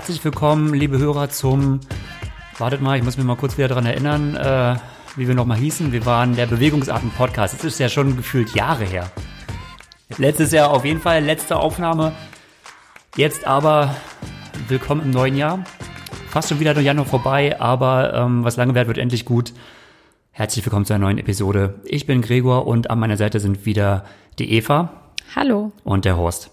[0.00, 1.80] Herzlich willkommen, liebe Hörer, zum.
[2.56, 4.76] Wartet mal, ich muss mich mal kurz wieder daran erinnern, äh,
[5.14, 5.92] wie wir nochmal hießen.
[5.92, 7.52] Wir waren der Bewegungsarten-Podcast.
[7.52, 9.10] Das ist ja schon gefühlt Jahre her.
[10.16, 12.12] Letztes Jahr auf jeden Fall, letzte Aufnahme.
[13.14, 13.94] Jetzt aber
[14.68, 15.64] willkommen im neuen Jahr.
[16.30, 19.52] Fast schon wieder der Januar vorbei, aber ähm, was lange währt, wird endlich gut.
[20.30, 21.74] Herzlich willkommen zu einer neuen Episode.
[21.84, 24.06] Ich bin Gregor und an meiner Seite sind wieder
[24.38, 24.94] die Eva.
[25.36, 25.72] Hallo.
[25.84, 26.50] Und der Horst.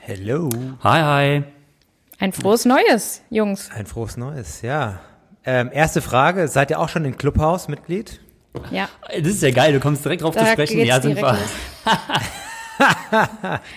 [0.00, 0.48] Hello.
[0.82, 1.53] Hi, hi.
[2.24, 3.70] Ein frohes Neues, Jungs.
[3.70, 4.98] Ein frohes Neues, ja.
[5.44, 8.18] Ähm, erste Frage, seid ihr auch schon im Clubhaus Mitglied?
[8.70, 8.88] Ja.
[9.10, 10.80] Das ist ja geil, du kommst direkt drauf Da zu sprechen.
[10.80, 11.38] Ja, sind wir.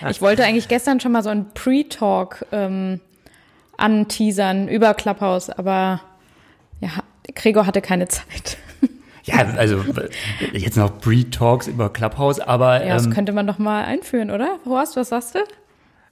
[0.08, 3.00] Ich wollte eigentlich gestern schon mal so einen Pre-Talk ähm,
[3.76, 6.00] anteasern über Clubhouse, aber
[6.80, 6.88] ja,
[7.34, 8.56] Gregor hatte keine Zeit.
[9.24, 9.84] Ja, also
[10.54, 14.58] jetzt noch Pre-Talks über Clubhouse, aber Ja, das ähm, könnte man doch mal einführen, oder?
[14.64, 15.40] Horst, was sagst du?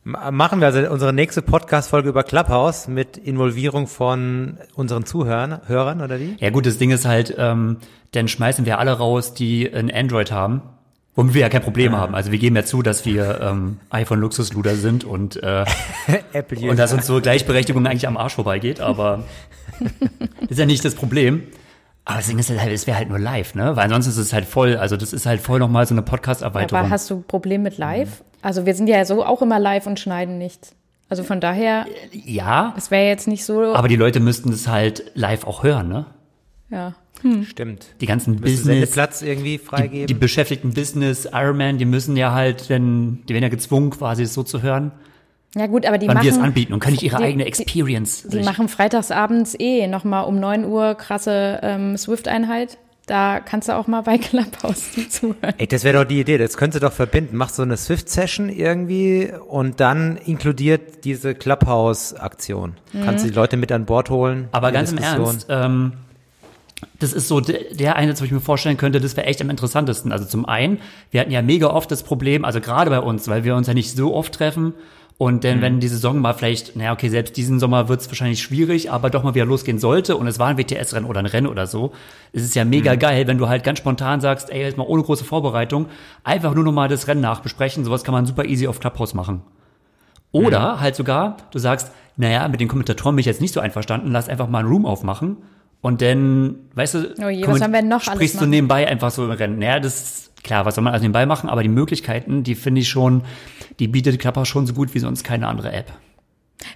[0.07, 6.21] Machen wir also unsere nächste Podcast-Folge über Clubhouse mit Involvierung von unseren Zuhörern, Hörern oder
[6.21, 6.37] wie?
[6.39, 7.79] ja gut, das Ding ist halt, ähm,
[8.13, 10.63] dann schmeißen wir alle raus, die ein Android haben,
[11.17, 12.15] womit wir ja kein Problem haben.
[12.15, 15.65] Also wir geben ja zu, dass wir ähm, iPhone-Luxusluder sind und äh,
[16.33, 19.25] Apple und dass uns so Gleichberechtigung eigentlich am Arsch vorbeigeht, aber
[19.81, 19.91] das
[20.51, 21.43] ist ja nicht das Problem.
[22.05, 23.75] Aber das Ding ist halt, es wäre halt nur live, ne?
[23.75, 26.79] Weil ansonsten ist es halt voll, also das ist halt voll nochmal so eine Podcast-Erweiterung.
[26.79, 28.23] Aber hast du ein Problem mit live?
[28.43, 30.75] Also wir sind ja so auch immer live und schneiden nichts.
[31.09, 35.05] Also von daher, ja, es wäre jetzt nicht so, aber die Leute müssten es halt
[35.15, 36.07] live auch hören, ne?
[36.71, 36.95] ja.
[37.45, 37.87] Stimmt.
[38.03, 40.07] Die ganzen Business, Sendeplatz irgendwie die, freigeben?
[40.07, 44.35] die beschäftigten Business, Ironman, die müssen ja halt, denn, die werden ja gezwungen, quasi es
[44.35, 44.93] so zu hören,
[45.57, 46.25] Ja gut, aber die wann machen...
[46.27, 49.57] wir es anbieten und können nicht ihre die- eigene die- Experience Die sich- machen freitagsabends
[49.59, 52.77] eh nochmal um 9 Uhr krasse ähm, Swift-Einheit.
[53.07, 55.55] Da kannst du auch mal bei Clubhouse zuhören.
[55.59, 57.37] Ey, das wäre doch die Idee, das könntest du doch verbinden.
[57.37, 62.75] Machst so eine Swift-Session irgendwie und dann inkludiert diese Clubhouse-Aktion.
[63.05, 64.49] Kannst du die Leute mit an Bord holen?
[64.51, 65.27] Aber ganz im Diskussion.
[65.27, 65.93] Ernst, ähm,
[66.99, 69.51] das ist so der, der Einsatz, wo ich mir vorstellen könnte, das wäre echt am
[69.51, 70.13] interessantesten.
[70.13, 70.79] Also zum einen,
[71.11, 73.75] wir hatten ja mega oft das Problem, also gerade bei uns, weil wir uns ja
[73.75, 74.75] nicht so oft treffen.
[75.19, 75.41] Und Mhm.
[75.41, 78.91] denn wenn die Saison mal vielleicht, naja, okay, selbst diesen Sommer wird es wahrscheinlich schwierig,
[78.91, 81.67] aber doch mal wieder losgehen sollte und es war ein WTS-Rennen oder ein Rennen oder
[81.67, 81.93] so,
[82.33, 82.99] ist es ja mega Mhm.
[82.99, 85.87] geil, wenn du halt ganz spontan sagst, ey, jetzt mal ohne große Vorbereitung,
[86.23, 87.83] einfach nur noch mal das Rennen nachbesprechen.
[87.85, 89.41] Sowas kann man super easy auf Clubhouse machen.
[90.33, 90.81] Oder Mhm.
[90.81, 94.29] halt sogar, du sagst, naja, mit den Kommentatoren bin ich jetzt nicht so einverstanden, lass
[94.29, 95.39] einfach mal einen Room aufmachen
[95.83, 98.89] und dann, weißt du, Oh je, was komment- haben wir noch alles sprichst du nebenbei
[98.89, 99.59] einfach so im Rennen.
[99.59, 102.81] Naja, das ist klar, was soll man also nebenbei machen, aber die Möglichkeiten, die finde
[102.81, 103.23] ich schon,
[103.79, 105.93] die bietet Clubhouse schon so gut wie sonst keine andere App.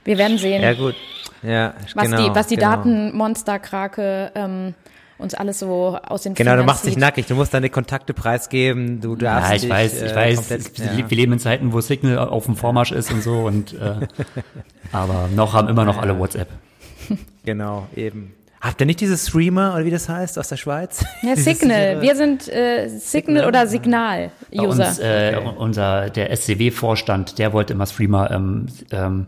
[0.05, 0.95] Wir werden sehen, Ja, gut.
[1.43, 2.77] Ja, was, genau, die, was die genau.
[2.77, 4.75] Datenmonster-Krake ähm,
[5.19, 7.01] uns alles so aus den Genau, du Fingern machst dich zieht.
[7.01, 10.37] nackig, du musst deine Kontakte preisgeben, du darfst Ja, ich dich, weiß, ich äh, weiß,
[10.49, 11.11] komplett- ja.
[11.11, 14.07] wir leben in Zeiten, wo Signal auf dem Vormarsch ist und so und äh,
[14.93, 16.49] aber noch haben immer noch alle WhatsApp.
[17.45, 18.35] Genau, eben.
[18.61, 21.03] Habt ihr nicht dieses Streamer oder wie das heißt aus der Schweiz?
[21.23, 22.03] Ja, Signal.
[22.03, 24.87] Wir sind äh, Signal oder Bei Signal-User.
[24.89, 25.51] uns, äh, Okay.
[25.57, 29.27] unser, der SCW-Vorstand, der wollte immer Streamer ähm, ähm,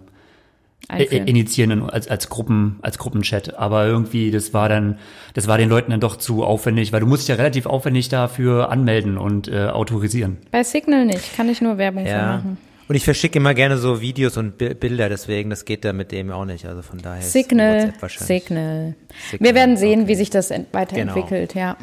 [1.11, 3.57] initiieren in- als, als Gruppen, als Gruppenchat.
[3.57, 4.99] Aber irgendwie, das war dann,
[5.33, 8.11] das war den Leuten dann doch zu aufwendig, weil du musst dich ja relativ aufwendig
[8.11, 10.37] dafür anmelden und äh, autorisieren.
[10.51, 12.37] Bei Signal nicht, kann ich nur Werbung für Ja.
[12.37, 12.59] machen.
[12.93, 16.13] Und ich verschicke immer gerne so Videos und Bi- Bilder, deswegen, das geht da mit
[16.13, 16.67] dem auch nicht.
[16.67, 17.95] Also von daher Signal.
[18.11, 18.19] Signal.
[18.19, 18.95] Signal,
[19.41, 20.09] Wir werden sehen, okay.
[20.11, 21.79] wie sich das ent- weiterentwickelt, ja.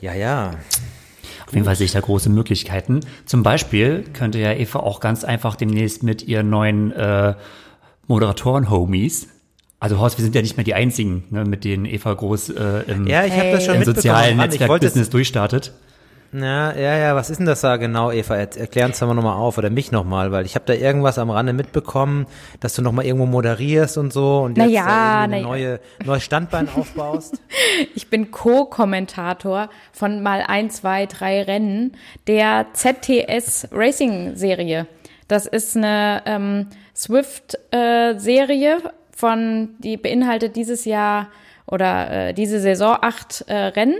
[0.00, 0.54] Ja, ja.
[1.46, 2.98] Auf jeden Fall sehe ich da große Möglichkeiten.
[3.26, 7.34] Zum Beispiel könnte ja Eva auch ganz einfach demnächst mit ihren neuen äh,
[8.08, 9.28] Moderatoren-Homies,
[9.78, 12.82] also Horst, wir sind ja nicht mehr die einzigen, ne, mit denen Eva groß äh,
[12.88, 15.70] im, Ja, ich habe das schon im sozialen Netzwerk-Business es, durchstartet.
[16.38, 18.36] Ja, ja, ja, was ist denn das da genau, Eva?
[18.36, 21.18] Er- Erklär uns doch mal nochmal auf oder mich nochmal, weil ich habe da irgendwas
[21.18, 22.26] am Rande mitbekommen,
[22.60, 25.48] dass du nochmal irgendwo moderierst und so und jetzt ja, da irgendwie na ein ja.
[25.68, 27.40] neue, neues Standbein aufbaust.
[27.94, 31.92] Ich bin Co-Kommentator von mal ein, zwei, drei Rennen
[32.26, 34.86] der ZTS Racing Serie.
[35.28, 38.78] Das ist eine ähm, Swift-Serie
[39.14, 41.28] von, die beinhaltet dieses Jahr
[41.66, 43.96] oder äh, diese Saison acht äh, Rennen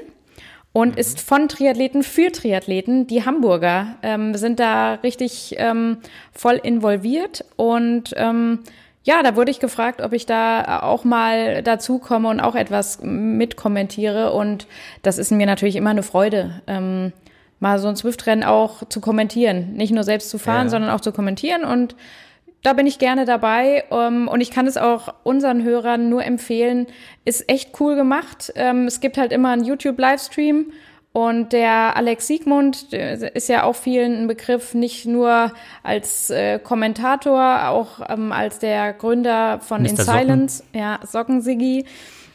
[0.76, 3.06] und ist von Triathleten für Triathleten.
[3.06, 5.96] Die Hamburger ähm, sind da richtig ähm,
[6.32, 8.58] voll involviert und ähm,
[9.02, 12.98] ja, da wurde ich gefragt, ob ich da auch mal dazu komme und auch etwas
[13.02, 14.66] mitkommentiere und
[15.00, 16.60] das ist mir natürlich immer eine Freude.
[16.66, 17.14] Ähm,
[17.58, 19.72] mal so ein Swift-Rennen auch zu kommentieren.
[19.76, 20.68] Nicht nur selbst zu fahren, Ja.
[20.68, 21.96] sondern auch zu kommentieren und
[22.66, 26.88] da bin ich gerne dabei ähm, und ich kann es auch unseren Hörern nur empfehlen.
[27.24, 28.52] Ist echt cool gemacht.
[28.56, 30.72] Ähm, es gibt halt immer einen YouTube-Livestream
[31.12, 35.52] Und der Alex Siegmund ist ja auch vielen ein Begriff, nicht nur
[35.84, 39.88] als äh, Kommentator, auch ähm, als der Gründer von Mr.
[39.90, 41.84] In Silence, ja, Sockensigi.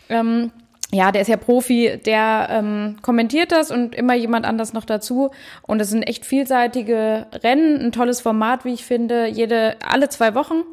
[0.07, 0.51] Ähm,
[0.93, 5.31] ja, der ist ja Profi, der ähm, kommentiert das und immer jemand anders noch dazu.
[5.61, 10.35] Und es sind echt vielseitige Rennen, ein tolles Format, wie ich finde, jede, alle zwei
[10.35, 10.63] Wochen.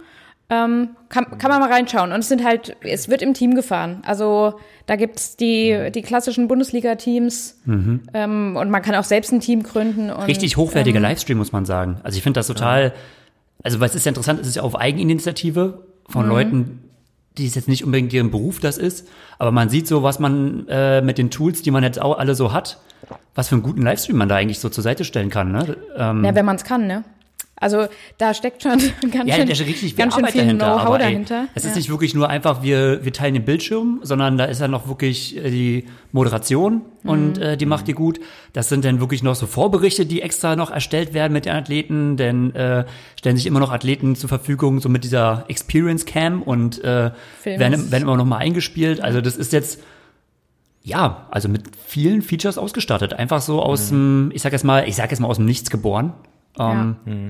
[0.51, 2.11] Ähm, kann, kann man mal reinschauen.
[2.11, 4.03] Und es sind halt, es wird im Team gefahren.
[4.05, 4.55] Also
[4.87, 7.61] da gibt's die, die klassischen Bundesliga-Teams
[8.15, 10.11] ähm, und man kann auch selbst ein Team gründen.
[10.11, 12.01] Und, Richtig hochwertiger Livestream, muss man sagen.
[12.03, 12.95] Also ich finde das total,
[13.63, 16.88] also was ist ja interessant, es ist ja auf Eigeninitiative von Leuten,
[17.39, 19.09] die es jetzt nicht unbedingt deren Beruf das ist,
[19.39, 22.35] aber man sieht so, was man äh, mit den Tools, die man jetzt auch alle
[22.35, 22.79] so hat,
[23.35, 25.53] was für einen guten Livestream man da eigentlich so zur Seite stellen kann.
[25.53, 25.77] Ne?
[25.97, 27.05] Ähm, Ja, wenn man es kann, ne?
[27.61, 27.87] Also
[28.19, 28.79] da steckt schon
[29.11, 30.67] ganz ja, schön, richtig viel ganz schön Arbeit viel dahinter.
[30.67, 31.49] Know-how aber, ey, dahinter.
[31.55, 31.71] Es ja.
[31.71, 34.89] ist nicht wirklich nur einfach, wir, wir teilen den Bildschirm, sondern da ist ja noch
[34.89, 37.43] wirklich äh, die Moderation und Mhm.
[37.43, 38.21] äh, die macht die gut.
[38.53, 42.17] Das sind dann wirklich noch so Vorberichte, die extra noch erstellt werden mit den Athleten,
[42.17, 42.85] denn äh,
[43.19, 47.11] stellen sich immer noch Athleten zur Verfügung, so mit dieser Experience Cam und äh,
[47.45, 49.01] werden, werden immer noch mal eingespielt.
[49.01, 49.81] Also das ist jetzt
[50.83, 53.13] ja, also mit vielen Features ausgestattet.
[53.13, 55.69] Einfach so aus dem, ich sag jetzt mal, ich sag jetzt mal aus dem Nichts
[55.71, 56.15] geboren.
[56.59, 57.29] Ähm,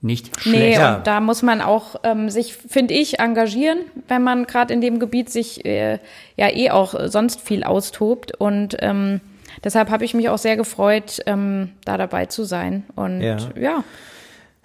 [0.00, 0.78] Nicht Nee, schlecht.
[0.78, 0.96] Ja.
[0.96, 4.98] und da muss man auch ähm, sich, finde ich, engagieren, wenn man gerade in dem
[4.98, 5.98] Gebiet sich äh,
[6.36, 8.32] ja eh auch sonst viel austobt.
[8.38, 9.22] Und ähm,
[9.64, 12.84] deshalb habe ich mich auch sehr gefreut, ähm, da dabei zu sein.
[12.96, 13.38] Und Ja.
[13.58, 13.84] ja,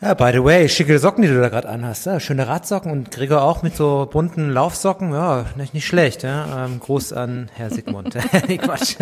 [0.01, 2.05] Ja, by the way, schicke Socken, die du da gerade anhast.
[2.05, 5.11] Ja, schöne Radsocken und Gregor auch mit so bunten Laufsocken.
[5.11, 6.23] Ja, nicht, nicht schlecht.
[6.23, 6.65] Ja.
[6.65, 8.15] Ähm, Gruß an Herr Sigmund.
[8.47, 8.95] nee, Quatsch.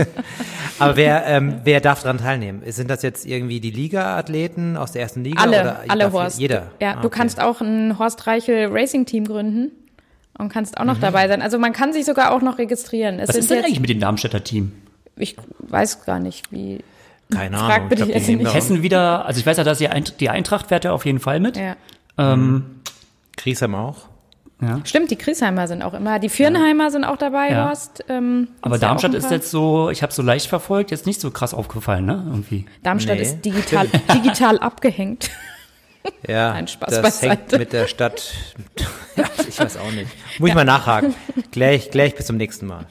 [0.79, 2.63] Aber wer, ähm, wer darf daran teilnehmen?
[2.65, 5.39] Sind das jetzt irgendwie die Liga-Athleten aus der ersten Liga?
[5.39, 6.39] alle, oder alle Horst.
[6.39, 6.71] Jeder?
[6.81, 7.17] Ja, Ah, du okay.
[7.19, 9.71] kannst auch ein Horst Reichel Racing Team gründen
[10.39, 11.43] und kannst auch noch dabei sein.
[11.43, 13.19] Also man kann sich sogar auch noch registrieren.
[13.19, 14.71] Es Was sind ist denn eigentlich mit dem Darmstädter Team?
[15.15, 16.79] ich weiß gar nicht, wie.
[17.31, 17.89] Keine Frag Ahnung.
[17.89, 20.29] bitte Ich glaub, die nehmen Hessen wieder, also ich weiß ja, dass die, Eint die
[20.29, 21.57] Eintracht fährt ja auf jeden Fall mit.
[21.57, 21.75] Ja.
[22.17, 22.81] Ähm,
[23.35, 24.07] Griesheim auch.
[24.85, 26.17] Stimmt, die Griesheimer sind auch immer.
[26.17, 27.67] Die Vierenheimer sind auch dabei, Ja.
[27.67, 28.03] Horst.
[28.09, 31.29] Ähm, aber ja Darmstadt ist jetzt so, ich habe so leicht verfolgt, jetzt nicht so
[31.29, 32.23] krass aufgefallen, ne?
[32.27, 32.65] Irgendwie.
[32.81, 33.21] Darmstadt Nee.
[33.21, 35.29] ist digital, digital abgehängt.
[36.25, 37.29] Ja, Nein, Spaß das beiseite.
[37.29, 38.31] hängt mit der Stadt.
[39.17, 40.07] ja, ich weiß auch nicht.
[40.39, 41.13] Muss ich mal nachhaken.
[41.51, 42.85] Gleich, gleich bis zum nächsten Mal.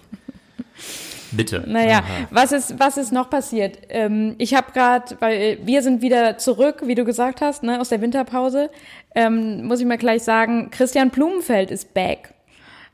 [1.32, 1.64] Bitte.
[1.67, 3.78] Naja, was ist, was ist noch passiert?
[3.88, 7.88] Ähm, ich habe gerade, weil wir sind wieder zurück, wie du gesagt hast, ne, aus
[7.88, 8.70] der Winterpause,
[9.14, 12.34] ähm, muss ich mal gleich sagen, Christian Blumenfeld ist back.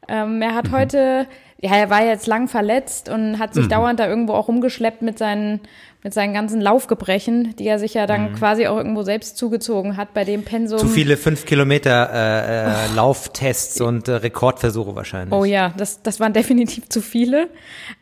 [0.09, 1.27] Ähm, er hat heute,
[1.63, 5.17] ja, er war jetzt lang verletzt und hat sich dauernd da irgendwo auch rumgeschleppt mit
[5.17, 5.61] seinen,
[6.03, 10.13] mit seinen ganzen Laufgebrechen, die er sich ja dann quasi auch irgendwo selbst zugezogen hat
[10.13, 10.81] bei dem Pensum.
[10.81, 15.33] Zu viele 5 Kilometer äh, äh, Lauftests und äh, Rekordversuche wahrscheinlich.
[15.33, 17.49] Oh ja, das, das waren definitiv zu viele.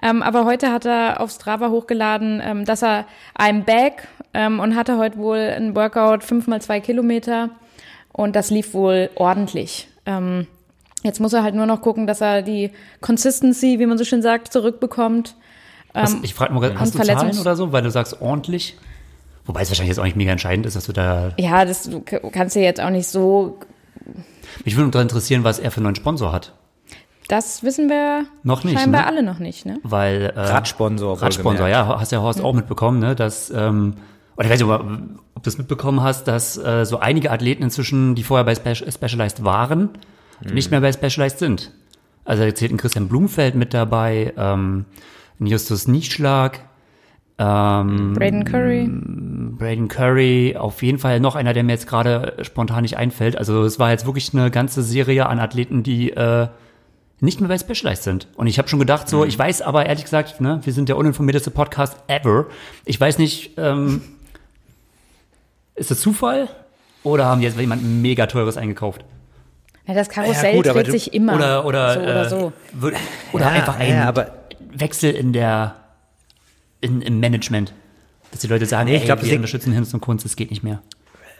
[0.02, 3.04] Ähm, aber heute hat er auf Strava hochgeladen, ähm, dass er
[3.38, 7.50] I'm back ähm, und hatte heute wohl ein Workout fünf mal zwei Kilometer
[8.10, 9.88] und das lief wohl ordentlich.
[10.06, 10.46] Ähm,
[11.02, 12.70] jetzt muss er halt nur noch gucken, dass er die
[13.00, 15.34] Consistency, wie man so schön sagt, zurückbekommt.
[15.92, 18.20] Was, Ähm, ich frage mal, hast du und Zahlen Verletzungs- oder so, weil du sagst
[18.20, 18.76] ordentlich?
[19.46, 21.32] Wobei es wahrscheinlich jetzt auch nicht mega entscheidend ist, dass du da.
[21.38, 23.58] Ja, das du kannst du jetzt auch nicht so,
[24.64, 26.52] Mich würde nur interessieren, was er für einen neuen Sponsor hat.
[27.28, 29.06] das wissen wir Noch nicht, scheinbar ne?
[29.06, 29.80] alle noch nicht, ne?
[29.82, 30.32] Weil.
[30.36, 31.20] Äh, Radsponsor.
[31.20, 33.94] Radsponsor, ja, hast ja Horst auch mitbekommen, ne, dass, ähm,
[34.36, 38.14] oder ich weiß nicht, ob, du das mitbekommen hast, dass äh, so einige Athleten inzwischen,
[38.14, 39.88] die vorher bei Spe Specialized waren,
[40.42, 41.72] nicht mehr bei Specialized sind.
[42.24, 44.84] Also da zählt ein Christian Blumfeld mit dabei, ähm,
[45.40, 46.60] ein Justus Nieschlag,
[47.40, 48.86] ähm, Braden Curry.
[48.86, 53.36] Braden Curry, auf jeden Fall noch einer, der mir jetzt gerade spontan nicht einfällt.
[53.38, 56.48] Also es war jetzt wirklich eine ganze Serie an Athleten, die äh,
[57.20, 58.28] nicht mehr bei Specialized sind.
[58.36, 60.98] Und ich habe schon gedacht, so, ich weiß aber ehrlich gesagt, ne, wir sind der
[60.98, 62.46] uninformierteste Podcast ever.
[62.84, 64.02] Ich weiß nicht, ähm,
[65.74, 66.48] ist das Zufall
[67.02, 69.02] oder haben die jetzt jemand mega teures eingekauft?
[69.90, 71.34] Ja, das Karussell Ja, gut, dreht du- sich immer.
[71.34, 72.52] Oder oder so oder äh, so.
[73.32, 74.30] oder Ja, einfach ein ja, aber-
[74.72, 75.74] Wechsel in der
[76.80, 77.74] in, im Management,
[78.30, 80.36] dass die Leute sagen, Nee, ich ey, glaub, das wir unterstützen Hinz und Kunst, es
[80.36, 80.80] geht nicht mehr.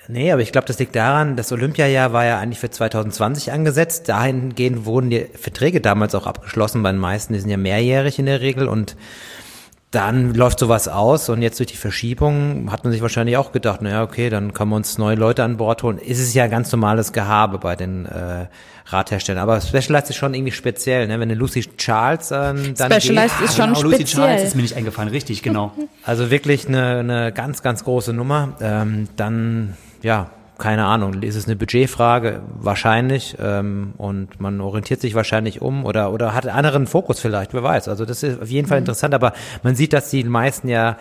[0.08, 4.08] Nee, aber ich glaube, das liegt daran, das Olympiajahr war ja eigentlich für 2020 angesetzt.
[4.08, 7.32] Dahingehend wurden die Verträge damals auch abgeschlossen bei den meisten.
[7.34, 8.96] Die sind ja mehrjährig in der Regel und
[9.90, 13.82] dann läuft sowas aus und jetzt durch die Verschiebung hat man sich wahrscheinlich auch gedacht,
[13.82, 15.98] naja, okay, dann können wir uns neue Leute an Bord holen.
[15.98, 18.46] Ist es ja ganz normales Gehabe bei den äh,
[18.86, 19.42] Radherstellern.
[19.42, 21.14] Aber Specialized ist schon irgendwie speziell, ne?
[21.14, 24.26] Wenn eine Lucy Charles ähm, dann Specialized geht, ist schon genau, Lucy speziell.
[24.26, 25.72] Charles ist mir nicht eingefallen, richtig, genau.
[26.04, 31.46] also wirklich eine, eine ganz, ganz große Nummer, ähm, dann ja, keine Ahnung, ist es
[31.46, 32.42] eine Budgetfrage?
[32.54, 33.36] Wahrscheinlich.
[33.40, 37.64] Ähm, und man orientiert sich wahrscheinlich um oder, oder hat einen anderen Fokus vielleicht, wer
[37.64, 37.88] weiß.
[37.88, 38.82] Also das ist auf jeden Fall mhm.
[38.82, 39.32] interessant, aber
[39.64, 40.98] man sieht, dass die meisten ja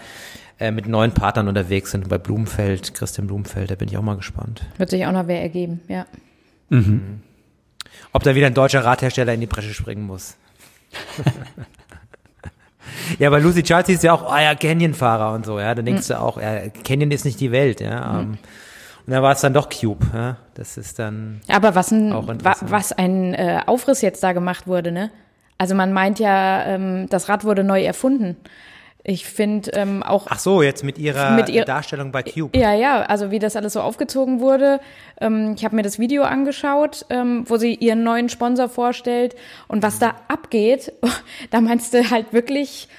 [0.60, 2.10] äh, mit neuen Partnern unterwegs sind.
[2.10, 4.66] Bei Blumenfeld, Christian Blumenfeld, da bin ich auch mal gespannt.
[4.78, 6.06] Wird sich auch noch wer ergeben, ja.
[6.70, 7.22] Mhm.
[8.12, 10.36] Ob da wieder ein deutscher Radhersteller in die Bresche springen muss.
[13.20, 15.76] ja, bei Lucy Charles ist ja auch, ah ja, Canyon-Fahrer und so, ja.
[15.76, 16.14] Da denkst mhm.
[16.14, 18.24] du auch, ja, Canyon ist nicht die Welt, ja.
[18.24, 18.38] Mhm.
[19.10, 20.38] Und da war es dann doch Cube, ja.
[20.54, 21.42] Das ist dann.
[21.48, 25.10] Aber was ein, wa, was ein äh, Aufriss jetzt da gemacht wurde, ne?
[25.58, 28.38] Also man meint ja, ähm, das Rad wurde neu erfunden.
[29.04, 30.28] Ich finde ähm, auch.
[30.30, 32.56] Ach so, jetzt mit ihrer mit ihr, Darstellung bei Cube.
[32.56, 34.80] Ja, ja, also wie das alles so aufgezogen wurde.
[35.20, 39.36] Ähm, ich habe mir das Video angeschaut, ähm, wo sie ihren neuen Sponsor vorstellt
[39.68, 40.94] und was da abgeht.
[41.50, 42.90] Da meinst du halt wirklich,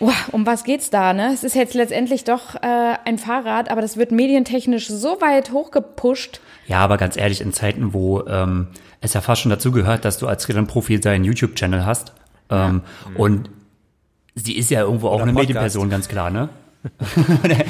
[0.00, 1.12] oh, um was geht's da?
[1.12, 1.32] Ne?
[1.32, 6.40] Es ist jetzt letztendlich doch äh, ein Fahrrad, aber das wird medientechnisch so weit hochgepusht.
[6.66, 8.68] Ja, aber ganz ehrlich, in Zeiten, wo ähm,
[9.00, 12.12] es ja fast schon dazu gehört, dass du als Triathlon-Profi deinen YouTube-Channel hast
[12.50, 13.18] ähm, ja.
[13.20, 13.50] und
[14.34, 15.48] Sie ist ja irgendwo auch Oder eine Podcast.
[15.48, 16.48] Medienperson, ganz klar, ne?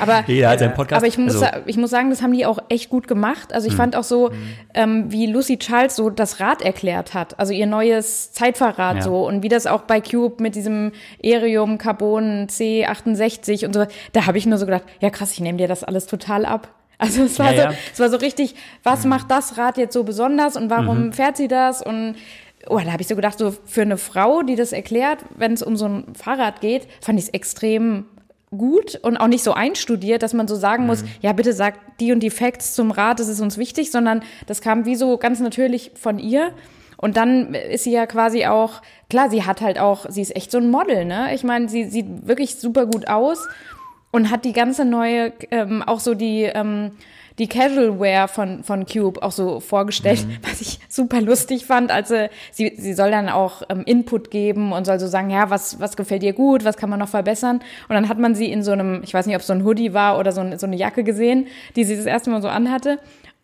[0.00, 0.98] aber, Jeder hat seinen Podcast.
[0.98, 1.60] Aber ich muss, also.
[1.66, 3.52] ich muss sagen, das haben die auch echt gut gemacht.
[3.52, 3.78] Also ich mhm.
[3.78, 4.30] fand auch so,
[4.74, 7.38] ähm, wie Lucy Charles so das Rad erklärt hat.
[7.38, 9.02] Also ihr neues Zeitfahrrad ja.
[9.02, 9.26] so.
[9.26, 13.86] Und wie das auch bei Cube mit diesem Erium Carbon C68 und so.
[14.12, 16.68] Da habe ich nur so gedacht, ja krass, ich nehme dir das alles total ab.
[16.96, 17.74] Also es war, ja, so, ja.
[17.92, 19.10] es war so richtig, was mhm.
[19.10, 21.12] macht das Rad jetzt so besonders und warum mhm.
[21.12, 21.82] fährt sie das?
[21.82, 22.14] Und
[22.68, 25.62] oh, da habe ich so gedacht, so für eine Frau, die das erklärt, wenn es
[25.62, 28.06] um so ein Fahrrad geht, fand ich es extrem
[28.56, 30.88] gut und auch nicht so einstudiert, dass man so sagen mhm.
[30.88, 34.22] muss, ja, bitte sagt die und die Facts zum Rad, das ist uns wichtig, sondern
[34.46, 36.52] das kam wie so ganz natürlich von ihr.
[36.96, 38.80] Und dann ist sie ja quasi auch,
[39.10, 41.34] klar, sie hat halt auch, sie ist echt so ein Model, ne?
[41.34, 43.46] Ich meine, sie sieht wirklich super gut aus
[44.10, 46.92] und hat die ganze neue, ähm, auch so die, ähm,
[47.38, 50.36] die Casual Wear von, von Cube auch so vorgestellt, mhm.
[50.48, 51.90] was ich super lustig fand.
[51.90, 55.80] Also sie, sie soll dann auch ähm, Input geben und soll so sagen, ja, was,
[55.80, 57.60] was gefällt dir gut, was kann man noch verbessern?
[57.88, 59.64] Und dann hat man sie in so einem, ich weiß nicht, ob es so ein
[59.64, 62.48] Hoodie war oder so, ein, so eine Jacke gesehen, die sie das erste Mal so
[62.48, 62.98] anhatte.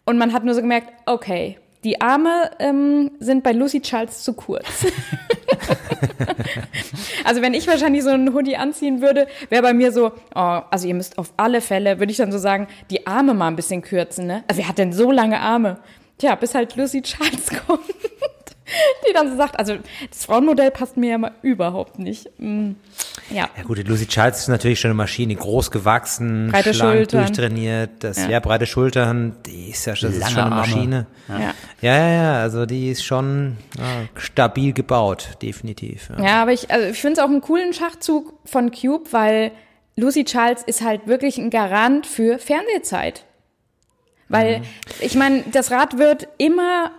[0.04, 4.34] Und man hat nur so gemerkt, okay, die Arme ähm, sind bei Lucy Charles zu
[4.34, 4.87] kurz.
[7.25, 10.87] also wenn ich wahrscheinlich so einen Hoodie anziehen würde, wäre bei mir so, oh, also
[10.87, 13.82] ihr müsst auf alle Fälle, würde ich dann so sagen, die Arme mal ein bisschen
[13.82, 14.44] kürzen, ne?
[14.46, 15.78] Also wer hat denn so lange Arme?
[16.18, 17.80] Tja, bis halt Lucy Charles kommt
[19.08, 19.76] die dann so sagt, also
[20.08, 22.28] das Frauenmodell passt mir ja mal überhaupt nicht.
[22.38, 22.72] Mm,
[23.30, 23.48] ja.
[23.56, 27.24] Ja gut, die Lucy Charles ist natürlich schon eine Maschine, groß gewachsen, breite schlank, Schultern.
[27.24, 28.30] durchtrainiert, das ja.
[28.30, 31.06] ja breite Schultern, die ist ja das ist schon eine Maschine.
[31.28, 31.54] Ja.
[31.80, 36.10] ja, ja, ja, also die ist schon ja, stabil gebaut, definitiv.
[36.18, 39.52] Ja, ja aber ich, also ich finde es auch einen coolen Schachzug von Cube, weil
[39.96, 43.24] Lucy Charles ist halt wirklich ein Garant für Fernsehzeit.
[44.28, 44.64] Weil, mhm.
[45.00, 46.92] ich meine, das Rad wird immer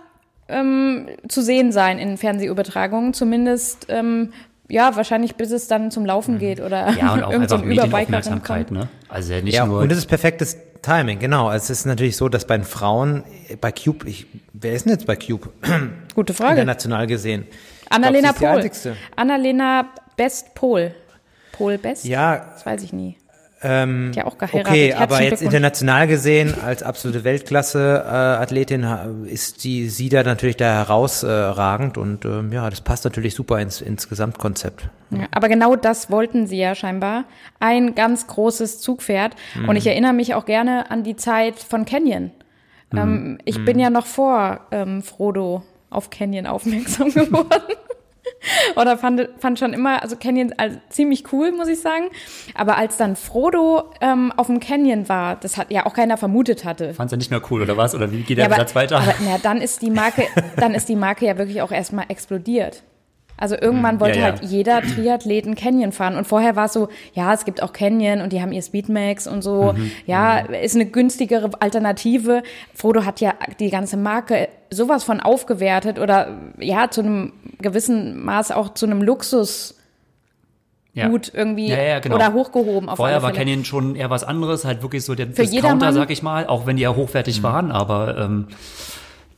[0.48, 4.32] ähm, zu sehen sein in Fernsehübertragungen, zumindest ähm,
[4.68, 8.70] ja, wahrscheinlich bis es dann zum Laufen geht oder ja, und auch einfach so Medienaufmerksamkeit,
[8.70, 8.88] ne?
[9.08, 11.50] Also nicht ja, nur und das ist perfektes Timing, genau.
[11.52, 13.22] Es ist natürlich so, dass bei den Frauen
[13.60, 15.50] bei Cube, ich, wer ist denn jetzt bei Cube?
[16.14, 16.60] Gute Frage.
[16.60, 17.46] International gesehen.
[17.88, 18.68] Annalena Pohl.
[19.14, 20.94] Annalena Best Pohl.
[21.52, 22.04] Pohl Best?
[22.04, 22.46] Ja.
[22.54, 23.16] Das weiß ich nie.
[23.62, 24.66] Ähm, ja auch geheiratet.
[24.66, 30.72] Okay, aber jetzt international gesehen als absolute Weltklasse-Athletin äh, ist die sie da natürlich da
[30.72, 34.88] herausragend und ähm, ja, das passt natürlich super ins, ins Gesamtkonzept.
[35.10, 37.24] Ja, aber genau das wollten sie ja scheinbar.
[37.60, 39.36] Ein ganz großes Zugpferd.
[39.54, 39.68] Mhm.
[39.68, 42.30] Und ich erinnere mich auch gerne an die Zeit von Canyon.
[42.90, 42.98] Mhm.
[42.98, 43.64] Ähm, ich mhm.
[43.64, 47.74] bin ja noch vor ähm, Frodo auf Canyon aufmerksam geworden.
[48.76, 52.06] Oder fand, fand schon immer, also Canyon also ziemlich cool, muss ich sagen.
[52.54, 56.64] Aber als dann Frodo ähm, auf dem Canyon war, das hat ja auch keiner vermutet
[56.64, 56.94] hatte.
[56.94, 57.94] Fand er nicht mehr cool, oder was?
[57.94, 58.98] Oder wie geht der ja, Satz weiter?
[58.98, 62.82] Aber na, dann ist die Marke, dann ist die Marke ja wirklich auch erstmal explodiert.
[63.42, 64.32] Also irgendwann hm, wollte ja, ja.
[64.34, 66.14] halt jeder Triathleten Canyon fahren.
[66.14, 69.26] Und vorher war es so, ja, es gibt auch Canyon und die haben ihr Speedmax
[69.26, 69.72] und so.
[69.72, 69.90] Mhm.
[70.06, 70.54] Ja, mhm.
[70.54, 72.44] ist eine günstigere Alternative.
[72.72, 78.52] Frodo hat ja die ganze Marke sowas von aufgewertet oder ja, zu einem gewissen Maß
[78.52, 79.76] auch zu einem Luxus.
[80.94, 81.08] Ja.
[81.08, 82.16] gut irgendwie ja, ja, genau.
[82.16, 82.90] oder hochgehoben.
[82.90, 85.94] Auf Vorher war Canyon schon eher was anderes, halt wirklich so der Für Discounter, jedermann.
[85.94, 87.42] sag ich mal, auch wenn die ja hochwertig mhm.
[87.44, 88.48] waren, aber ähm,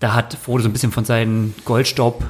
[0.01, 2.25] da hat Frodo so ein bisschen von seinen Goldstaub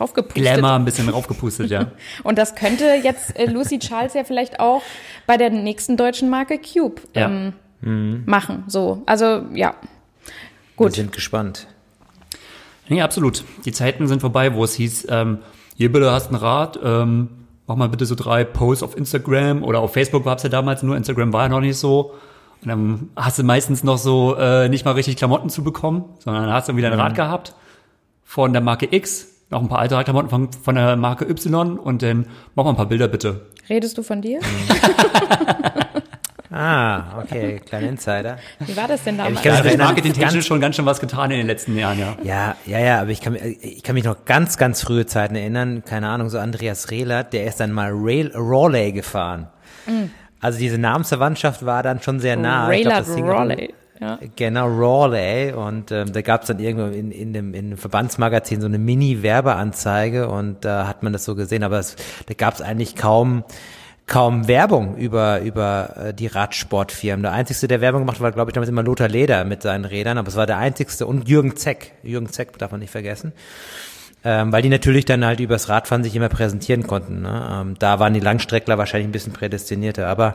[0.00, 0.42] draufgepustet.
[0.42, 1.92] Glamour ein bisschen raufgepustet, ja.
[2.24, 4.82] Und das könnte jetzt äh, Lucy Charles ja vielleicht auch
[5.26, 7.52] bei der nächsten deutschen Marke Cube ähm,
[7.82, 7.88] ja.
[7.88, 8.22] mhm.
[8.26, 8.64] machen.
[8.66, 9.74] So, also ja.
[10.76, 10.92] Gut.
[10.92, 11.66] Wir sind gespannt.
[12.88, 13.44] Nee, absolut.
[13.64, 15.38] Die Zeiten sind vorbei, wo es hieß, ähm,
[15.76, 17.28] hier bitte hast ein Rad, ähm,
[17.66, 20.82] mach mal bitte so drei Posts auf Instagram oder auf Facebook war es ja damals
[20.82, 22.14] nur, Instagram war ja noch nicht so.
[22.62, 26.44] Und dann hast du meistens noch so äh, nicht mal richtig Klamotten zu bekommen, sondern
[26.44, 27.54] dann hast du wieder ein Rad gehabt
[28.24, 32.02] von der Marke X, noch ein paar alte Radklamotten von, von der Marke Y und
[32.02, 33.46] dann mach mal ein paar Bilder bitte.
[33.68, 34.40] Redest du von dir?
[36.52, 38.36] Ah, okay, kleiner Insider.
[38.58, 39.36] Wie war das denn damals?
[39.36, 41.30] ich kann Da mich hat das erinnern, Marketing technisch ganz- schon ganz schön was getan
[41.30, 42.16] in den letzten Jahren, ja.
[42.24, 45.84] Ja, ja, ja, aber ich kann, ich kann mich noch ganz, ganz frühe Zeiten erinnern.
[45.84, 49.46] Keine Ahnung, so Andreas Rehlert, der ist dann mal Rail, Raleigh gefahren.
[50.40, 52.68] Also diese Namensverwandtschaft war dann schon sehr nah.
[52.68, 52.88] Ding-
[53.28, 53.72] Raleigh.
[54.00, 54.18] Ja.
[54.34, 55.54] Genau, Raleigh.
[55.54, 58.78] Und ähm, da gab es dann irgendwo in, in, dem, in dem Verbandsmagazin so eine
[58.78, 61.62] Mini-Werbeanzeige und da hat man das so gesehen.
[61.62, 63.44] Aber es, da gab es eigentlich kaum
[64.06, 67.22] kaum Werbung über über äh, die Radsportfirmen.
[67.22, 69.84] Der einzigste, der Werbung gemacht hat, war, glaube ich, damals immer Lothar Leder mit seinen
[69.84, 71.92] Rädern, aber es war der einzigste und Jürgen Zeck.
[72.02, 73.32] Jürgen Zeck darf man nicht vergessen.
[74.24, 77.22] Ähm, weil die natürlich dann halt übers Radfahren sich immer präsentieren konnten.
[77.22, 77.60] Ne?
[77.62, 80.34] Ähm, da waren die Langstreckler wahrscheinlich ein bisschen prädestinierter, aber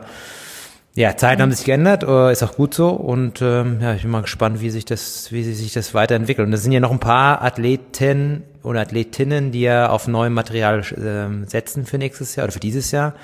[0.96, 4.10] ja, Zeiten haben sich geändert, äh, ist auch gut so und ähm, ja, ich bin
[4.10, 6.46] mal gespannt, wie sich das, wie sich das weiterentwickelt.
[6.48, 10.82] Und es sind ja noch ein paar Athleten oder Athletinnen, die ja auf neuem Material
[10.96, 13.14] ähm, setzen für nächstes Jahr oder für dieses Jahr,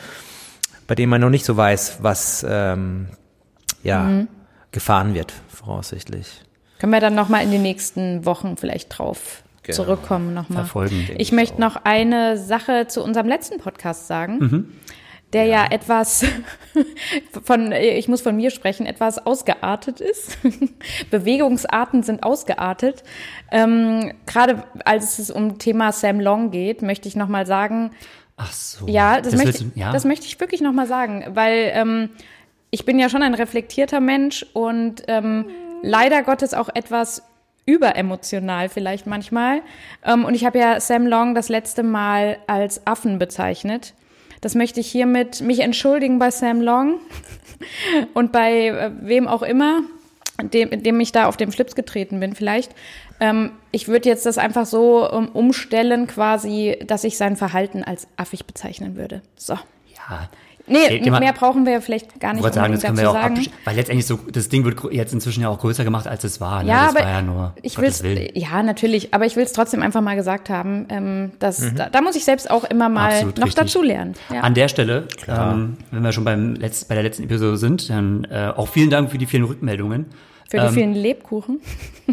[0.87, 3.09] bei denen man noch nicht so weiß, was ähm,
[3.83, 4.27] ja
[4.71, 6.43] gefahren wird, voraussichtlich.
[6.79, 9.77] Können wir dann nochmal in den nächsten Wochen vielleicht drauf Genau.
[9.77, 10.65] zurückkommen nochmal.
[10.65, 11.09] Verfolgen.
[11.19, 14.73] Ich möchte noch eine Sache zu unserem letzten Podcast sagen,
[15.33, 15.67] der ja.
[15.71, 16.25] etwas
[17.45, 20.39] von, ich muss von mir sprechen, etwas ausgeartet ist.
[21.11, 23.03] Bewegungsarten sind ausgeartet.
[23.51, 27.91] Ähm, Gerade als es um Thema Sam Long geht, möchte ich nochmal sagen,
[28.37, 28.87] Ach so.
[28.87, 29.93] ja, das, möchte, willst du- ja.
[29.93, 32.11] das möchte ich wirklich nochmal sagen, weil ähm,
[32.71, 35.47] ich bin ja schon ein reflektierter Mensch und ähm,
[35.83, 37.23] leider Gottes auch etwas
[37.67, 39.63] überemotional vielleicht manchmal.
[40.05, 43.95] Ähm, und ich habe ja Sam Long das letzte Mal als Affen bezeichnet.
[44.43, 47.01] Das möchte ich hiermit mich entschuldigen bei Sam Long
[48.15, 49.83] und bei äh, wem auch immer,
[50.43, 52.75] dem, dem ich da auf den Schlips getreten bin vielleicht.
[53.21, 58.09] Ähm, ich würde jetzt das einfach so ähm, umstellen quasi, dass ich sein Verhalten als
[58.17, 59.23] affig bezeichnen würde.
[59.37, 59.55] So.
[60.11, 60.29] ja.
[60.67, 63.17] Nee, Thema- mehr brauchen wir vielleicht gar Ich nicht wollte sagen, das können wir dazu
[63.17, 63.47] ja auch sagen.
[63.65, 66.63] weil letztendlich so, das Ding wird jetzt inzwischen ja auch größer gemacht, als es war.
[66.63, 66.69] Ne?
[66.71, 68.29] Ja, das aber war ja nur, ich will's, Willen.
[68.35, 72.01] ja, natürlich, aber ich will es trotzdem einfach mal gesagt haben, ähm, dass da, da
[72.01, 73.15] muss ich selbst auch immer mal Mhm.
[73.15, 73.65] Absolut noch richtig.
[73.65, 74.15] dazulernen.
[74.33, 74.41] Ja.
[74.43, 78.25] An der Stelle, ähm, wenn wir schon beim Letz-, bei der letzten Episode sind, dann
[78.31, 80.07] äh, auch vielen Dank für die vielen Rückmeldungen.
[80.49, 81.61] Für die ähm, vielen Lebkuchen.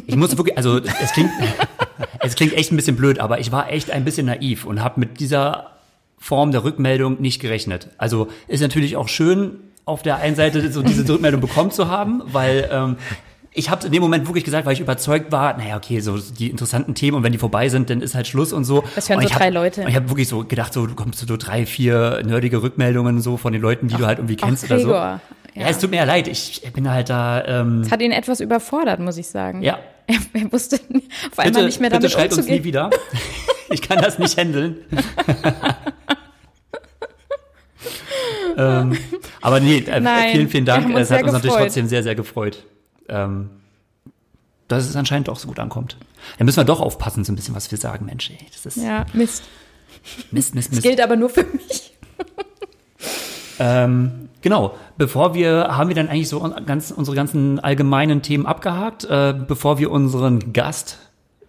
[0.08, 1.30] Ich muss wirklich, also es klingt,
[2.20, 5.00] es klingt echt ein bisschen blöd, aber ich war echt ein bisschen naiv und habe
[5.00, 5.72] mit dieser
[6.20, 7.90] Form der Rückmeldung nicht gerechnet.
[7.98, 12.22] Also ist natürlich auch schön, auf der einen Seite so diese Rückmeldung bekommen zu haben,
[12.28, 12.98] weil ähm,
[13.52, 16.50] ich habe in dem Moment wirklich gesagt, weil ich überzeugt war, naja, okay, so die
[16.50, 18.84] interessanten Themen und wenn die vorbei sind, dann ist halt Schluss und so.
[18.96, 19.82] Das hören so ich hab, drei Leute.
[19.82, 23.38] Und ich habe wirklich so gedacht, so du kommst so drei, vier nerdige Rückmeldungen so
[23.38, 24.92] von den Leuten, die du halt irgendwie kennst oder so.
[24.92, 25.20] Ja.
[25.56, 25.68] ja.
[25.68, 29.00] es tut mir ja leid, ich bin halt da, ähm, Das hat ihn etwas überfordert,
[29.00, 29.64] muss ich sagen.
[29.64, 29.80] ja,
[30.10, 30.76] Er, er wusste
[31.32, 32.64] auf einmal bitte, nicht mehr bitte damit schreibt uns nie umzugehen.
[32.64, 32.90] wieder.
[33.70, 34.78] Ich kann das nicht handeln.
[38.58, 38.98] ähm,
[39.42, 40.96] aber nee, äh, Nein, vielen, vielen Dank.
[40.98, 41.68] Es hat uns natürlich gefreut.
[41.68, 42.64] trotzdem sehr, sehr gefreut.
[43.08, 43.50] Ähm,
[44.68, 45.98] dass es anscheinend doch so gut ankommt.
[46.38, 48.30] Da müssen wir doch aufpassen, so ein bisschen, was wir sagen, Mensch.
[48.30, 49.44] Ey, das ist Ja, Mist.
[50.32, 50.84] Mist, Mist, Das Mist.
[50.84, 51.94] gilt aber nur für mich.
[53.60, 54.76] Ähm, genau.
[54.98, 59.80] Bevor wir, haben wir dann eigentlich so ganz, unsere ganzen allgemeinen Themen abgehakt, äh, bevor
[59.80, 60.98] wir unseren Gast,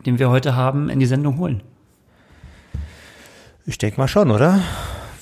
[0.07, 1.63] den wir heute haben, in die Sendung holen.
[3.67, 4.61] Ich denke mal schon, oder?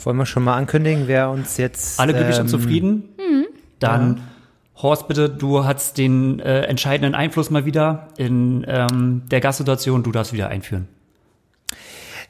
[0.04, 3.08] Wollen wir schon mal ankündigen, wer uns jetzt Alle glücklich und ähm, zufrieden?
[3.18, 3.46] Mhm.
[3.78, 4.22] Dann,
[4.76, 10.02] Horst, bitte, du hast den äh, entscheidenden Einfluss mal wieder in ähm, der Gastsituation.
[10.02, 10.88] Du darfst wieder einführen.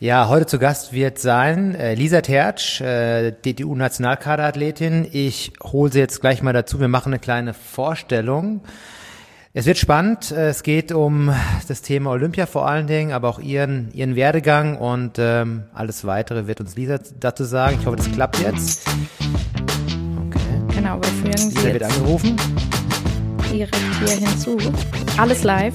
[0.00, 5.08] Ja, heute zu Gast wird sein äh, Lisa Tertsch, äh, DTU-Nationalkaderathletin.
[5.10, 6.78] Ich hole sie jetzt gleich mal dazu.
[6.78, 8.60] Wir machen eine kleine Vorstellung.
[9.54, 10.30] Es wird spannend.
[10.30, 11.34] Äh, Es geht um
[11.66, 16.46] das Thema Olympia vor allen Dingen, aber auch ihren, ihren Werdegang und ähm, alles weitere
[16.46, 17.78] wird uns Lisa dazu sagen.
[17.80, 18.86] Ich hoffe, das klappt jetzt.
[20.28, 20.76] Okay.
[20.76, 22.36] Genau, wir führen Lisa sie wird angerufen.
[23.50, 24.56] direkt hier hinzu.
[25.18, 25.74] Alles live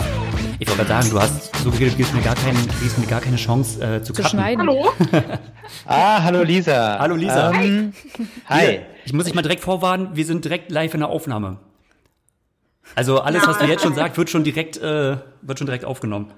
[0.60, 3.20] Ich wollte gerade sagen, du hast so geredet, gibst mir gar, keinen, gibst mir gar
[3.20, 4.40] keine Chance äh, zu, zu cutten.
[4.40, 4.62] schneiden.
[4.62, 4.92] Hallo?
[5.86, 6.98] Ah, hallo Lisa.
[7.00, 7.52] Hallo Lisa.
[7.52, 7.94] Ähm,
[8.48, 8.82] hi.
[9.06, 11.58] Ich muss dich mal direkt vorwarnen, wir sind direkt live in der Aufnahme.
[12.96, 16.32] Also alles, was du jetzt schon sagst, wird schon direkt, äh, wird schon direkt aufgenommen.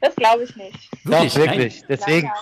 [0.00, 0.76] Das glaube ich nicht.
[1.04, 1.82] Doch, wirklich.
[1.88, 2.30] Deswegen.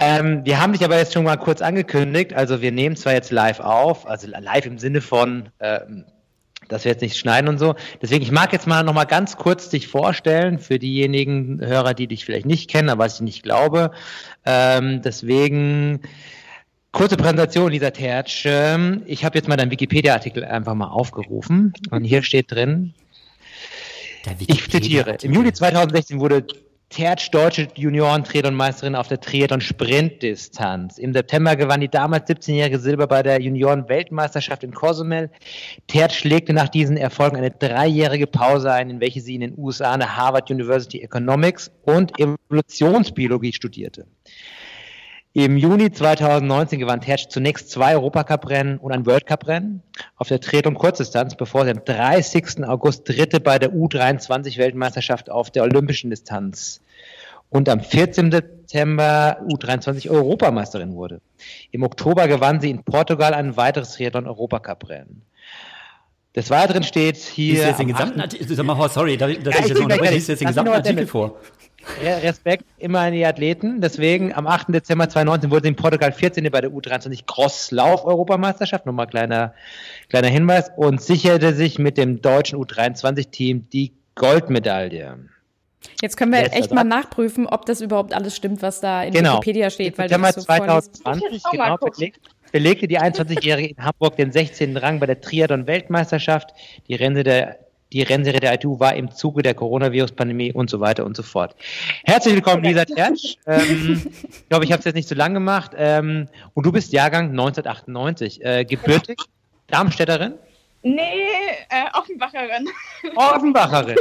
[0.00, 2.34] Ähm, wir haben dich aber jetzt schon mal kurz angekündigt.
[2.34, 6.04] Also wir nehmen zwar jetzt live auf, also live im Sinne von, ähm,
[6.68, 7.74] dass wir jetzt nicht schneiden und so.
[8.02, 12.06] Deswegen, ich mag jetzt mal noch mal ganz kurz dich vorstellen für diejenigen Hörer, die
[12.06, 13.90] dich vielleicht nicht kennen, aber was ich nicht glaube.
[14.44, 16.00] Ähm, deswegen
[16.94, 18.46] Kurze Präsentation, Lisa Tertsch.
[19.06, 22.94] Ich habe jetzt mal deinen Wikipedia-Artikel einfach mal aufgerufen und hier steht drin,
[24.46, 26.46] ich zitiere, im Juli 2016 wurde
[26.94, 30.96] Tertsch deutsche Junioren-Triathlon-Meisterin auf der Triathlon-Sprintdistanz.
[30.98, 35.28] Im September gewann die damals 17-jährige Silber bei der Junioren-Weltmeisterschaft in Cozumel.
[35.88, 39.90] Tertsch legte nach diesen Erfolgen eine dreijährige Pause ein, in welche sie in den USA
[39.90, 44.06] an der Harvard University Economics und Evolutionsbiologie studierte.
[45.32, 49.82] Im Juni 2019 gewann Tertsch zunächst zwei Europacup-Rennen und ein World Cup-Rennen
[50.14, 52.62] auf der Triathlon Kurzdistanz, bevor sie am 30.
[52.62, 56.83] August Dritte bei der U23-Weltmeisterschaft auf der olympischen Distanz
[57.54, 58.32] und am 14.
[58.32, 61.20] September U23 Europameisterin wurde.
[61.70, 65.22] Im Oktober gewann sie in Portugal ein weiteres Triathlon Europacup-Rennen.
[66.34, 67.54] Des Weiteren steht hier.
[67.54, 70.48] Lies jetzt den gesamten Artikel, sag mal, sorry, dass ich jetzt noch liest jetzt den
[70.48, 71.38] gesamten Artikel vor.
[72.02, 73.80] Respekt immer an die Athleten.
[73.80, 74.74] Deswegen am 8.
[74.74, 76.50] Dezember 2019 wurde sie in Portugal 14.
[76.50, 78.84] bei der U23 Crosslauf-Europameisterschaft.
[78.84, 79.54] Nochmal kleiner,
[80.08, 80.72] kleiner Hinweis.
[80.76, 85.28] Und sicherte sich mit dem deutschen U23-Team die Goldmedaille.
[86.00, 89.12] Jetzt können wir Letzter echt mal nachprüfen, ob das überhaupt alles stimmt, was da in
[89.12, 89.34] genau.
[89.34, 89.98] Wikipedia steht.
[89.98, 92.20] Weil Dezember so 2020 genau, belegt,
[92.52, 94.76] belegte die 21-Jährige in Hamburg den 16.
[94.76, 96.50] Rang bei der Triathlon-Weltmeisterschaft.
[96.88, 97.58] Die Rente der
[97.94, 101.54] die Rennserie der ITU war im Zuge der Coronavirus-Pandemie und so weiter und so fort.
[102.04, 103.36] Herzlich willkommen, Lisa Tertsch.
[103.46, 105.70] Ähm, ich glaube, ich habe es jetzt nicht so lang gemacht.
[105.76, 108.44] Ähm, und du bist Jahrgang 1998.
[108.44, 109.18] Äh, gebürtig?
[109.68, 110.34] Darmstädterin?
[110.84, 111.30] Nee,
[111.70, 112.68] äh, Offenbacherin.
[113.16, 113.96] Offenbacherin.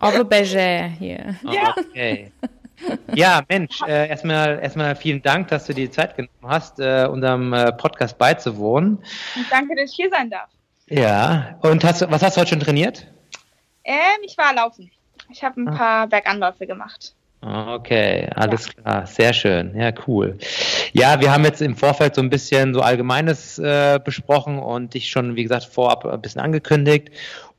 [0.00, 1.36] Offenbacher hier.
[1.42, 1.74] Ja.
[1.78, 2.32] Okay.
[3.14, 7.06] Ja, Mensch, äh, erstmal, erstmal vielen Dank, dass du dir die Zeit genommen hast, äh,
[7.10, 8.96] unserem äh, Podcast beizuwohnen.
[9.36, 10.48] Und danke, dass ich hier sein darf.
[10.88, 13.06] Ja, und hast, was hast du heute schon trainiert?
[13.84, 14.90] Ähm, ich war laufen.
[15.30, 15.76] Ich habe ein ah.
[15.76, 17.14] paar Berganläufe gemacht.
[17.46, 18.72] Okay, alles ja.
[18.72, 20.38] klar, sehr schön, ja cool.
[20.92, 25.10] Ja, wir haben jetzt im Vorfeld so ein bisschen so Allgemeines äh, besprochen und dich
[25.10, 27.10] schon, wie gesagt, vorab ein bisschen angekündigt.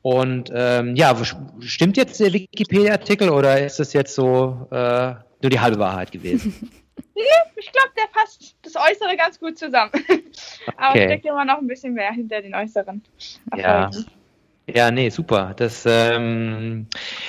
[0.01, 1.15] Und ähm, ja,
[1.59, 6.71] stimmt jetzt der Wikipedia-Artikel oder ist das jetzt so äh, nur die halbe Wahrheit gewesen?
[7.55, 9.91] ich glaube, der passt das Äußere ganz gut zusammen.
[10.77, 13.03] Aber es steckt immer noch ein bisschen mehr hinter den Äußeren.
[13.55, 13.91] Ja.
[14.67, 15.53] Ja, nee, super.
[15.55, 16.87] Das, ähm,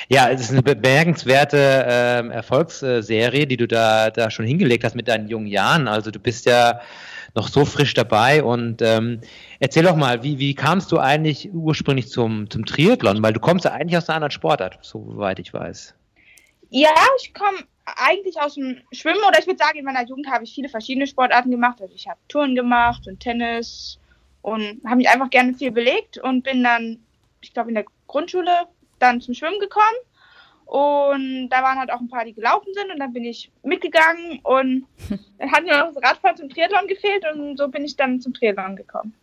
[0.09, 5.07] ja, es ist eine bemerkenswerte ähm, Erfolgsserie, die du da, da schon hingelegt hast mit
[5.07, 5.87] deinen jungen Jahren.
[5.87, 6.81] Also du bist ja
[7.35, 9.20] noch so frisch dabei und ähm,
[9.61, 13.22] erzähl doch mal, wie, wie kamst du eigentlich ursprünglich zum, zum Triathlon?
[13.22, 15.94] Weil du kommst ja eigentlich aus einer anderen Sportart, soweit ich weiß.
[16.70, 20.44] Ja, ich komme eigentlich aus dem Schwimmen oder ich würde sagen, in meiner Jugend habe
[20.44, 21.81] ich viele verschiedene Sportarten gemacht.
[21.81, 23.99] Also ich habe Touren gemacht und Tennis
[24.42, 26.99] und habe mich einfach gerne viel belegt und bin dann,
[27.46, 28.50] ich glaube, in der Grundschule
[28.98, 29.96] dann zum Schwimmen gekommen.
[30.66, 34.40] Und da waren halt auch ein paar, die gelaufen sind und dann bin ich mitgegangen
[34.42, 34.85] und
[35.38, 38.35] dann hat mir noch das Radfahren zum Triathlon gefehlt und so bin ich dann zum
[38.35, 39.14] Triathlon gekommen.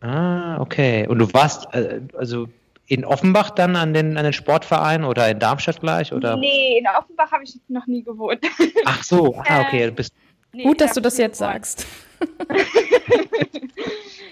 [0.00, 1.06] Ah, okay.
[1.08, 2.46] Und du warst, äh, also
[2.86, 6.12] in Offenbach dann an den, an den Sportverein oder in Darmstadt gleich?
[6.12, 6.36] Oder?
[6.36, 8.40] Nee, in Offenbach habe ich noch nie gewohnt.
[8.84, 9.86] Ach so, ah, okay.
[9.86, 10.12] Du bist
[10.52, 11.54] nee, Gut, dass du das jetzt gewohnt.
[11.54, 11.86] sagst.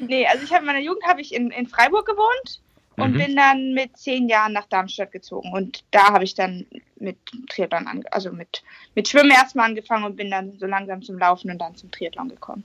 [0.00, 2.60] nee, also ich habe in meiner Jugend habe ich in, in Freiburg gewohnt
[2.96, 3.18] und mhm.
[3.18, 5.52] bin dann mit zehn Jahren nach Darmstadt gezogen.
[5.52, 7.16] Und da habe ich dann mit
[7.48, 8.62] Triathlon, an, also mit,
[8.94, 12.28] mit Schwimmen erstmal angefangen und bin dann so langsam zum Laufen und dann zum Triathlon
[12.28, 12.64] gekommen.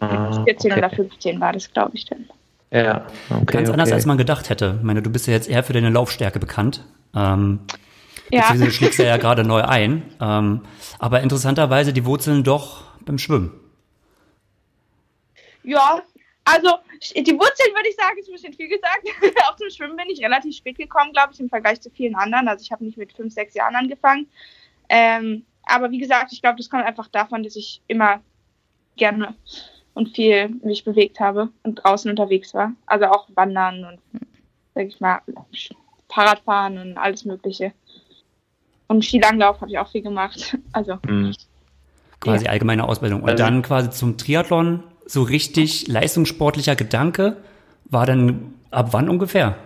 [0.00, 0.78] Ah, 14 okay.
[0.78, 2.26] oder 15 war das, glaube ich, dann.
[2.70, 3.44] Ja, okay.
[3.46, 4.76] Ganz anders, als man gedacht hätte.
[4.78, 6.84] Ich meine, du bist ja jetzt eher für deine Laufstärke bekannt.
[7.14, 7.60] Ähm,
[8.30, 8.52] ja.
[8.52, 10.02] Du schlägst ja, ja gerade neu ein.
[10.20, 10.62] Ähm,
[10.98, 13.52] aber interessanterweise die Wurzeln doch beim Schwimmen.
[15.62, 16.02] Ja,
[16.44, 16.78] also
[17.14, 19.06] die Wurzeln würde ich sagen, ist ein bisschen viel gesagt.
[19.48, 22.48] Auch zum Schwimmen bin ich relativ spät gekommen, glaube ich, im Vergleich zu vielen anderen.
[22.48, 24.28] Also ich habe nicht mit fünf, sechs Jahren angefangen.
[24.88, 28.20] Ähm, aber wie gesagt, ich glaube, das kommt einfach davon, dass ich immer
[28.96, 29.34] gerne
[29.94, 32.72] und viel mich bewegt habe und draußen unterwegs war.
[32.86, 34.00] Also auch Wandern und,
[34.74, 35.20] sag ich mal,
[36.08, 37.72] Fahrradfahren und alles Mögliche.
[38.86, 40.56] Und Skilanglauf habe ich auch viel gemacht.
[40.72, 40.98] Also.
[41.06, 41.34] Mhm.
[42.20, 42.50] Quasi ja.
[42.50, 43.22] allgemeine Ausbildung.
[43.22, 47.38] Und also, dann quasi zum Triathlon, so richtig leistungssportlicher Gedanke,
[47.86, 49.56] war dann ab wann ungefähr?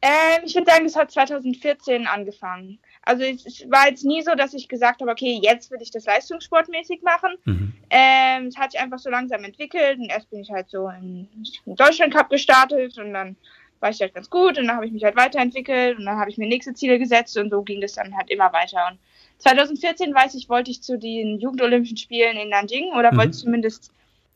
[0.00, 2.80] Ähm, ich würde sagen, es hat 2014 angefangen.
[3.02, 5.90] Also es, es, war jetzt nie so, dass ich gesagt habe, okay, jetzt will ich
[5.90, 7.30] das leistungssportmäßig machen.
[7.44, 7.72] Mhm.
[7.90, 11.28] Ähm, es hat sich einfach so langsam entwickelt und erst bin ich halt so im
[11.66, 13.36] Deutschland Cup gestartet und dann
[13.78, 16.30] war ich halt ganz gut und dann habe ich mich halt weiterentwickelt und dann habe
[16.30, 18.88] ich mir nächste Ziele gesetzt und so ging das dann halt immer weiter.
[18.90, 18.98] Und
[19.42, 23.18] 2014 weiß ich, wollte ich zu den Jugendolympischen Spielen in Nanjing oder mhm.
[23.18, 23.90] wollte zumindest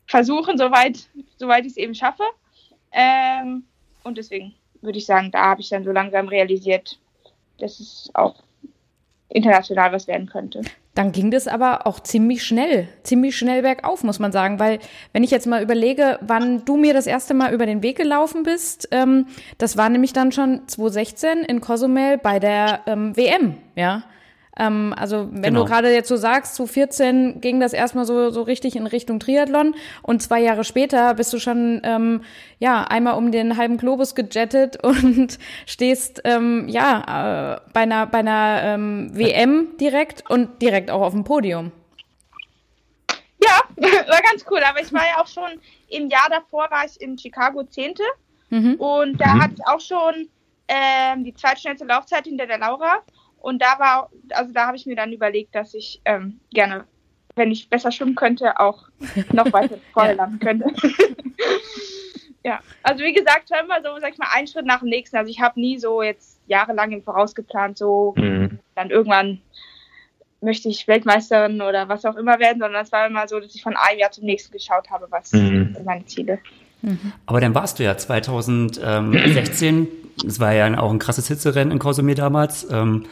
[0.07, 0.99] versuchen, soweit,
[1.39, 2.25] soweit ich es eben schaffe.
[2.93, 3.65] Ähm,
[4.03, 6.99] und deswegen würde ich sagen, da habe ich dann so langsam realisiert,
[7.59, 8.35] dass es auch
[9.29, 10.63] international was werden könnte.
[10.95, 14.59] Dann ging das aber auch ziemlich schnell, ziemlich schnell bergauf, muss man sagen.
[14.59, 14.79] Weil,
[15.13, 18.45] wenn ich jetzt mal überlege, wann du mir das erste Mal über den Weg gelaufen
[18.45, 19.27] bist, ähm,
[19.59, 24.05] das war nämlich dann schon 2016 in Cozumel bei der ähm, WM, ja.
[24.59, 25.61] Ähm, also wenn genau.
[25.61, 29.21] du gerade jetzt so sagst, zu 14 ging das erstmal so, so richtig in Richtung
[29.21, 32.23] Triathlon und zwei Jahre später bist du schon ähm,
[32.59, 38.19] ja einmal um den halben Globus gejettet und stehst ähm, ja äh, bei einer, bei
[38.19, 41.71] einer ähm, WM direkt und direkt auch auf dem Podium.
[43.43, 46.99] Ja, war ganz cool, aber ich war ja auch schon im Jahr davor war ich
[47.01, 48.03] in Chicago Zehnte
[48.49, 48.77] mhm.
[48.77, 49.43] und da mhm.
[49.43, 50.29] hatte ich auch schon
[50.69, 53.03] ähm, die zweitschnellste Laufzeit hinter der Laura
[53.47, 56.85] und da war, also da habe ich mir dann überlegt, dass ich ähm, gerne,
[57.37, 58.89] wenn ich besser schwimmen könnte, auch
[59.33, 60.67] noch weiter vorne landen könnte.
[62.45, 65.17] ja, also wie gesagt, immer so, sag ich mal, einen Schritt nach dem nächsten.
[65.17, 68.59] Also ich habe nie so jetzt jahrelang im Voraus geplant, so mhm.
[68.75, 69.41] dann irgendwann
[70.41, 73.63] möchte ich Weltmeisterin oder was auch immer werden, sondern es war immer so, dass ich
[73.63, 75.73] von einem Jahr zum nächsten geschaut habe, was mhm.
[75.73, 76.41] sind meine Ziele.
[76.83, 77.13] Mhm.
[77.27, 79.87] Aber dann warst du ja 2016,
[80.27, 83.07] es war ja auch ein krasses Hitzerennen in Kosumir damals, ähm,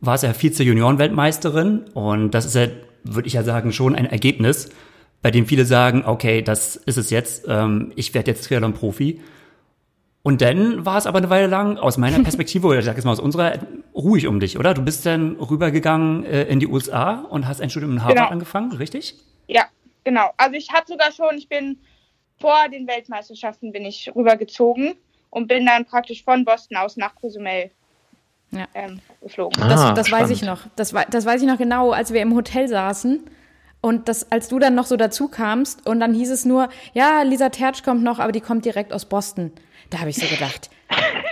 [0.00, 2.66] war es ja Vize-Junioren-Weltmeisterin und das ist ja,
[3.04, 4.70] würde ich ja sagen, schon ein Ergebnis,
[5.22, 9.20] bei dem viele sagen, okay, das ist es jetzt, ähm, ich werde jetzt Triathlon-Profi.
[10.22, 13.04] Und dann war es aber eine Weile lang aus meiner Perspektive, oder ich sage jetzt
[13.04, 13.58] mal aus unserer,
[13.94, 14.74] ruhig um dich, oder?
[14.74, 18.30] Du bist dann rübergegangen äh, in die USA und hast ein Studium in Harvard genau.
[18.30, 19.14] angefangen, richtig?
[19.46, 19.64] Ja,
[20.04, 20.30] genau.
[20.36, 21.78] Also ich hatte sogar schon, ich bin
[22.38, 24.94] vor den Weltmeisterschaften bin ich rübergezogen
[25.30, 27.70] und bin dann praktisch von Boston aus nach Cozumel
[28.50, 28.66] ja.
[28.74, 29.60] ähm, geflogen.
[29.68, 30.60] Das, ah, das weiß ich noch.
[30.76, 33.24] Das, das weiß ich noch genau, als wir im Hotel saßen.
[33.80, 37.22] Und das, als du dann noch so dazu kamst und dann hieß es nur, ja,
[37.22, 39.52] Lisa Tertsch kommt noch, aber die kommt direkt aus Boston.
[39.90, 40.70] Da habe ich so gedacht,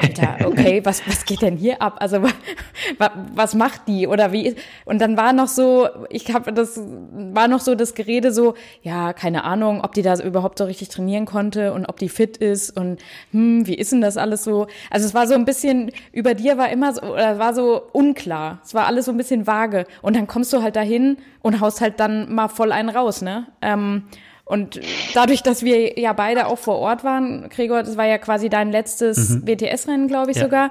[0.00, 1.96] Alter, okay, was, was geht denn hier ab?
[2.00, 2.22] Also,
[2.98, 4.54] was, was macht die oder wie?
[4.84, 9.12] Und dann war noch so, ich habe das, war noch so das Gerede so, ja,
[9.12, 12.76] keine Ahnung, ob die da überhaupt so richtig trainieren konnte und ob die fit ist
[12.76, 13.00] und,
[13.32, 14.66] hm, wie ist denn das alles so?
[14.90, 18.60] Also, es war so ein bisschen, über dir war immer so, oder war so unklar.
[18.64, 19.86] Es war alles so ein bisschen vage.
[20.02, 23.46] Und dann kommst du halt dahin und haust halt dann mal voll einen raus, ne?
[23.62, 24.04] Ähm,
[24.48, 24.80] und
[25.12, 28.70] dadurch, dass wir ja beide auch vor Ort waren, Gregor, das war ja quasi dein
[28.70, 29.46] letztes mhm.
[29.46, 30.44] WTS-Rennen, glaube ich ja.
[30.44, 30.70] sogar.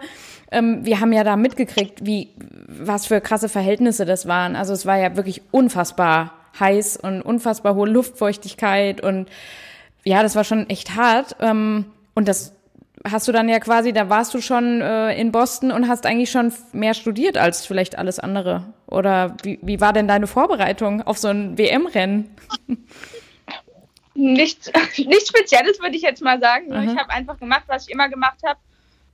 [0.49, 2.29] Ähm, wir haben ja da mitgekriegt, wie,
[2.69, 4.55] was für krasse Verhältnisse das waren.
[4.55, 9.27] Also es war ja wirklich unfassbar heiß und unfassbar hohe Luftfeuchtigkeit und
[10.05, 11.35] ja, das war schon echt hart.
[11.41, 11.83] Ähm,
[12.13, 12.53] und das
[13.03, 16.31] hast du dann ja quasi, da warst du schon äh, in Boston und hast eigentlich
[16.31, 18.73] schon mehr studiert als vielleicht alles andere.
[18.87, 22.29] Oder wie, wie war denn deine Vorbereitung auf so ein WM-Rennen?
[24.15, 26.67] Nichts, nichts Spezielles würde ich jetzt mal sagen.
[26.67, 26.89] Mhm.
[26.89, 28.59] Ich habe einfach gemacht, was ich immer gemacht habe.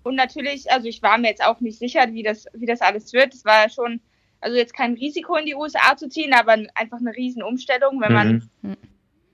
[0.03, 3.11] Und natürlich, also ich war mir jetzt auch nicht sicher, wie das, wie das alles
[3.13, 3.33] wird.
[3.33, 3.99] Es war ja schon,
[4.39, 8.49] also jetzt kein Risiko in die USA zu ziehen, aber einfach eine Riesenumstellung, wenn man
[8.61, 8.77] mhm.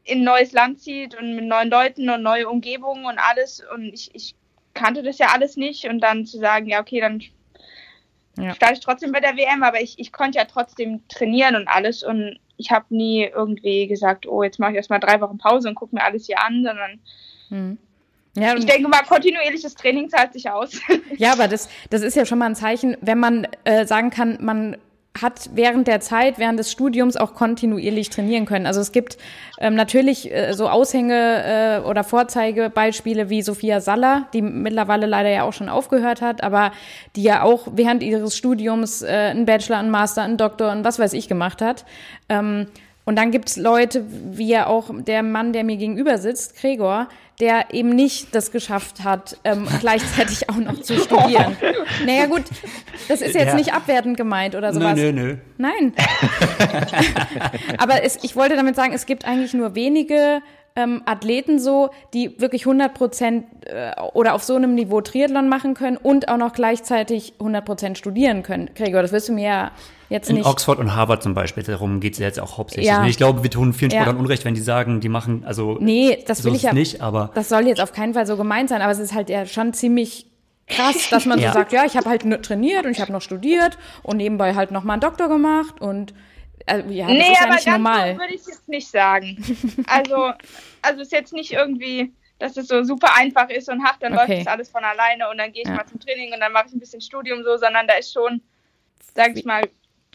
[0.04, 3.64] in ein neues Land zieht und mit neuen Leuten und neue Umgebungen und alles.
[3.74, 4.36] Und ich, ich
[4.74, 5.86] kannte das ja alles nicht.
[5.86, 7.22] Und dann zu sagen, ja, okay, dann
[8.38, 8.54] ja.
[8.54, 12.04] starte ich trotzdem bei der WM, aber ich, ich konnte ja trotzdem trainieren und alles.
[12.04, 15.76] Und ich habe nie irgendwie gesagt, oh, jetzt mache ich erstmal drei Wochen Pause und
[15.76, 17.00] gucke mir alles hier an, sondern
[17.50, 17.78] hm.
[18.40, 20.80] Ja, ich denke mal, kontinuierliches Training zahlt sich aus.
[21.18, 24.38] Ja, aber das, das ist ja schon mal ein Zeichen, wenn man äh, sagen kann,
[24.42, 24.78] man
[25.22, 28.66] hat während der Zeit, während des Studiums auch kontinuierlich trainieren können.
[28.66, 29.18] Also es gibt
[29.60, 35.44] ähm, natürlich äh, so Aushänge äh, oder Vorzeigebeispiele wie Sophia Saller, die mittlerweile leider ja
[35.44, 36.72] auch schon aufgehört hat, aber
[37.16, 41.00] die ja auch während ihres Studiums äh, einen Bachelor, einen Master, einen Doktor und was
[41.00, 41.86] weiß ich gemacht hat.
[42.30, 42.68] Ähm,
[43.08, 47.08] und dann gibt's Leute, wie ja auch der Mann, der mir gegenüber sitzt, Gregor,
[47.40, 51.56] der eben nicht das geschafft hat, ähm, gleichzeitig auch noch zu studieren.
[52.06, 52.44] Naja gut,
[53.08, 53.56] das ist jetzt ja.
[53.56, 54.96] nicht abwertend gemeint oder sowas.
[54.96, 55.38] Nö, nö, nö.
[55.58, 55.94] Nein.
[57.78, 60.42] Aber es, ich wollte damit sagen, es gibt eigentlich nur wenige
[60.76, 65.74] ähm, Athleten so, die wirklich 100 Prozent äh, oder auf so einem Niveau Triathlon machen
[65.74, 68.70] können und auch noch gleichzeitig 100 Prozent studieren können.
[68.76, 69.72] Gregor, das wirst du mir ja
[70.10, 70.46] jetzt in nicht.
[70.46, 72.88] Oxford und Harvard zum Beispiel, darum geht es jetzt auch hauptsächlich.
[72.88, 73.06] Ja.
[73.06, 74.22] Ich glaube, wir tun vielen Sportlern ja.
[74.22, 77.32] Unrecht, wenn die sagen, die machen, also nee, das so will ich ja nicht, aber
[77.36, 79.74] das soll jetzt auf keinen Fall so gemeint sein, aber es ist halt ja schon
[79.74, 80.28] ziemlich
[80.68, 81.50] krass, dass man ja.
[81.50, 84.72] so sagt, ja, ich habe halt trainiert und ich habe noch studiert und nebenbei halt
[84.72, 86.14] noch mal einen Doktor gemacht und
[86.66, 88.14] also, ja, das nee, ist ja aber nicht ganz normal.
[88.14, 89.38] So würde ich jetzt nicht sagen.
[89.88, 90.34] Also,
[90.82, 94.28] also ist jetzt nicht irgendwie, dass es so super einfach ist und ach, dann okay.
[94.28, 95.76] läuft das alles von alleine und dann gehe ich ja.
[95.76, 98.42] mal zum Training und dann mache ich ein bisschen Studium so, sondern da ist schon,
[99.16, 99.62] sag ich mal,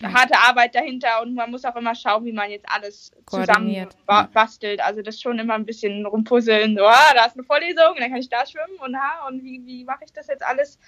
[0.03, 4.81] harte Arbeit dahinter und man muss auch immer schauen, wie man jetzt alles zusammen bastelt.
[4.81, 6.77] Also das schon immer ein bisschen rumpuzzeln.
[6.77, 9.63] So, ah, da ist eine Vorlesung, dann kann ich da schwimmen und ha, und wie,
[9.65, 10.79] wie mache ich das jetzt alles?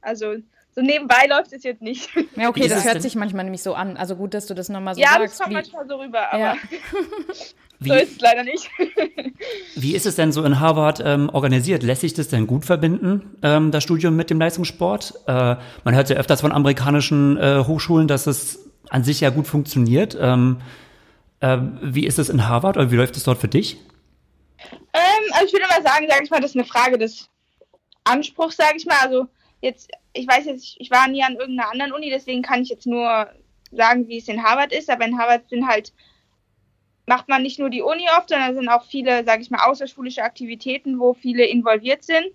[0.00, 0.36] Also
[0.74, 2.10] so nebenbei läuft es jetzt nicht.
[2.36, 3.96] Ja, okay, das hört sich manchmal nämlich so an.
[3.96, 5.20] Also gut, dass du das nochmal so ja, sagst.
[5.20, 6.56] Ja, das kommt wie, manchmal so rüber, aber Ja.
[7.80, 8.70] Wie, so ist es leider nicht.
[9.74, 11.82] wie ist es denn so in Harvard ähm, organisiert?
[11.82, 15.12] Lässt sich das denn gut verbinden, ähm, das Studium mit dem Leistungssport?
[15.26, 19.46] Äh, man hört ja öfters von amerikanischen äh, Hochschulen, dass es an sich ja gut
[19.46, 20.16] funktioniert.
[20.18, 20.62] Ähm,
[21.40, 23.76] äh, wie ist es in Harvard oder wie läuft es dort für dich?
[24.94, 27.28] Ähm, also ich würde mal sagen, sage ich mal, das ist eine Frage des
[28.04, 28.98] Anspruchs, sage ich mal.
[29.02, 29.26] Also
[29.64, 32.86] jetzt, ich weiß jetzt, ich- war nie an irgendeiner anderen Uni, deswegen kann ich jetzt
[32.86, 33.28] nur
[33.72, 34.90] sagen, wie es in Harvard ist.
[34.90, 35.92] Aber in Harvard sind halt,
[37.06, 40.22] macht man nicht nur die Uni oft, sondern sind auch viele, sage ich mal, außerschulische
[40.22, 42.26] Aktivitäten, wo viele involviert sind.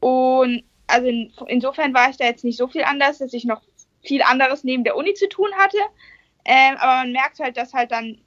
[0.00, 3.60] Und also in, insofern war ich da jetzt nicht so viel anders, dass ich noch
[4.02, 5.78] viel anderes neben der Uni zu tun hatte.
[6.44, 8.18] Ähm, aber man merkt halt, dass halt dann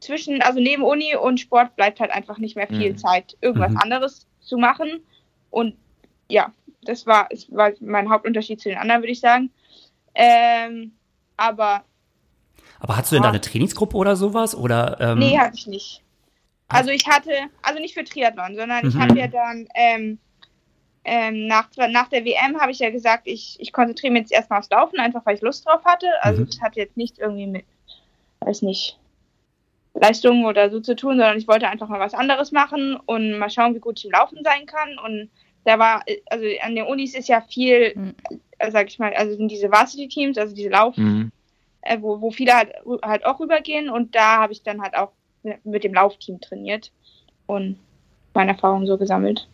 [0.00, 2.98] zwischen, also neben Uni und Sport bleibt halt einfach nicht mehr viel Mhm.
[2.98, 3.78] Zeit, irgendwas Mhm.
[3.78, 5.04] anderes zu machen.
[5.50, 5.76] Und
[6.28, 6.52] ja,
[6.82, 9.50] das war, es war mein Hauptunterschied zu den anderen, würde ich sagen.
[10.14, 10.92] Ähm,
[11.36, 11.84] aber
[12.80, 14.54] Aber hast du denn da eine Trainingsgruppe oder sowas?
[14.54, 16.02] Oder, ähm, nee, hatte ich nicht.
[16.68, 19.00] Also ich hatte, also nicht für Triathlon, sondern ich Mhm.
[19.00, 20.18] habe ja dann ähm,
[21.04, 24.58] ähm, nach, nach der WM habe ich ja gesagt, ich, ich konzentriere mich jetzt erstmal
[24.58, 26.06] aufs Laufen, einfach weil ich Lust drauf hatte.
[26.22, 26.48] Also Mhm.
[26.48, 27.64] es hat jetzt nicht irgendwie mit,
[28.40, 28.98] weiß nicht,
[29.94, 33.50] Leistungen oder so zu tun, sondern ich wollte einfach mal was anderes machen und mal
[33.50, 34.98] schauen, wie gut ich im Laufen sein kann.
[34.98, 35.30] Und
[35.68, 38.14] da war, also an den Unis ist ja viel, Mhm.
[38.58, 41.30] äh, sag ich mal, also sind diese Varsity-Teams, also diese Lauf, Mhm.
[41.82, 45.12] äh, wo, wo viele halt, halt auch rübergehen und da habe ich dann halt auch
[45.64, 46.90] mit dem Laufteam trainiert
[47.46, 47.78] und
[48.34, 49.48] meine Erfahrungen so gesammelt.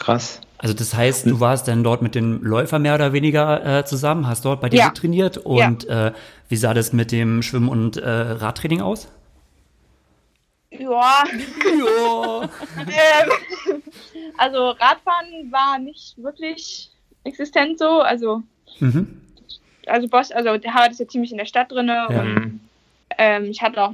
[0.00, 0.40] Krass.
[0.58, 4.26] Also das heißt, du warst dann dort mit dem Läufer mehr oder weniger äh, zusammen,
[4.26, 4.90] hast dort bei dir Ja.
[4.90, 6.12] trainiert und äh,
[6.48, 9.08] wie sah das mit dem Schwimmen und äh, Radtraining aus?
[10.70, 11.24] Ja,
[11.64, 12.42] Ja.
[12.78, 13.82] ähm,
[14.36, 16.90] also Radfahren war nicht wirklich
[17.24, 18.42] existent so, also
[18.80, 19.20] Mhm.
[19.86, 22.20] also Boss, also der Harvard ist ja ziemlich in der Stadt drinne Ja.
[22.20, 22.60] und Mhm.
[23.16, 23.92] ähm, ich hatte auch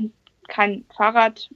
[0.48, 1.48] kein Fahrrad.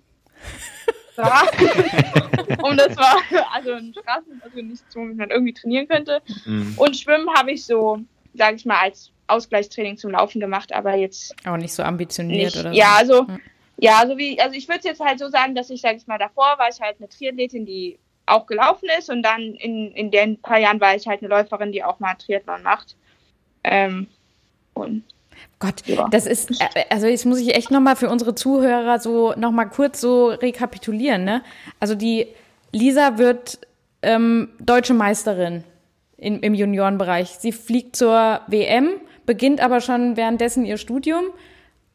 [2.63, 3.17] und das war
[3.53, 6.23] also ein Straßen, also nichts, womit man irgendwie trainieren könnte.
[6.47, 6.75] Mhm.
[6.77, 7.99] Und Schwimmen habe ich so,
[8.35, 12.65] sage ich mal, als Ausgleichstraining zum Laufen gemacht, aber jetzt auch nicht so ambitioniert nicht.
[12.65, 13.23] oder Ja, so.
[13.23, 13.41] also Mhm.
[13.79, 16.07] Ja, also wie, also ich würde es jetzt halt so sagen, dass ich, sage ich
[16.07, 20.11] mal, davor war ich halt eine Triathletin, die auch gelaufen ist und dann in, in
[20.11, 22.97] den paar Jahren war ich halt eine Läuferin, die auch mal Triathlon macht.
[23.65, 24.07] Ähm,
[24.75, 25.05] und
[25.61, 26.09] Gott, Ja.
[26.11, 30.01] das ist, äh, also jetzt muss ich echt nochmal für unsere Zuhörer so nochmal kurz
[30.01, 31.43] so rekapitulieren, ne?
[31.81, 32.27] Also die
[32.73, 33.59] Lisa wird
[34.03, 35.65] ähm, deutsche Meisterin
[36.17, 37.31] in, im Juniorenbereich.
[37.31, 38.91] Sie fliegt zur WM,
[39.27, 41.25] beginnt aber schon währenddessen ihr Studium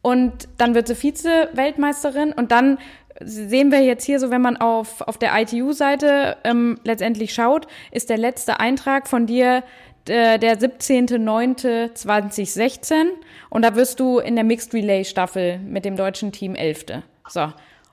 [0.04, 2.78] und dann wird sie Vize-Weltmeisterin und dann
[3.20, 8.10] sehen wir jetzt hier so, wenn man auf, auf der ITU-Seite ähm, letztendlich schaut, ist
[8.10, 9.64] der letzte Eintrag von dir
[10.06, 13.06] äh, der 17.09.2016
[13.48, 17.02] und da wirst du in der Mixed Relay Staffel mit dem deutschen Team Elfte.
[17.26, 17.50] So.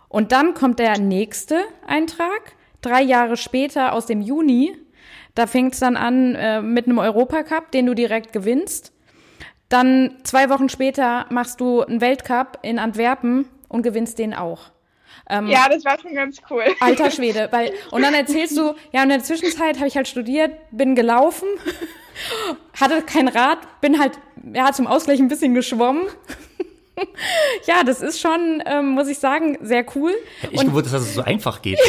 [0.10, 4.76] Und dann kommt der nächste Eintrag, drei Jahre später aus dem Juni.
[5.34, 8.92] Da fängt es dann an äh, mit einem Europacup, den du direkt gewinnst.
[9.72, 14.64] Dann zwei Wochen später machst du einen Weltcup in Antwerpen und gewinnst den auch.
[15.30, 16.66] Ähm, ja, das war schon ganz cool.
[16.82, 20.52] Alter Schwede, weil und dann erzählst du, ja, in der Zwischenzeit habe ich halt studiert,
[20.72, 21.48] bin gelaufen,
[22.82, 24.20] hatte kein Rad, bin halt
[24.54, 26.04] ja zum Ausgleich ein bisschen geschwommen.
[27.66, 30.12] ja, das ist schon, ähm, muss ich sagen, sehr cool.
[30.42, 31.80] Hätte ich Und- gewusst, dass es so einfach geht.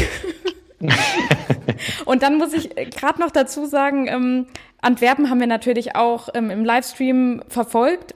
[2.05, 4.47] Und dann muss ich gerade noch dazu sagen, ähm,
[4.81, 8.15] Antwerpen haben wir natürlich auch ähm, im Livestream verfolgt.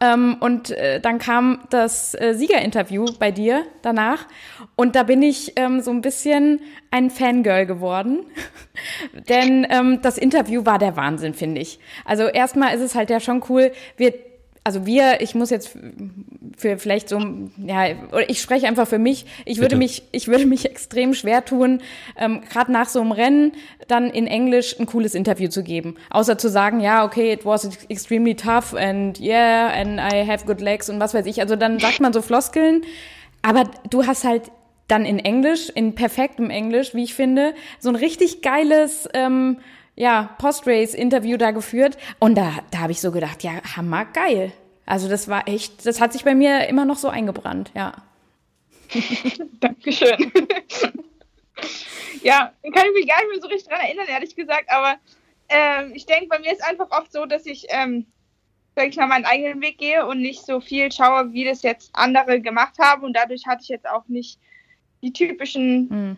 [0.00, 4.26] Ähm, und äh, dann kam das äh, Siegerinterview bei dir danach.
[4.74, 6.60] Und da bin ich ähm, so ein bisschen
[6.90, 8.24] ein Fangirl geworden.
[9.28, 11.78] Denn ähm, das Interview war der Wahnsinn, finde ich.
[12.04, 13.70] Also erstmal ist es halt ja schon cool.
[13.96, 14.12] Wir
[14.64, 15.76] also wir, ich muss jetzt
[16.56, 17.20] für vielleicht so,
[17.58, 17.86] ja,
[18.28, 19.26] ich spreche einfach für mich.
[19.44, 19.78] Ich würde Bitte.
[19.78, 21.80] mich, ich würde mich extrem schwer tun,
[22.16, 23.52] ähm, gerade nach so einem Rennen
[23.88, 25.96] dann in Englisch ein cooles Interview zu geben.
[26.10, 30.60] Außer zu sagen, ja, okay, it was extremely tough and yeah, and I have good
[30.60, 31.40] legs und was weiß ich.
[31.40, 32.82] Also dann sagt man so Floskeln.
[33.42, 34.52] Aber du hast halt
[34.86, 39.58] dann in Englisch, in perfektem Englisch, wie ich finde, so ein richtig geiles, ähm,
[39.94, 41.98] ja, Post-Race-Interview da geführt.
[42.18, 44.52] Und da, da habe ich so gedacht, ja, hammergeil.
[44.86, 47.92] Also das war echt, das hat sich bei mir immer noch so eingebrannt, ja.
[49.60, 50.32] Dankeschön.
[52.22, 54.96] ja, kann ich mich gar nicht mehr so richtig dran erinnern, ehrlich gesagt, aber
[55.48, 58.06] ähm, ich denke, bei mir ist einfach oft so, dass ich, ähm,
[58.74, 61.90] sag ich mal, meinen eigenen Weg gehe und nicht so viel schaue, wie das jetzt
[61.92, 64.38] andere gemacht haben und dadurch hatte ich jetzt auch nicht
[65.02, 66.16] die typischen Hm,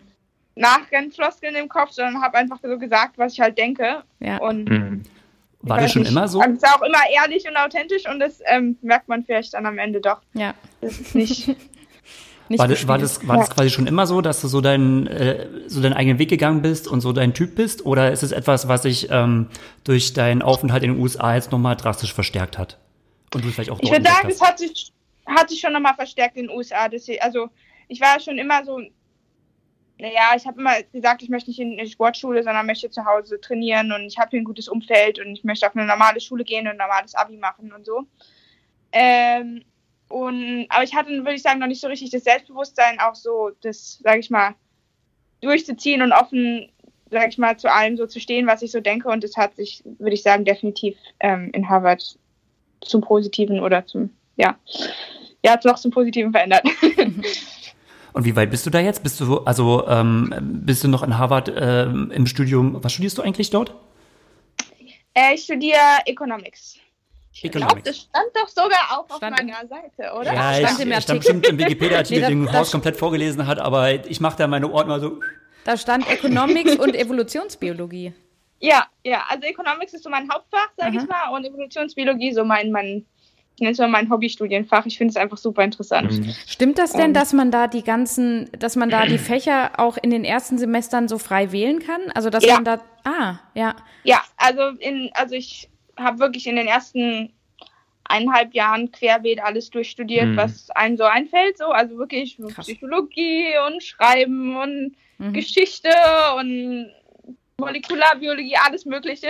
[0.56, 4.38] Nachrennfloskeln im Kopf, sondern habe einfach so gesagt, was ich halt denke ja.
[4.38, 5.02] und Mhm.
[5.66, 6.10] War das schon nicht.
[6.10, 6.40] immer so?
[6.40, 9.64] Also es ist auch immer ehrlich und authentisch und das ähm, merkt man vielleicht dann
[9.64, 10.20] am Ende doch.
[10.34, 10.54] Ja.
[10.80, 11.56] Das ist nicht.
[12.50, 15.06] Nicht War, das, war, das, war das quasi schon immer so, dass du so, dein,
[15.06, 17.86] äh, so deinen eigenen Weg gegangen bist und so dein Typ bist?
[17.86, 19.48] Oder ist es etwas, was sich ähm,
[19.82, 22.76] durch deinen Aufenthalt in den USA jetzt nochmal drastisch verstärkt hat?
[23.32, 24.92] Und du vielleicht auch Ich dort würde sagen, es hat sich,
[25.24, 26.86] hat sich schon nochmal verstärkt in den USA.
[26.90, 27.48] Das, also
[27.88, 28.78] ich war schon immer so,
[29.98, 33.40] naja, ich habe immer gesagt, ich möchte nicht in eine Sportschule, sondern möchte zu Hause
[33.40, 36.44] trainieren und ich habe hier ein gutes Umfeld und ich möchte auf eine normale Schule
[36.44, 38.04] gehen und ein normales Abi machen und so.
[38.92, 39.64] Ähm,
[40.08, 43.50] und, aber ich hatte, würde ich sagen, noch nicht so richtig das Selbstbewusstsein, auch so
[43.62, 44.54] das, sage ich mal,
[45.40, 46.70] durchzuziehen und offen,
[47.10, 49.08] sage ich mal, zu allem so zu stehen, was ich so denke.
[49.08, 52.18] Und das hat sich, würde ich sagen, definitiv ähm, in Harvard
[52.80, 54.58] zum Positiven oder zum, ja,
[55.44, 56.64] ja, noch zum Positiven verändert.
[58.14, 59.02] Und wie weit bist du da jetzt?
[59.02, 62.82] Bist du, also ähm, bist du noch in Harvard ähm, im Studium?
[62.82, 63.74] Was studierst du eigentlich dort?
[65.14, 66.76] äh, ich studiere Economics.
[67.32, 67.84] Ich glaube, Economics.
[67.84, 70.32] das stand doch sogar auch auf Stand im- meiner Seite, oder?
[70.32, 73.58] Ja, ich, stand im ich stand bestimmt im Wikipedia-Artikel, Nee, den Horst komplett vorgelesen hat,
[73.58, 75.20] aber ich mache da meine Ordner so.
[75.64, 78.12] Da stand Economics und Evolutionsbiologie.
[78.60, 82.70] Ja, ja, also Economics ist so mein Hauptfach, sage ich mal, und Evolutionsbiologie so mein,
[82.70, 83.04] mein
[83.56, 84.84] ich nenne es mal mein Hobbystudienfach.
[84.86, 86.20] Ich finde es einfach super interessant.
[86.46, 90.10] Stimmt das denn, dass man da die ganzen, dass man da die Fächer auch in
[90.10, 92.00] den ersten Semestern so frei wählen kann?
[92.14, 92.54] Also dass Ja.
[92.54, 97.32] man da, ah, ja, Ja, also in, also ich habe wirklich in den ersten
[98.06, 100.36] eineinhalb Jahren querbeet alles durchstudiert, Mhm.
[100.36, 101.56] was einem so einfällt.
[101.56, 102.66] So, also wirklich Krass.
[102.66, 105.32] Psychologie und Schreiben und Mhm.
[105.32, 105.90] Geschichte
[106.36, 106.90] und
[107.58, 109.28] Molekularbiologie, alles Mögliche.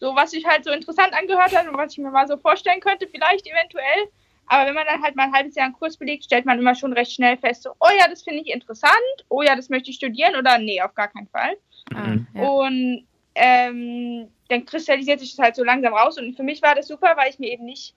[0.00, 2.80] So, was sich halt so interessant angehört hat und was ich mir mal so vorstellen
[2.80, 4.08] könnte, vielleicht eventuell.
[4.46, 6.74] Aber wenn man dann halt mal ein halbes Jahr einen Kurs belegt, stellt man immer
[6.74, 8.92] schon recht schnell fest, so, oh ja, das finde ich interessant,
[9.28, 11.56] oh ja, das möchte ich studieren oder nee, auf gar keinen Fall.
[11.94, 12.48] ah, ja.
[12.48, 16.18] Und ähm, dann kristallisiert sich das halt so langsam raus.
[16.18, 17.94] Und für mich war das super, weil ich mir eben nicht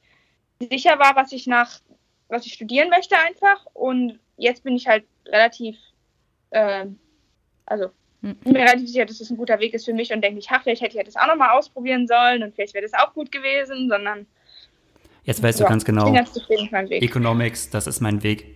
[0.60, 1.80] sicher war, was ich nach,
[2.28, 3.66] was ich studieren möchte einfach.
[3.74, 5.78] Und jetzt bin ich halt relativ,
[6.52, 7.00] ähm,
[7.66, 7.92] also
[8.22, 8.36] Hm.
[8.36, 10.48] bin mir relativ sicher, dass das ein guter Weg ist für mich und denke ich,
[10.50, 13.32] ach, vielleicht hätte ich das auch nochmal ausprobieren sollen und vielleicht wäre das auch gut
[13.32, 14.28] gewesen, sondern
[15.24, 17.04] Jetzt weißt du ja, ganz ich bin genau, ganz zufrieden mit meinem Weg.
[17.04, 18.56] Economics, das ist mein Weg.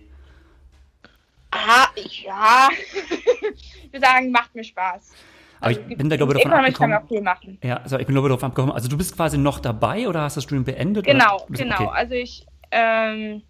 [1.52, 2.68] Ah, ja.
[3.54, 5.12] ich würde sagen, macht mir Spaß.
[5.60, 7.28] Aber ich bin da, glaube ich, davon Economics kann man abgekommen.
[7.28, 7.58] auch viel machen.
[7.62, 8.74] Ja, also ich bin, glaube ich, davon abgekommen.
[8.74, 11.06] Also du bist quasi noch dabei oder hast das Studium beendet?
[11.06, 11.46] Genau?
[11.48, 11.76] Du genau.
[11.76, 11.90] Okay.
[11.92, 13.42] Also ich ähm,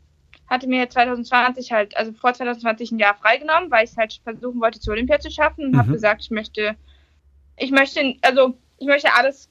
[0.49, 4.61] hatte mir 2020 halt, also vor 2020 ein Jahr freigenommen, weil ich es halt versuchen
[4.61, 5.93] wollte, zu Olympia zu schaffen und habe Mhm.
[5.93, 6.77] gesagt, ich möchte,
[7.57, 9.51] ich möchte, also ich möchte alles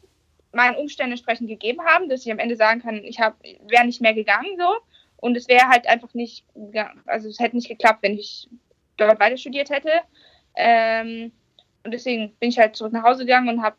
[0.54, 3.36] meinen Umständen entsprechend gegeben haben, dass ich am Ende sagen kann, ich habe,
[3.68, 4.76] wäre nicht mehr gegangen so.
[5.18, 6.46] Und es wäre halt einfach nicht,
[7.06, 8.48] also es hätte nicht geklappt, wenn ich
[8.98, 9.90] dort weiter studiert hätte.
[10.56, 11.32] Ähm,
[11.84, 13.76] und deswegen bin ich halt zurück nach Hause gegangen und habe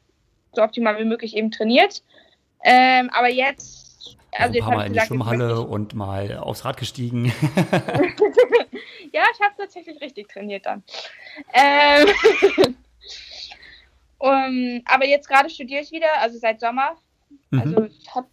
[0.53, 2.03] so optimal wie möglich eben trainiert.
[2.65, 3.86] Ähm, aber jetzt,
[4.33, 7.33] Also ein jetzt paar Mal in die Schwimmhalle und mal aufs Rad gestiegen.
[9.13, 10.83] Ja, ich habe tatsächlich richtig trainiert dann.
[11.55, 12.07] Ähm,
[14.19, 16.97] um, aber jetzt gerade studiere ich wieder, also seit Sommer.
[17.51, 17.61] Mhm.
[17.61, 18.27] Also ich hab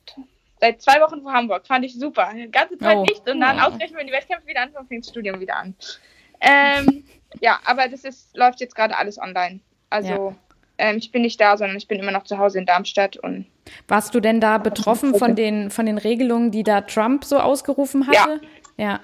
[0.60, 1.66] seit zwei Wochen vor Hamburg.
[1.68, 2.32] Fand ich super.
[2.36, 3.04] Die ganze Zeit Oh.
[3.04, 3.64] nicht und dann Oh.
[3.68, 5.76] ausgerechnet, wenn die Wettkämpfe wieder anfangen, fängt das Studium wieder an.
[6.42, 7.06] Ähm,
[7.40, 9.62] ja, aber das ist, läuft jetzt gerade alles online.
[9.90, 10.36] Also
[10.84, 13.46] ähm, ich bin nicht da, sondern ich bin immer noch zu Hause in Darmstadt und
[13.88, 18.08] Warst du denn da betroffen von den, von den Regelungen, die da Trump so ausgerufen
[18.08, 18.42] hatte?
[18.42, 18.48] Ja.
[18.78, 19.00] Ja.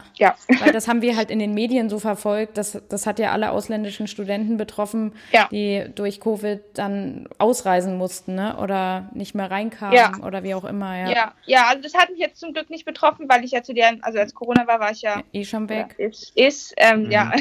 [0.60, 2.58] Weil das haben wir halt in den Medien so verfolgt.
[2.58, 5.48] Das, das hat ja alle ausländischen Studenten betroffen, Ja.
[5.52, 8.58] die durch Covid dann ausreisen mussten, ne?
[8.58, 10.12] Oder nicht mehr reinkamen Ja.
[10.24, 11.10] oder wie auch immer, ja.
[11.12, 13.74] Ja, ja, also das hat mich jetzt zum Glück nicht betroffen, weil ich ja zu
[13.74, 15.96] der, also als Corona war, war ich ja Eh schon weg.
[15.98, 17.32] Ja, ist, ist ähm, ja,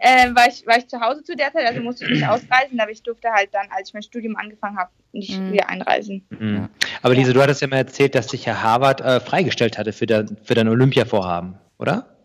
[0.00, 2.78] ähm, war, ich, war ich zu Hause zu der Zeit, also musste ich nicht ausreisen,
[2.80, 5.52] aber ich durfte halt dann, als ich mein Studium angefangen habe, nicht Mhm.
[5.52, 6.26] wieder einreisen.
[6.30, 6.68] Mhm.
[7.02, 10.06] Aber Lise, du hattest ja mal erzählt, dass sich Herr Harvard äh, freigestellt hatte für,
[10.06, 12.16] dein, für dein Olympia-Vorhaben, oder?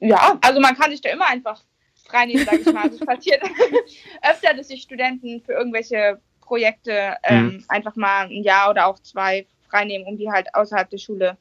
[0.00, 1.62] Ja, also man kann sich da immer einfach
[2.06, 2.84] freinehmen, sag ich mal.
[2.84, 3.42] Also es passiert
[4.22, 7.64] öfter, dass sich Studenten für irgendwelche Projekte ähm, Mhm.
[7.68, 11.36] einfach mal ein Jahr oder auch zwei freinehmen, um die halt außerhalb der Schule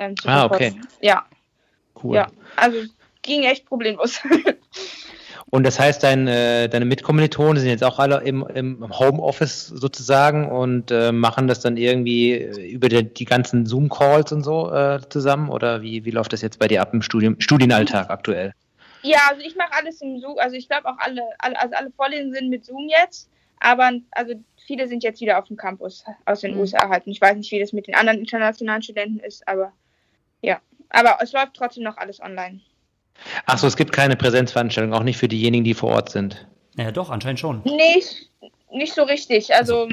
[0.00, 0.80] ähm, zu Ah, verfolgen.
[0.82, 1.06] okay.
[1.06, 1.26] Ja,
[2.02, 2.16] Cool.
[2.16, 2.26] ja.
[2.56, 2.82] Also
[3.22, 4.20] ging echt problemlos.
[5.50, 10.50] Und das heißt, dein, äh, deine Mitkommilitonen sind jetzt auch alle im, im Homeoffice sozusagen
[10.50, 15.00] und äh, machen das dann irgendwie äh, über die, die ganzen Zoom-Calls und so äh,
[15.08, 15.48] zusammen?
[15.48, 18.52] Oder wie, wie läuft das jetzt bei dir ab im Studium, Studienalltag aktuell?
[19.02, 20.38] Ja, also ich mache alles im Zoom.
[20.38, 23.30] Also ich glaube auch alle, alle, also alle Vorlesungen sind mit Zoom jetzt.
[23.60, 24.34] Aber also
[24.66, 26.60] viele sind jetzt wieder auf dem Campus aus den Mhm.
[26.60, 27.06] USA halt.
[27.06, 29.72] Und ich weiß nicht, wie das mit den anderen internationalen Studenten ist, aber
[30.42, 30.60] ja.
[30.90, 32.60] Aber es läuft trotzdem noch alles online.
[33.46, 36.46] Achso, es gibt keine Präsenzveranstaltung, auch nicht für diejenigen, die vor Ort sind.
[36.76, 37.62] Naja, doch, anscheinend schon.
[37.64, 38.30] Nicht,
[38.70, 39.54] nicht so richtig.
[39.54, 39.88] Also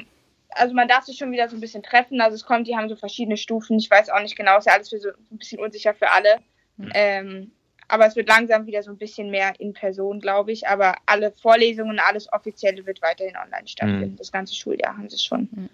[0.56, 2.22] also man darf sich schon wieder so ein bisschen treffen.
[2.22, 3.78] Also es kommt, die haben so verschiedene Stufen.
[3.78, 6.38] Ich weiß auch nicht genau, ist ja alles für so ein bisschen unsicher für alle.
[6.78, 6.92] Mhm.
[6.94, 7.52] Ähm,
[7.88, 10.68] aber es wird langsam wieder so ein bisschen mehr in Person, glaube ich.
[10.68, 14.12] Aber alle Vorlesungen, alles Offizielle wird weiterhin online stattfinden.
[14.14, 14.18] Mhm.
[14.18, 15.50] Das ganze Schuljahr haben sie schon.
[15.52, 15.70] Mhm.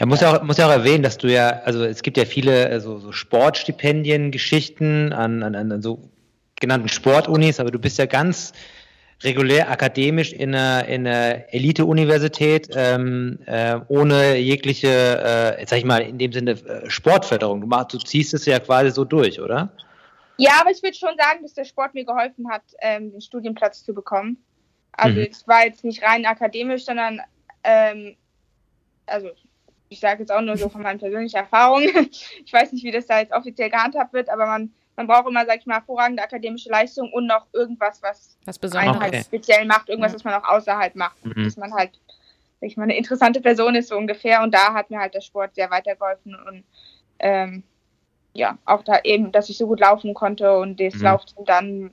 [0.00, 2.24] Ja, muss ja auch, muss ja auch erwähnen, dass du ja, also es gibt ja
[2.24, 6.00] viele also, so Sportstipendien, Geschichten an, an, an so
[6.60, 8.52] genannten Sportunis, aber du bist ja ganz
[9.22, 16.02] regulär akademisch in einer, in einer Elite-Universität ähm, äh, ohne jegliche, äh, sag ich mal,
[16.02, 17.62] in dem Sinne äh, Sportförderung.
[17.62, 19.70] Du, machst, du ziehst es ja quasi so durch, oder?
[20.36, 23.84] Ja, aber ich würde schon sagen, dass der Sport mir geholfen hat, ähm, den Studienplatz
[23.84, 24.36] zu bekommen.
[24.92, 25.28] Also mhm.
[25.30, 27.20] es war jetzt nicht rein akademisch, sondern
[27.64, 28.16] ähm,
[29.06, 29.30] also
[29.88, 32.10] ich sage jetzt auch nur so von meinen persönlichen Erfahrungen.
[32.44, 35.44] ich weiß nicht, wie das da jetzt offiziell gehandhabt wird, aber man man braucht immer,
[35.46, 39.88] sag ich mal, hervorragende akademische Leistung und noch irgendwas, was, was einen halt speziell macht,
[39.88, 40.16] irgendwas, ja.
[40.16, 41.24] was man auch außerhalb macht.
[41.24, 41.44] Mhm.
[41.44, 41.92] Dass man halt,
[42.60, 44.42] sag ich mal, eine interessante Person ist, so ungefähr.
[44.42, 46.64] Und da hat mir halt der Sport sehr weitergeholfen und
[47.18, 47.62] ähm,
[48.32, 51.02] ja, auch da eben, dass ich so gut laufen konnte und das mhm.
[51.02, 51.90] Laufteam dann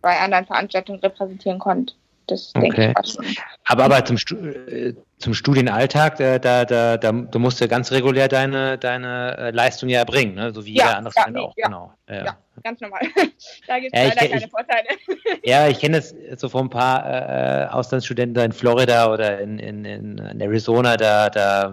[0.00, 1.94] bei anderen Veranstaltungen repräsentieren konnte.
[2.26, 2.70] Das okay.
[2.70, 3.26] denke ich schon.
[3.66, 8.28] Aber, aber zum, äh, zum Studienalltag, da, da, da, da, du musst ja ganz regulär
[8.28, 10.52] deine, deine äh, Leistung ja erbringen, ne?
[10.52, 11.54] so wie ja, jeder andere ja, nee, auch.
[11.56, 11.66] Ja.
[11.66, 11.92] Genau.
[12.08, 12.24] Ja.
[12.24, 12.36] ja.
[12.64, 13.00] ganz normal.
[13.66, 14.88] da gibt es ja, leider kenn, keine Vorteile.
[15.44, 19.58] ja, ich kenne das so von ein paar äh, Auslandsstudenten da in Florida oder in,
[19.58, 21.72] in, in Arizona, da, da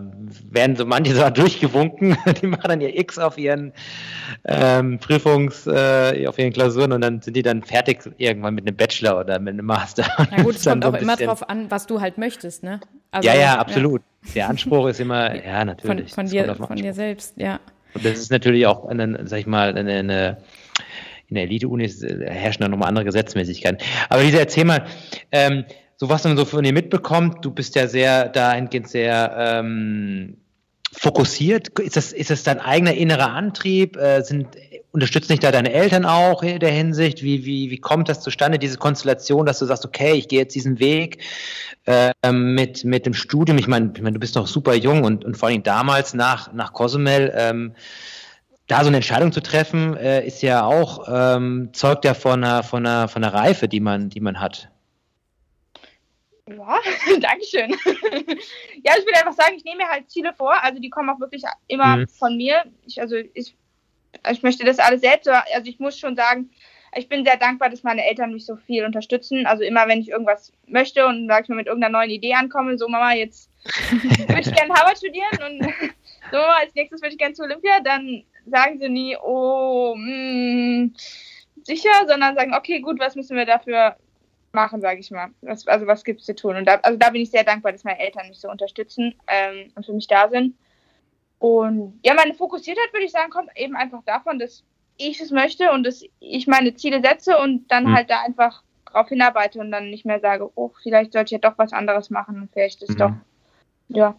[0.49, 3.73] werden so manche so durchgewunken, die machen dann ihr X auf ihren
[4.45, 8.77] ähm, Prüfungs, äh, auf ihren Klausuren und dann sind die dann fertig irgendwann mit einem
[8.77, 10.05] Bachelor oder mit einem Master.
[10.29, 12.79] Na gut, es kommt auch immer drauf an, was du halt möchtest, ne?
[13.11, 14.01] Also, ja, ja, absolut.
[14.23, 14.33] Ja.
[14.35, 16.13] Der Anspruch ist immer, ja, natürlich.
[16.13, 17.59] Von, von dir, von dir selbst, ja.
[17.93, 20.37] Und das ist natürlich auch, eine, sag ich mal, eine, eine
[21.29, 23.79] in der Elite-Uni herrschen da nochmal andere Gesetzmäßigkeiten.
[24.09, 24.85] Aber Lisa, erzähl mal,
[25.31, 25.63] ähm,
[25.95, 30.37] so was man so von dir mitbekommt, du bist ja sehr dahingehend sehr ähm,
[30.91, 31.77] fokussiert.
[31.79, 33.95] Ist das, ist das dein eigener innerer Antrieb?
[33.97, 34.47] Äh, sind,
[34.91, 37.23] unterstützen dich da deine Eltern auch in der Hinsicht?
[37.23, 40.55] Wie, wie, wie kommt das zustande, diese Konstellation, dass du sagst, okay, ich gehe jetzt
[40.55, 41.23] diesen Weg
[41.85, 43.57] äh, mit, mit dem Studium?
[43.57, 46.53] Ich meine, ich mein, du bist noch super jung und, und vor allem damals nach,
[46.53, 47.75] nach Cozumel, ähm,
[48.67, 52.63] da so eine Entscheidung zu treffen, äh, ist ja auch, ähm, zeugt ja von einer,
[52.63, 54.69] von, einer, von einer Reife, die man, die man hat.
[56.47, 56.79] Ja,
[57.19, 57.71] Dankeschön.
[57.71, 60.53] ja, ich will einfach sagen, ich nehme mir halt Ziele vor.
[60.63, 62.07] Also die kommen auch wirklich immer mhm.
[62.07, 62.63] von mir.
[62.85, 63.55] Ich, also ich,
[64.31, 65.27] ich möchte das alles selbst.
[65.27, 66.49] Also ich muss schon sagen,
[66.95, 69.45] ich bin sehr dankbar, dass meine Eltern mich so viel unterstützen.
[69.45, 72.77] Also immer, wenn ich irgendwas möchte und sag ich mal mit irgendeiner neuen Idee ankomme,
[72.77, 73.49] so Mama, jetzt
[73.91, 75.73] würde ich gerne Harvard studieren und
[76.31, 80.95] so als nächstes würde ich gerne zu Olympia, dann sagen sie nie, oh, mh, hm,
[81.63, 83.95] sicher, sondern sagen, okay, gut, was müssen wir dafür
[84.51, 85.29] machen, sage ich mal.
[85.41, 86.55] Was, also was gibt es zu tun?
[86.55, 89.71] Und da, also da bin ich sehr dankbar, dass meine Eltern mich so unterstützen ähm,
[89.75, 90.55] und für mich da sind.
[91.39, 94.63] Und ja, meine Fokussiertheit, würde ich sagen, kommt eben einfach davon, dass
[94.97, 97.95] ich es möchte und dass ich meine Ziele setze und dann mhm.
[97.95, 101.49] halt da einfach drauf hinarbeite und dann nicht mehr sage, oh, vielleicht sollte ich ja
[101.49, 102.97] doch was anderes machen und vielleicht ist mhm.
[102.97, 103.11] doch,
[103.87, 104.15] ja.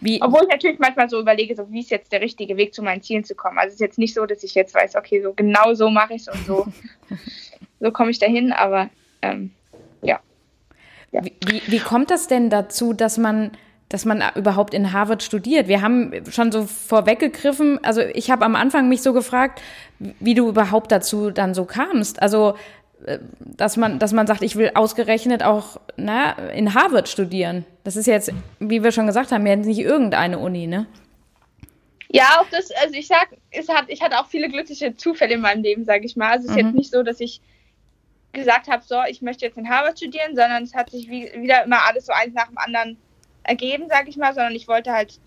[0.00, 0.22] Wie?
[0.22, 3.02] Obwohl ich natürlich manchmal so überlege, so wie ist jetzt der richtige Weg zu meinen
[3.02, 3.58] Zielen zu kommen.
[3.58, 6.14] Also es ist jetzt nicht so, dass ich jetzt weiß, okay, so genau so mache
[6.14, 6.66] ich es und so,
[7.80, 8.88] so komme ich dahin, aber
[9.22, 9.50] ähm,
[10.02, 10.20] ja.
[11.10, 11.24] ja.
[11.24, 13.50] Wie, wie kommt das denn dazu, dass man
[13.94, 15.68] dass man überhaupt in Harvard studiert.
[15.68, 19.62] Wir haben schon so vorweggegriffen, also ich habe am Anfang mich so gefragt,
[20.00, 22.20] wie du überhaupt dazu dann so kamst.
[22.20, 22.56] Also
[23.06, 27.66] äh, dass man, dass man sagt, ich will ausgerechnet auch na, in Harvard studieren.
[27.84, 30.86] Das ist jetzt, wie wir schon gesagt haben, ja nicht irgendeine Uni, ne?
[32.08, 35.40] Ja, auch das, also ich sag, es hat, ich hatte auch viele glückliche Zufälle in
[35.40, 36.32] meinem Leben, sage ich mal.
[36.32, 36.66] Also es ist mhm.
[36.66, 37.40] jetzt nicht so, dass ich
[38.32, 41.62] gesagt habe, so, ich möchte jetzt in Harvard studieren, sondern es hat sich wie, wieder
[41.62, 42.98] immer alles so eins nach dem anderen
[43.44, 45.20] ergeben, sage ich mal, sondern ich wollte halt,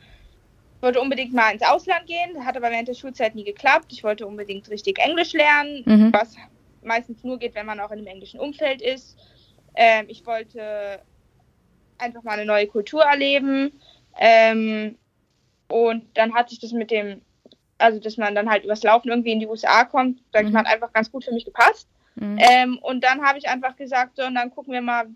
[0.81, 3.91] wollte unbedingt mal ins Ausland gehen, hat aber während der Schulzeit nie geklappt.
[3.91, 6.13] Ich wollte unbedingt richtig Englisch lernen, mhm.
[6.13, 6.35] was
[6.83, 9.17] meistens nur geht, wenn man auch in einem englischen Umfeld ist.
[9.75, 10.99] Ähm, ich wollte
[11.97, 13.79] einfach mal eine neue Kultur erleben.
[14.19, 14.97] Ähm,
[15.67, 17.21] und dann hat sich das mit dem,
[17.77, 20.53] also dass man dann halt übers Laufen irgendwie in die USA kommt, sag ich mhm.
[20.53, 21.87] mal, einfach ganz gut für mich gepasst.
[22.15, 22.37] Mhm.
[22.39, 25.07] Ähm, und dann habe ich einfach gesagt, so, und dann gucken wir mal,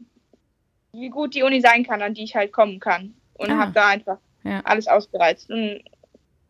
[0.94, 3.14] wie gut die Uni sein kann, an die ich halt kommen kann.
[3.34, 3.58] Und ah.
[3.58, 4.62] habe da einfach ja.
[4.64, 5.50] alles ausgereizt.
[5.50, 5.84] Und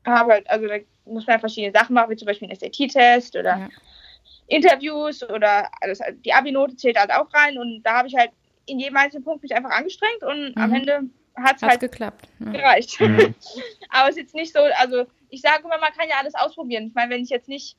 [0.06, 0.76] habe halt, also da
[1.06, 3.70] muss man verschiedene Sachen machen, wie zum Beispiel einen SAT-Test oder ja.
[4.48, 7.58] Interviews oder alles, die Abi-Note zählt halt auch rein.
[7.58, 8.32] Und da habe ich halt
[8.66, 10.62] in jedem einzelnen Punkt mich einfach angestrengt und mhm.
[10.62, 11.02] am Ende
[11.36, 12.28] hat es halt geklappt.
[12.40, 12.52] Ja.
[12.52, 13.00] gereicht.
[13.00, 13.36] Mhm.
[13.90, 16.88] Aber es ist jetzt nicht so, also ich sage immer, man kann ja alles ausprobieren.
[16.88, 17.78] Ich meine, wenn ich jetzt nicht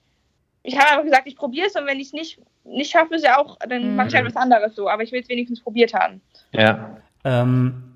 [0.62, 3.24] ich habe einfach gesagt, ich probiere es und wenn ich es nicht, nicht schaffe, ist
[3.24, 3.96] ja auch, dann mhm.
[3.96, 4.88] mache ich halt was anderes so.
[4.88, 6.20] Aber ich will es wenigstens probiert haben.
[6.52, 6.96] Ja.
[7.24, 7.92] Ähm,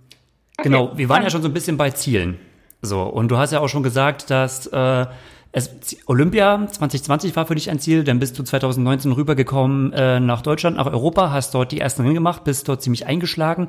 [0.62, 2.38] Genau, wir waren ja schon so ein bisschen bei Zielen.
[2.82, 5.06] So, und du hast ja auch schon gesagt, dass äh,
[5.52, 5.70] es,
[6.06, 10.76] Olympia 2020 war für dich ein Ziel, dann bist du 2019 rübergekommen äh, nach Deutschland,
[10.76, 13.68] nach Europa, hast dort die ersten Rennen gemacht, bist dort ziemlich eingeschlagen.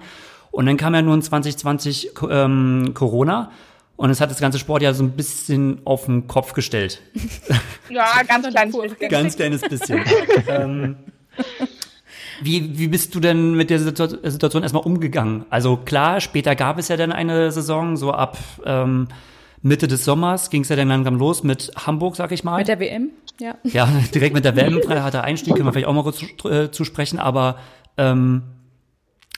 [0.51, 3.51] Und dann kam ja nun 2020 ähm, Corona
[3.97, 7.01] und es hat das ganze Sport ja so ein bisschen auf den Kopf gestellt.
[7.89, 9.09] Ja, ganz kleines bisschen.
[9.09, 10.01] Ganz kleines bisschen.
[10.49, 10.97] ähm,
[12.41, 15.45] wie, wie bist du denn mit der Situation erstmal umgegangen?
[15.49, 19.07] Also klar, später gab es ja dann eine Saison, so ab ähm,
[19.61, 22.57] Mitte des Sommers ging es ja dann langsam los mit Hamburg, sag ich mal.
[22.57, 23.55] Mit der WM, ja.
[23.63, 26.83] Ja, direkt mit der WM, harter Einstieg, können wir vielleicht auch mal kurz äh, zu
[26.83, 27.57] sprechen, aber
[27.97, 28.43] ähm,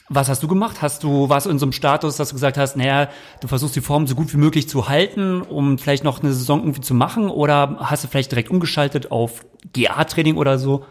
[0.09, 0.81] was hast du gemacht?
[0.81, 3.09] Hast du, du in so einem Status, dass du gesagt hast, naja,
[3.41, 6.61] du versuchst die Form so gut wie möglich zu halten, um vielleicht noch eine Saison
[6.61, 7.29] irgendwie zu machen?
[7.29, 10.85] Oder hast du vielleicht direkt umgeschaltet auf GA-Training oder so?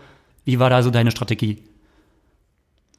[0.44, 1.64] Wie war da so deine Strategie?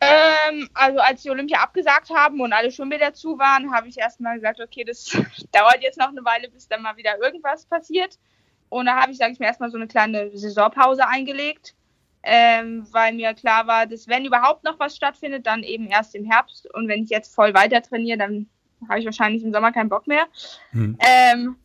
[0.01, 4.35] Ähm, also als die Olympia abgesagt haben und alle Schwimmbäder zu waren, habe ich erstmal
[4.35, 5.05] gesagt, okay, das
[5.51, 8.19] dauert jetzt noch eine Weile, bis dann mal wieder irgendwas passiert.
[8.67, 11.75] Und da habe ich, sage ich mir, erstmal so eine kleine Saisonpause eingelegt
[12.23, 16.25] ähm, weil mir klar war, dass wenn überhaupt noch was stattfindet, dann eben erst im
[16.25, 16.71] Herbst.
[16.73, 18.49] Und wenn ich jetzt voll weiter trainiere, dann
[18.87, 20.27] habe ich wahrscheinlich im Sommer keinen Bock mehr.
[20.71, 20.97] Hm.
[20.99, 21.55] Ähm,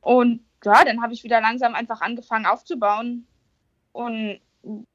[0.00, 3.26] und ja, dann habe ich wieder langsam einfach angefangen aufzubauen
[3.92, 4.40] und,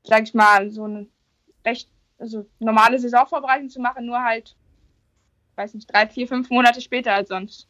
[0.04, 1.08] sag ich mal, so eine
[1.66, 1.90] recht
[2.20, 4.56] also normale Saisonvorbereitung zu machen, nur halt,
[5.56, 7.68] weiß nicht, drei, vier, fünf Monate später als sonst.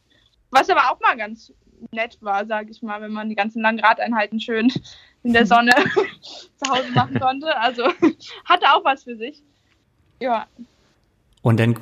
[0.50, 1.52] Was aber auch mal ganz
[1.92, 4.72] nett war, sage ich mal, wenn man die ganzen langen Radeinheiten schön
[5.22, 5.72] in der Sonne
[6.56, 7.56] zu Hause machen konnte.
[7.58, 7.84] Also
[8.44, 9.42] hatte auch was für sich.
[10.20, 10.46] Ja.
[11.42, 11.78] Und dann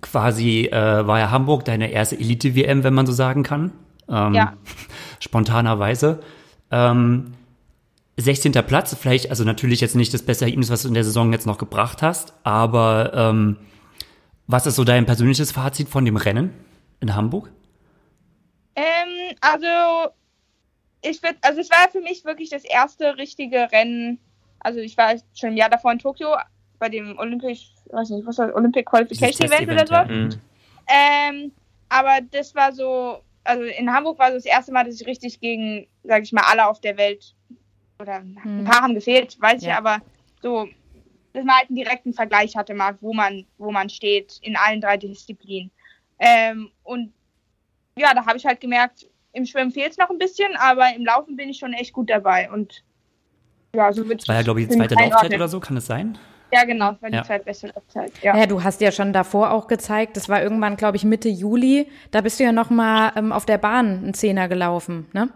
[0.00, 3.72] quasi äh, war ja Hamburg deine erste Elite-WM, wenn man so sagen kann.
[4.08, 4.54] Ähm, ja.
[5.20, 6.20] Spontanerweise.
[6.70, 7.34] Ähm,
[8.16, 8.52] 16.
[8.52, 11.46] Platz, vielleicht, also natürlich jetzt nicht das beste Ergebnis, was du in der Saison jetzt
[11.46, 13.56] noch gebracht hast, aber ähm,
[14.46, 16.50] was ist so dein persönliches Fazit von dem Rennen
[17.00, 17.50] in Hamburg?
[19.42, 20.12] Also
[21.02, 24.18] ich würde, also es war für mich wirklich das erste richtige Rennen.
[24.60, 26.36] Also ich war schon im Jahr davor in Tokio
[26.78, 29.94] bei dem Olympisch, weiß nicht, was war Olympic Qualification Event oder so.
[29.94, 30.04] Ja.
[30.04, 30.30] Mhm.
[30.88, 31.52] Ähm,
[31.88, 35.40] aber das war so, also in Hamburg war so das erste Mal, dass ich richtig
[35.40, 37.34] gegen, sage ich mal, alle auf der Welt
[38.00, 38.38] oder hm.
[38.44, 39.70] ein paar haben gefehlt, weiß ja.
[39.70, 39.98] ich, aber
[40.40, 40.68] so,
[41.32, 44.80] dass man halt einen direkten Vergleich hatte mal, wo man, wo man steht in allen
[44.80, 45.70] drei Disziplinen.
[46.18, 47.12] Ähm, und
[47.96, 51.04] ja, da habe ich halt gemerkt, im Schwimmen fehlt es noch ein bisschen, aber im
[51.04, 52.50] Laufen bin ich schon echt gut dabei.
[52.50, 52.84] Und
[53.74, 54.28] ja, so wird es.
[54.28, 56.18] War ja, glaube ich, die zweite Laufzeit oder so, kann es sein?
[56.52, 57.24] Ja, genau, das war die ja.
[57.24, 58.12] zweitbeste Laufzeit.
[58.22, 58.36] Ja.
[58.36, 61.88] ja, du hast ja schon davor auch gezeigt, das war irgendwann, glaube ich, Mitte Juli.
[62.10, 65.30] Da bist du ja noch mal ähm, auf der Bahn einen Zehner gelaufen, ne?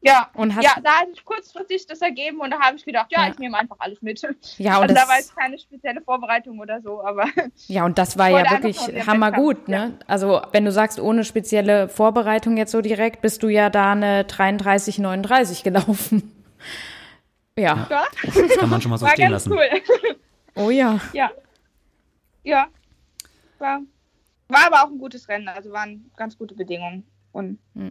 [0.00, 3.22] Ja, und ja, da hat sich kurzfristig das ergeben und da habe ich gedacht, ja,
[3.24, 4.22] ja, ich nehme einfach alles mit.
[4.56, 7.26] Ja, und also da war jetzt keine spezielle Vorbereitung oder so, aber.
[7.66, 9.76] Ja, und das war ja wirklich hammergut, ne?
[9.98, 10.06] Ja.
[10.06, 14.24] Also, wenn du sagst, ohne spezielle Vorbereitung jetzt so direkt, bist du ja da eine
[14.24, 16.34] 33, 39 gelaufen.
[17.56, 17.88] Ja.
[17.90, 18.04] ja.
[18.22, 19.52] Das kann man schon mal so war stehen lassen.
[19.52, 19.68] Cool.
[20.54, 21.00] Oh ja.
[21.12, 21.32] Ja.
[22.44, 22.68] Ja.
[23.58, 23.80] War,
[24.46, 27.04] war aber auch ein gutes Rennen, also waren ganz gute Bedingungen.
[27.32, 27.58] Und.
[27.74, 27.90] Mhm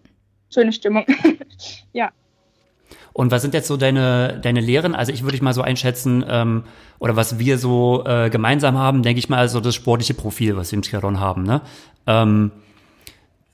[0.54, 1.06] schöne Stimmung.
[1.94, 2.12] ja.
[3.14, 4.94] Und was sind jetzt so deine, deine Lehren?
[4.94, 6.64] Also ich würde ich mal so einschätzen, ähm,
[7.00, 10.72] oder was wir so äh, gemeinsam haben, denke ich mal, also das sportliche Profil, was
[10.72, 11.42] wir im Triathlon haben.
[11.44, 11.62] Ne?
[12.06, 12.52] Ähm,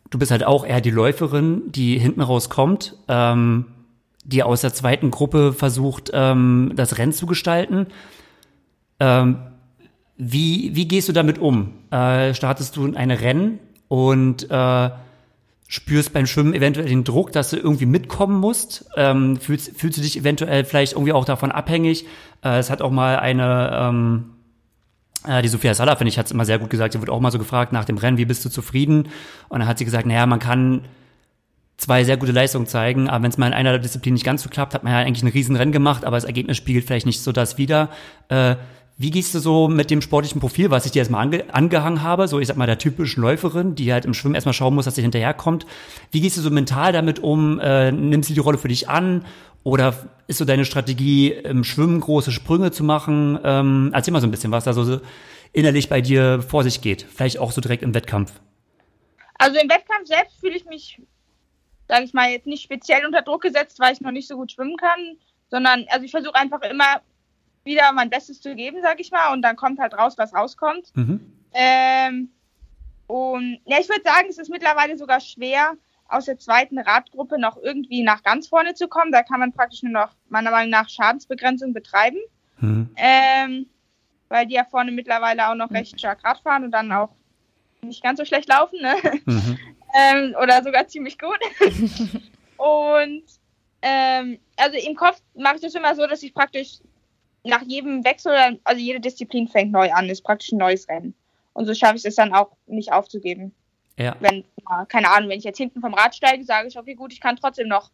[0.10, 3.68] du bist halt auch eher die Läuferin, die hinten rauskommt, ähm,
[4.26, 7.88] die aus der zweiten Gruppe versucht, ähm, das Rennen zu gestalten.
[9.00, 9.38] Ähm,
[10.18, 11.74] wie, wie gehst du damit um?
[11.90, 14.90] Äh, startest du in ein Rennen und äh,
[15.74, 18.86] spürst beim Schwimmen eventuell den Druck, dass du irgendwie mitkommen musst?
[18.96, 22.06] Ähm, fühlst, fühlst du dich eventuell vielleicht irgendwie auch davon abhängig?
[22.44, 24.26] Äh, es hat auch mal eine, ähm,
[25.26, 26.94] äh, die Sophia Salah, finde ich, hat es immer sehr gut gesagt.
[26.94, 29.10] Sie wird auch mal so gefragt nach dem Rennen, wie bist du zufrieden?
[29.50, 30.82] Und dann hat sie gesagt, naja, man kann
[31.78, 34.50] zwei sehr gute Leistungen zeigen, aber wenn es mal in einer Disziplin nicht ganz so
[34.50, 37.32] klappt, hat man ja eigentlich ein Riesenrennen gemacht, aber das Ergebnis spiegelt vielleicht nicht so
[37.32, 37.90] das wieder.
[38.30, 38.58] Äh,
[39.04, 42.30] wie gehst du so mit dem sportlichen Profil, was ich dir erstmal ange angehangen habe,
[42.30, 44.96] so ich sag mal der typischen Läuferin, die halt im Schwimmen erstmal schauen muss, dass
[44.96, 45.66] sie hinterherkommt.
[46.12, 47.60] Wie gehst du so mental damit um?
[47.60, 49.26] Äh, nimmst du die Rolle für dich an?
[49.64, 49.94] Oder
[50.28, 53.38] ist so deine Strategie, im Schwimmen große Sprünge zu machen?
[53.44, 55.02] Ähm, erzähl mal so ein bisschen, was da so
[55.52, 57.02] innerlich bei dir vor sich geht.
[57.04, 58.32] Vielleicht auch so direkt im Wettkampf.
[59.38, 61.02] Also im Wettkampf selbst fühle ich mich,
[61.90, 64.54] sage ich mal, jetzt nicht speziell unter Druck gesetzt, weil ich noch nicht so gut
[64.54, 65.18] schwimmen kann,
[65.52, 67.02] sondern also ich versuche einfach immer
[67.64, 70.96] wieder mein Bestes zu geben, sag ich mal, und dann kommt halt raus, was rauskommt.
[70.96, 71.34] Mhm.
[71.54, 72.30] Ähm,
[73.08, 75.74] und ja, ich würde sagen, es ist mittlerweile sogar schwer,
[76.08, 79.12] aus der zweiten Radgruppe noch irgendwie nach ganz vorne zu kommen.
[79.12, 82.18] Da kann man praktisch nur noch meiner Meinung nach Schadensbegrenzung betreiben.
[82.60, 82.90] Mhm.
[82.96, 83.66] Ähm,
[84.30, 87.10] weil die ja vorne mittlerweile auch noch recht stark Rad fahren und dann auch
[87.82, 88.96] nicht ganz so schlecht laufen, ne?
[89.26, 89.58] Mhm.
[89.96, 91.40] ähm, oder sogar ziemlich gut.
[92.58, 93.24] und
[93.82, 96.80] ähm, also im Kopf mache ich das immer so, dass ich praktisch
[97.44, 101.14] nach jedem Wechsel, also jede Disziplin fängt neu an, ist praktisch ein neues Rennen.
[101.54, 103.54] Und so schaffe ich es dann auch nicht aufzugeben.
[103.98, 104.16] Ja.
[104.20, 104.44] Wenn,
[104.88, 107.36] keine Ahnung, wenn ich jetzt hinten vom Rad steige, sage ich, okay, gut, ich kann
[107.36, 107.92] trotzdem noch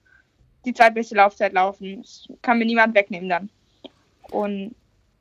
[0.65, 2.01] die zweitbeste Laufzeit laufen.
[2.01, 3.49] Das kann mir niemand wegnehmen dann.
[4.31, 4.75] Und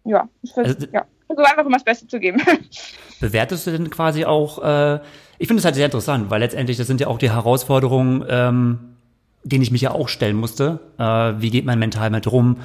[0.05, 2.43] ja, ich versuche also, ja, versuch einfach immer das Beste zu geben.
[3.20, 5.01] Bewertest du denn quasi auch, äh,
[5.39, 8.97] ich finde es halt sehr interessant, weil letztendlich, das sind ja auch die Herausforderungen, ähm,
[9.43, 10.81] denen ich mich ja auch stellen musste.
[10.99, 12.59] Äh, wie geht man mental mit rum?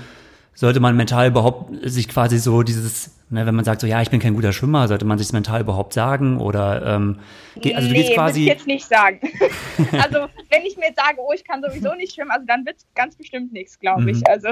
[0.56, 4.10] Sollte man mental überhaupt sich quasi so dieses, ne, wenn man sagt so, ja, ich
[4.10, 7.20] bin kein guter Schwimmer, sollte man sich das mental überhaupt sagen oder ähm,
[7.56, 8.42] geht, also du nee, quasi.
[8.42, 9.20] ich jetzt nicht sagen.
[9.94, 12.78] also wenn ich mir jetzt sage, oh, ich kann sowieso nicht schwimmen, also dann wird
[12.78, 14.18] es ganz bestimmt nichts, glaube ich.
[14.18, 14.24] Mhm.
[14.28, 14.50] Also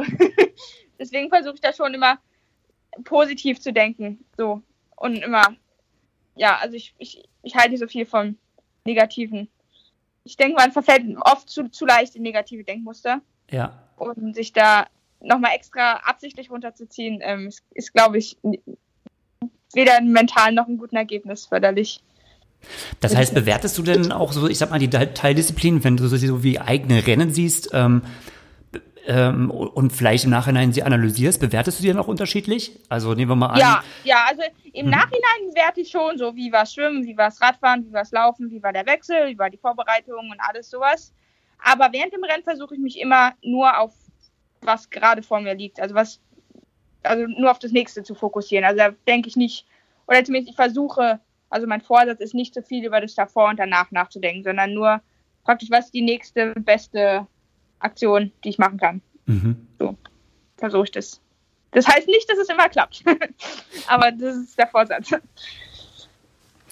[1.00, 2.18] deswegen versuche ich da schon immer
[3.04, 4.62] positiv zu denken, so
[4.96, 5.56] und immer,
[6.36, 8.38] ja, also ich, ich, ich halte nicht so viel vom
[8.86, 9.50] Negativen.
[10.24, 13.22] Ich denke, man verfällt oft zu, zu leicht in negative Denkmuster.
[13.50, 13.84] Ja.
[13.98, 14.88] Und sich da
[15.22, 18.38] nochmal extra absichtlich runterzuziehen, ähm, ist, ist glaube ich,
[19.74, 22.04] weder mental noch ein guten Ergebnis förderlich.
[23.00, 26.44] Das heißt, bewertest du denn auch so, ich sag mal, die Teildisziplinen, wenn du so
[26.44, 28.04] wie eigene Rennen siehst ähm,
[29.08, 32.80] ähm, und vielleicht im Nachhinein sie analysierst, bewertest du die dann auch unterschiedlich?
[32.88, 33.60] Also nehmen wir mal an.
[33.60, 34.44] Ja, ja, also
[34.74, 34.92] im hm.
[34.92, 38.04] Nachhinein werte ich schon so, wie war es Schwimmen, wie war es Radfahren, wie war
[38.04, 41.14] es Laufen, wie war der Wechsel, wie war die Vorbereitung und alles sowas.
[41.64, 43.94] Aber während dem Rennen versuche ich mich immer nur auf
[44.62, 45.80] was gerade vor mir liegt.
[45.80, 46.20] Also was,
[47.04, 48.66] also nur auf das nächste zu fokussieren.
[48.66, 49.66] Also da denke ich nicht,
[50.08, 53.60] oder zumindest ich versuche, also mein Vorsatz ist nicht so viel über das davor und
[53.60, 55.02] danach nachzudenken, sondern nur
[55.44, 57.28] praktisch, was ist die nächste beste
[57.80, 59.02] Aktion, die ich machen kann.
[59.26, 59.68] Mhm.
[59.80, 59.98] So
[60.58, 61.20] versuche ich das.
[61.72, 63.04] Das heißt nicht, dass es immer klappt,
[63.88, 65.12] aber das ist der Vorsatz.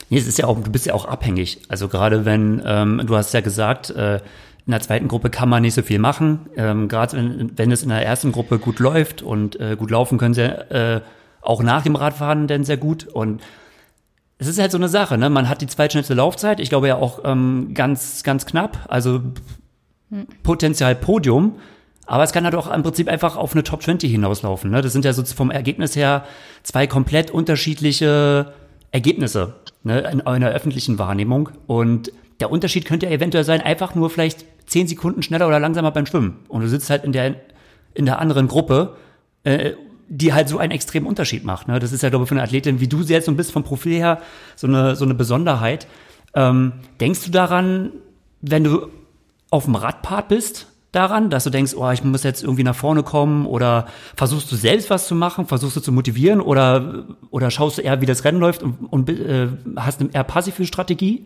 [0.10, 1.62] Nee, es ist ja auch, du bist ja auch abhängig.
[1.70, 4.20] Also gerade wenn, ähm, du hast ja gesagt, äh,
[4.70, 6.46] in der zweiten Gruppe kann man nicht so viel machen.
[6.56, 10.20] Ähm, Gerade wenn, wenn es in der ersten Gruppe gut läuft und äh, gut laufen
[10.20, 11.02] können sie äh,
[11.42, 13.08] auch nach dem Radfahren denn sehr gut.
[13.08, 13.42] Und
[14.38, 15.32] es ist halt so eine Sache, ne?
[15.32, 19.22] Man hat die zweitschnellste Laufzeit, ich glaube ja auch ähm, ganz, ganz knapp, also
[20.12, 20.28] hm.
[20.44, 21.56] Potenzial Podium.
[22.06, 24.70] Aber es kann halt auch im Prinzip einfach auf eine Top 20 hinauslaufen.
[24.70, 24.84] Ne?
[24.84, 26.26] Das sind ja so vom Ergebnis her
[26.62, 28.54] zwei komplett unterschiedliche
[28.92, 30.02] Ergebnisse ne?
[30.12, 31.50] in einer öffentlichen Wahrnehmung.
[31.66, 35.92] Und der Unterschied könnte ja eventuell sein, einfach nur vielleicht zehn Sekunden schneller oder langsamer
[35.92, 36.40] beim Schwimmen.
[36.48, 37.36] Und du sitzt halt in der,
[37.94, 38.96] in der anderen Gruppe,
[39.44, 39.72] äh,
[40.08, 41.68] die halt so einen extremen Unterschied macht.
[41.68, 41.80] Ne?
[41.80, 43.64] Das ist ja, glaube ich, für eine Athletin, wie du sie jetzt so bisschen vom
[43.64, 44.22] Profil her,
[44.56, 45.88] so eine, so eine Besonderheit.
[46.34, 47.92] Ähm, denkst du daran,
[48.42, 48.88] wenn du
[49.52, 53.04] auf dem Radpart bist, daran, dass du denkst, oh, ich muss jetzt irgendwie nach vorne
[53.04, 57.78] kommen oder versuchst du selbst was zu machen, versuchst du zu motivieren oder, oder schaust
[57.78, 61.26] du eher, wie das Rennen läuft und, und äh, hast eine eher passive Strategie?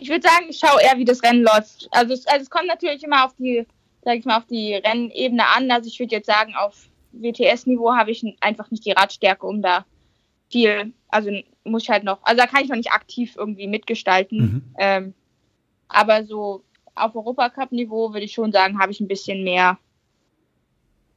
[0.00, 1.88] Ich würde sagen, ich schaue eher, wie das Rennen läuft.
[1.90, 3.66] Also es, also es kommt natürlich immer auf die,
[4.02, 5.70] sag ich mal, auf die Rennebene an.
[5.70, 9.84] Also ich würde jetzt sagen, auf WTS-Niveau habe ich einfach nicht die Radstärke, um da
[10.50, 11.30] viel, also
[11.64, 14.38] muss ich halt noch, also da kann ich noch nicht aktiv irgendwie mitgestalten.
[14.38, 14.62] Mhm.
[14.78, 15.14] Ähm,
[15.88, 16.62] aber so
[16.94, 19.78] auf Europacup-Niveau würde ich schon sagen, habe ich ein bisschen mehr,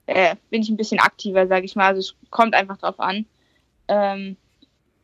[0.05, 1.87] äh, bin ich ein bisschen aktiver, sage ich mal.
[1.87, 3.25] Also es kommt einfach drauf an.
[3.87, 4.37] Ähm,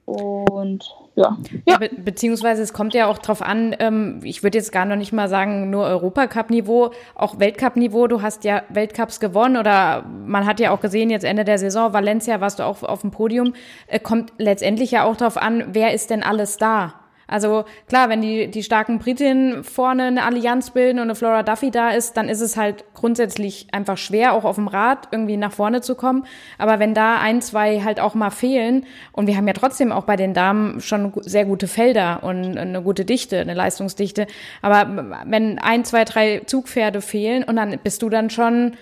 [0.07, 1.37] und ja.
[1.67, 1.77] ja.
[1.79, 5.11] Be beziehungsweise es kommt ja auch drauf an, ähm, ich würde jetzt gar noch nicht
[5.11, 8.07] mal sagen, nur Europacup-Niveau, auch Weltcup-Niveau.
[8.07, 11.91] Du hast ja Weltcups gewonnen oder man hat ja auch gesehen, jetzt Ende der Saison,
[11.91, 13.53] Valencia warst du auch auf dem Podium.
[13.87, 16.93] Äh, kommt letztendlich ja auch drauf an, wer ist denn alles da?
[17.27, 21.71] Also klar, wenn die, die starken Britinnen vorne eine Allianz bilden und eine Flora Duffy
[21.71, 25.51] da ist, dann ist es halt grundsätzlich einfach schwer, auch auf dem Rad irgendwie nach
[25.51, 26.25] vorne zu kommen.
[26.57, 30.05] Aber wenn da ein, zwei halt auch mal fehlen, und wir haben ja trotzdem auch
[30.05, 34.27] bei den Damen schon sehr gute Felder und eine gute Dichte, eine Leistungsdichte.
[34.61, 38.73] Aber wenn ein, zwei, drei Zugpferde fehlen und dann bist du dann schon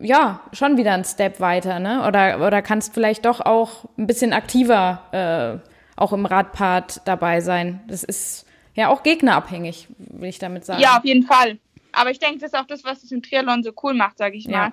[0.00, 2.06] ja, schon wieder ein Step weiter, ne?
[2.06, 5.68] Oder, oder kannst vielleicht doch auch ein bisschen aktiver äh,
[5.98, 7.80] auch im Radpart dabei sein.
[7.88, 10.80] Das ist ja auch gegnerabhängig, will ich damit sagen.
[10.80, 11.58] Ja, auf jeden Fall.
[11.92, 14.36] Aber ich denke, das ist auch das, was es im Triathlon so cool macht, sage
[14.36, 14.52] ich mal.
[14.52, 14.72] Ja.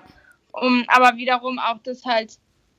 [0.52, 2.34] Um, aber wiederum auch das halt,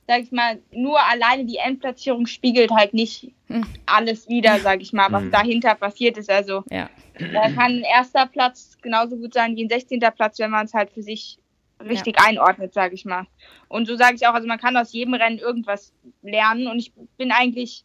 [0.06, 3.66] sag ich mal, nur alleine die Endplatzierung spiegelt halt nicht hm.
[3.86, 5.30] alles wieder, sag ich mal, was hm.
[5.30, 6.30] dahinter passiert ist.
[6.30, 6.88] Also ja.
[7.18, 10.00] da kann ein erster Platz genauso gut sein wie ein 16.
[10.16, 11.38] Platz, wenn man es halt für sich
[11.84, 12.26] richtig ja.
[12.26, 13.26] einordnet, sage ich mal.
[13.68, 15.92] Und so sage ich auch, also man kann aus jedem Rennen irgendwas
[16.22, 17.84] lernen und ich bin eigentlich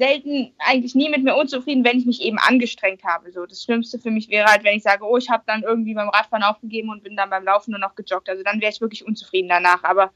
[0.00, 3.30] selten, eigentlich nie mit mir unzufrieden, wenn ich mich eben angestrengt habe.
[3.30, 5.92] So, das Schlimmste für mich wäre halt, wenn ich sage, oh, ich habe dann irgendwie
[5.94, 8.28] beim Radfahren aufgegeben und bin dann beim Laufen nur noch gejoggt.
[8.28, 9.84] Also dann wäre ich wirklich unzufrieden danach.
[9.84, 10.10] Aber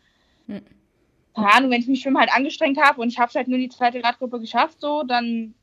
[0.46, 0.62] hm.
[1.34, 3.58] keine Ahnung, wenn ich mich Schwimmen halt angestrengt habe und ich habe es halt nur
[3.58, 5.54] die zweite Radgruppe geschafft, so, dann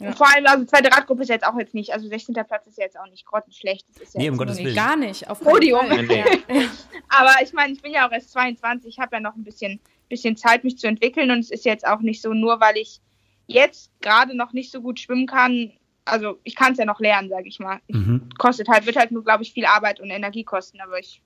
[0.00, 0.12] Ja.
[0.12, 2.34] Vor allem, also zweite Radgruppe ist jetzt auch jetzt nicht, also 16.
[2.34, 3.86] Platz ist jetzt auch nicht grottenschlecht.
[3.88, 4.74] Das ist nee, um Gottes Willen.
[4.74, 5.86] Gar nicht, auf Podium.
[7.08, 9.78] Aber ich meine, ich bin ja auch erst 22, ich habe ja noch ein bisschen,
[10.08, 13.00] bisschen Zeit, mich zu entwickeln und es ist jetzt auch nicht so, nur weil ich
[13.46, 15.72] jetzt gerade noch nicht so gut schwimmen kann,
[16.04, 17.80] also ich kann es ja noch lernen, sage ich mal.
[17.88, 18.28] Mhm.
[18.38, 21.22] Kostet halt, wird halt nur, glaube ich, viel Arbeit und Energie kosten, aber ich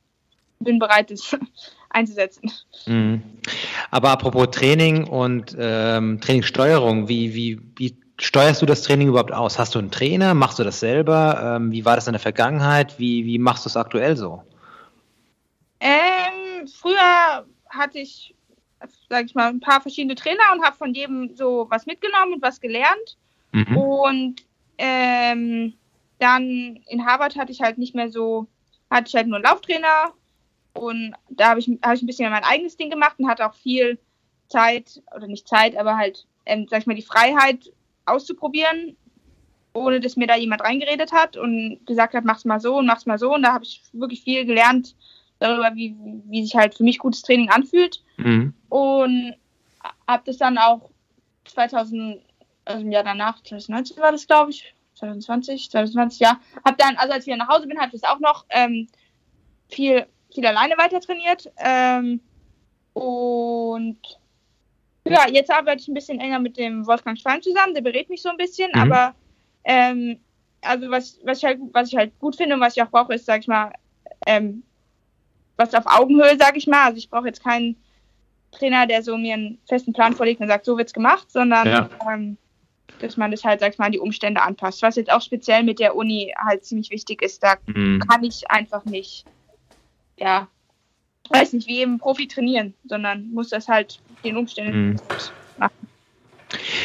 [0.61, 1.37] bin bereit, es
[1.91, 2.51] einzusetzen.
[2.87, 3.23] Mhm.
[3.91, 9.59] Aber apropos Training und ähm, Trainingssteuerung, wie, wie, wie steuerst du das Training überhaupt aus?
[9.59, 10.35] Hast du einen Trainer?
[10.35, 11.57] Machst du das selber?
[11.57, 12.99] Ähm, wie war das in der Vergangenheit?
[12.99, 14.43] Wie, wie machst du es aktuell so?
[15.81, 18.35] Ähm, früher hatte ich,
[19.09, 22.43] sag ich mal, ein paar verschiedene Trainer und habe von jedem so was mitgenommen und
[22.43, 23.17] was gelernt.
[23.53, 23.77] Mhm.
[23.77, 24.47] Und
[24.79, 25.75] ähm,
[26.19, 28.47] dann in Harvard hatte ich halt nicht mehr so,
[28.91, 30.13] hatte ich halt nur einen Lauftrainer
[30.75, 33.55] und da habe ich, hab ich ein bisschen mein eigenes Ding gemacht und hatte auch
[33.55, 33.99] viel
[34.49, 37.73] Zeit, oder nicht Zeit, aber halt, ähm, sag ich mal, die Freiheit
[38.05, 38.97] auszuprobieren,
[39.73, 43.07] ohne dass mir da jemand reingeredet hat und gesagt hat, mach's mal so und mach's
[43.07, 43.35] mal so.
[43.35, 44.95] Und da habe ich wirklich viel gelernt
[45.39, 45.95] darüber, wie,
[46.27, 48.03] wie sich halt für mich gutes Training anfühlt.
[48.17, 48.55] Mhm.
[48.69, 49.37] Und
[50.07, 50.91] habe das dann auch
[51.45, 52.21] 2000,
[52.65, 56.41] also im Jahr danach, 2019 war das, glaube ich, 2020, 2020, ja.
[56.65, 58.89] Hab dann, also als ich wieder nach Hause bin, habe ich das auch noch ähm,
[59.69, 61.51] viel, viel alleine weiter trainiert.
[61.59, 62.21] Ähm,
[62.95, 63.99] und
[65.05, 68.23] ja, jetzt arbeite ich ein bisschen enger mit dem Wolfgang Schwein zusammen, der berät mich
[68.23, 68.81] so ein bisschen, mhm.
[68.81, 69.15] aber
[69.65, 70.19] ähm,
[70.63, 73.15] also was, was, ich halt, was ich halt gut finde und was ich auch brauche,
[73.15, 73.73] ist, sag ich mal,
[74.27, 74.63] ähm,
[75.57, 76.87] was auf Augenhöhe, sag ich mal.
[76.87, 77.77] Also ich brauche jetzt keinen
[78.53, 81.91] Trainer, der so mir einen festen Plan vorlegt und sagt, so wird's gemacht, sondern ja.
[82.11, 82.37] ähm,
[83.01, 84.83] dass man das halt, sag ich mal, an die Umstände anpasst.
[84.83, 88.01] Was jetzt auch speziell mit der Uni halt ziemlich wichtig ist, da mhm.
[88.09, 89.25] kann ich einfach nicht,
[90.17, 90.49] ja,
[91.31, 95.01] weiß nicht, wie eben Profi trainieren, sondern muss das halt den Umständen mhm.
[95.59, 95.86] machen.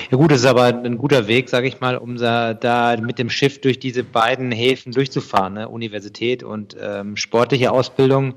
[0.10, 3.20] Ja gut, das ist aber ein guter Weg, sage ich mal, um da, da, mit
[3.20, 5.70] dem Schiff durch diese beiden Häfen durchzufahren, ne?
[5.70, 8.36] Universität und ähm, sportliche Ausbildung.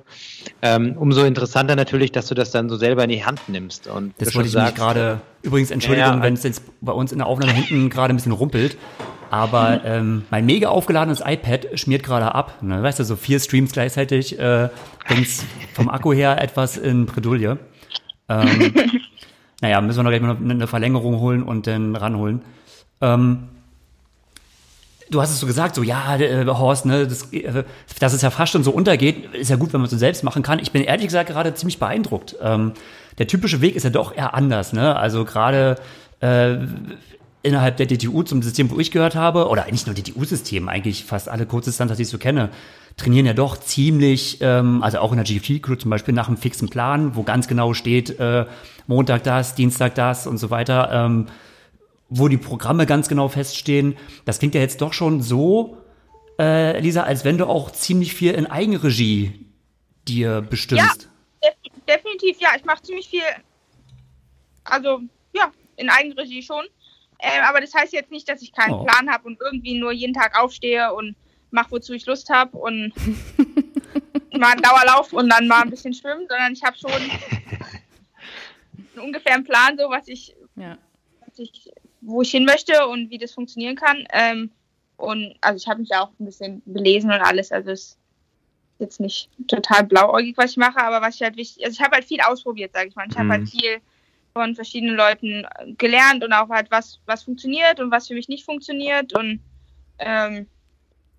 [0.62, 3.86] Ähm, umso interessanter natürlich, dass du das dann so selber in die Hand nimmst.
[3.86, 7.12] Und das wollte ich sagst, mich gerade, übrigens Entschuldigung, ja, wenn es jetzt bei uns
[7.12, 8.76] in der Aufnahme hinten gerade ein bisschen rumpelt,
[9.30, 12.62] aber ähm, mein mega aufgeladenes iPad schmiert gerade ab.
[12.62, 12.82] Ne?
[12.82, 14.68] Weißt du, so vier Streams gleichzeitig äh,
[15.06, 15.26] bringt
[15.74, 17.58] vom Akku her etwas in Bredouille.
[18.28, 18.74] Ähm,
[19.64, 22.42] naja, müssen wir noch gleich mal eine Verlängerung holen und dann ranholen.
[23.00, 23.48] Ähm,
[25.10, 27.64] du hast es so gesagt, so ja, äh, Horst, ne, das, äh,
[27.98, 30.22] dass es ja fast schon so untergeht, ist ja gut, wenn man es so selbst
[30.22, 30.58] machen kann.
[30.58, 32.36] Ich bin ehrlich gesagt gerade ziemlich beeindruckt.
[32.42, 32.72] Ähm,
[33.16, 34.96] der typische Weg ist ja doch eher anders, ne?
[34.96, 35.76] Also gerade
[36.20, 36.58] äh,
[37.42, 41.30] innerhalb der DTU zum System, wo ich gehört habe, oder nicht nur DTU-System, eigentlich fast
[41.30, 42.50] alle Kurzdistanz, die ich so kenne,
[42.96, 46.68] trainieren ja doch ziemlich, ähm, also auch in der GFT-Crew zum Beispiel nach einem fixen
[46.68, 48.46] Plan, wo ganz genau steht, äh,
[48.86, 51.26] Montag das, Dienstag das und so weiter, ähm,
[52.08, 53.96] wo die Programme ganz genau feststehen.
[54.24, 55.78] Das klingt ja jetzt doch schon so,
[56.38, 59.46] äh, Lisa, als wenn du auch ziemlich viel in Eigenregie
[60.06, 61.08] dir bestimmst.
[61.42, 61.50] Ja,
[61.88, 62.50] definitiv, ja.
[62.56, 63.22] Ich mache ziemlich viel,
[64.64, 65.00] also
[65.32, 66.64] ja, in Eigenregie schon.
[67.18, 68.84] Äh, aber das heißt jetzt nicht, dass ich keinen oh.
[68.84, 71.16] Plan habe und irgendwie nur jeden Tag aufstehe und
[71.54, 72.92] mache, wozu ich Lust habe und
[74.38, 76.90] mal einen Dauerlauf und dann mal ein bisschen schwimmen, sondern ich habe schon
[79.02, 80.76] ungefähr einen Plan, so was ich, ja.
[81.26, 84.04] was ich, wo ich hin möchte und wie das funktionieren kann.
[84.12, 84.50] Ähm,
[84.96, 87.50] und also ich habe mich auch ein bisschen belesen und alles.
[87.52, 87.98] Also es ist
[88.78, 91.96] jetzt nicht total blauäugig, was ich mache, aber was ich halt wichtig, also ich habe
[91.96, 93.06] halt viel ausprobiert, sage ich mal.
[93.08, 93.20] Ich mhm.
[93.20, 93.78] habe halt viel
[94.32, 95.46] von verschiedenen Leuten
[95.78, 99.40] gelernt und auch halt was, was funktioniert und was für mich nicht funktioniert und
[100.00, 100.48] ähm,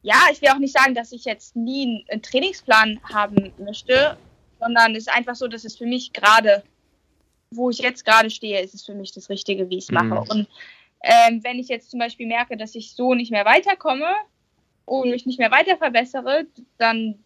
[0.05, 4.15] ja, ich will auch nicht sagen, dass ich jetzt nie einen Trainingsplan haben möchte,
[4.59, 6.63] sondern es ist einfach so, dass es für mich gerade,
[7.49, 10.05] wo ich jetzt gerade stehe, ist es für mich das Richtige, wie ich es mache.
[10.05, 10.29] Mhm.
[10.29, 10.47] Und
[11.01, 14.13] ähm, wenn ich jetzt zum Beispiel merke, dass ich so nicht mehr weiterkomme
[14.85, 16.45] und mich nicht mehr weiter verbessere,
[16.77, 17.23] dann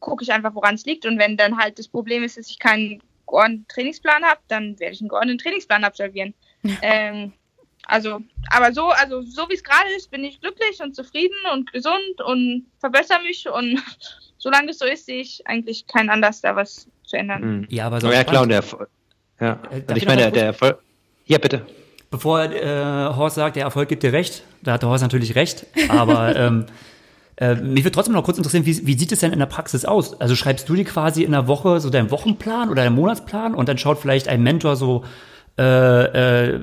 [0.00, 1.04] gucke ich einfach, woran es liegt.
[1.04, 4.94] Und wenn dann halt das Problem ist, dass ich keinen geordneten Trainingsplan habe, dann werde
[4.94, 6.32] ich einen geordneten Trainingsplan absolvieren.
[6.80, 7.34] ähm,
[7.86, 8.20] also,
[8.50, 12.20] aber so, also so wie es gerade ist, bin ich glücklich und zufrieden und gesund
[12.24, 13.82] und verbessere mich und
[14.38, 17.58] solange es so ist, sehe ich eigentlich keinen Anlass, da was zu ändern.
[17.58, 17.66] Mhm.
[17.70, 18.08] Ja, aber so.
[18.08, 18.88] Oh, ja, klar, und der Erfolg.
[19.40, 20.78] Ja, äh, ich meine, der, der Erfolg.
[21.26, 21.66] Ja, bitte.
[22.10, 25.66] Bevor äh, Horst sagt, der Erfolg gibt dir recht, da hat der Horst natürlich recht,
[25.88, 26.66] aber ähm,
[27.36, 29.84] äh, mich würde trotzdem noch kurz interessieren, wie, wie sieht es denn in der Praxis
[29.84, 30.20] aus?
[30.20, 33.68] Also schreibst du dir quasi in der Woche so deinen Wochenplan oder deinen Monatsplan und
[33.68, 35.04] dann schaut vielleicht ein Mentor so
[35.58, 36.60] äh, äh,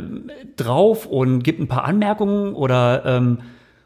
[0.56, 3.40] drauf und gibt ein paar Anmerkungen oder ähm,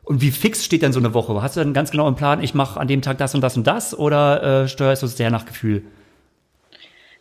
[0.03, 1.41] und wie fix steht denn so eine Woche?
[1.41, 3.55] Hast du dann ganz genau im Plan, ich mache an dem Tag das und das
[3.55, 5.85] und das oder äh, steuerst du es sehr nach Gefühl?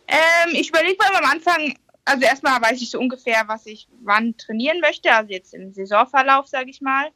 [0.07, 1.75] Ähm, ich überlege mal am Anfang,
[2.05, 6.47] also erstmal weiß ich so ungefähr, was ich wann trainieren möchte, also jetzt im Saisonverlauf,
[6.47, 7.07] sage ich mal.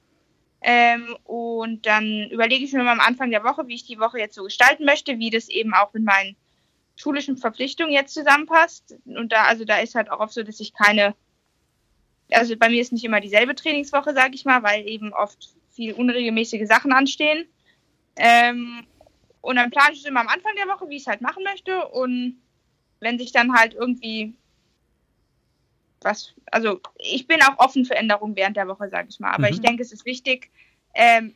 [0.62, 4.20] Ähm, und dann überlege ich mir mal am Anfang der Woche, wie ich die Woche
[4.20, 6.36] jetzt so gestalten möchte, wie das eben auch mit meinen
[6.98, 8.98] schulischen Verpflichtungen jetzt zusammenpasst.
[9.06, 11.16] Und da, also da ist halt auch oft so, dass ich keine,
[12.32, 15.94] also bei mir ist nicht immer dieselbe Trainingswoche, sage ich mal, weil eben oft viel
[15.94, 17.48] unregelmäßige Sachen anstehen.
[18.16, 18.86] Ähm,
[19.42, 21.44] und dann plane ich es immer am Anfang der Woche, wie ich es halt machen
[21.44, 21.88] möchte.
[21.88, 22.42] Und
[23.00, 24.34] wenn sich dann halt irgendwie
[26.02, 29.32] was, also ich bin auch offen für Änderungen während der Woche, sage ich mal.
[29.32, 29.54] Aber mhm.
[29.54, 30.50] ich denke, es ist wichtig,
[30.94, 31.36] ähm,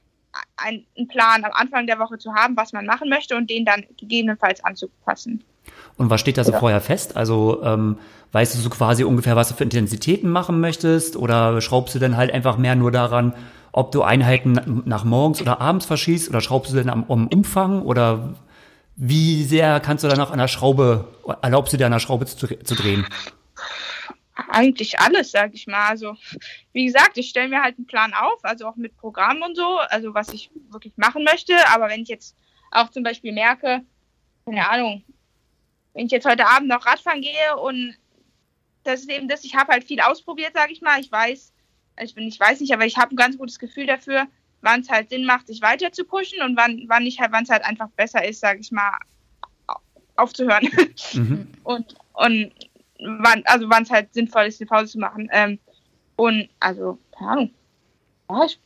[0.57, 3.85] einen Plan am Anfang der Woche zu haben, was man machen möchte und den dann
[3.97, 5.43] gegebenenfalls anzupassen.
[5.97, 6.59] Und was steht da so ja.
[6.59, 7.17] vorher fest?
[7.17, 7.97] Also ähm,
[8.31, 11.15] weißt du so quasi ungefähr, was du für Intensitäten machen möchtest?
[11.15, 13.33] Oder schraubst du dann halt einfach mehr nur daran,
[13.71, 16.29] ob du Einheiten nach morgens oder abends verschießt?
[16.29, 17.83] Oder schraubst du denn am, am Umfang?
[17.83, 18.35] Oder
[18.95, 21.05] wie sehr kannst du dann auch an der Schraube,
[21.41, 23.05] erlaubst du dir an der Schraube zu, zu drehen?
[24.49, 25.87] Eigentlich alles, sag ich mal.
[25.89, 26.15] Also,
[26.73, 29.77] wie gesagt, ich stelle mir halt einen Plan auf, also auch mit Programm und so,
[29.77, 31.53] also was ich wirklich machen möchte.
[31.73, 32.35] Aber wenn ich jetzt
[32.71, 33.81] auch zum Beispiel merke,
[34.45, 35.03] keine Ahnung,
[35.93, 37.95] wenn ich jetzt heute Abend noch Radfahren gehe und
[38.83, 40.99] das ist eben das, ich habe halt viel ausprobiert, sag ich mal.
[40.99, 41.53] Ich weiß,
[42.01, 44.27] ich bin, ich weiß nicht, aber ich habe ein ganz gutes Gefühl dafür,
[44.61, 47.43] wann es halt Sinn macht, sich weiter zu pushen und wann, wann ich halt, wann
[47.43, 48.97] es halt einfach besser ist, sag ich mal,
[50.15, 50.67] aufzuhören.
[51.13, 51.47] Mhm.
[51.63, 52.51] Und, und
[53.01, 55.29] wann, also wann es halt sinnvoll ist, eine Pause zu machen.
[55.31, 55.59] Ähm,
[56.15, 57.51] und also, keine Ahnung.
[58.29, 58.59] Ja, ich,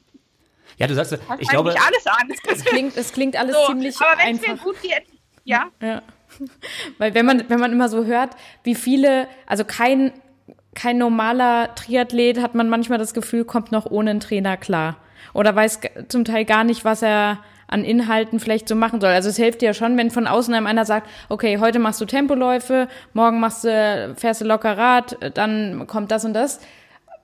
[0.78, 2.30] ja, du sagst, ich glaube, alles an.
[2.52, 5.04] Es klingt, es klingt alles so, ziemlich aber wenn es mir gut geht,
[5.44, 5.68] ja.
[5.82, 6.02] ja.
[6.98, 10.12] Weil wenn man, wenn man immer so hört, wie viele, also kein,
[10.74, 14.98] kein normaler Triathlet hat man manchmal das Gefühl, kommt noch ohne einen Trainer klar.
[15.34, 15.80] Oder weiß
[16.10, 19.12] zum Teil gar nicht, was er an Inhalten vielleicht so machen soll.
[19.12, 22.00] Also es hilft dir ja schon, wenn von außen einem einer sagt, okay, heute machst
[22.02, 26.60] du Tempoläufe, morgen machst du, fährst du locker Rad, dann kommt das und das.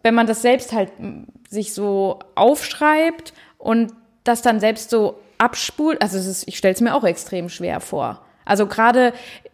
[0.03, 0.91] Wenn man das selbst halt
[1.49, 6.95] sich so aufschreibt und das dann selbst so abspult, also ist, ich stelle es mir
[6.95, 8.21] auch extrem schwer vor.
[8.43, 9.13] Also gerade,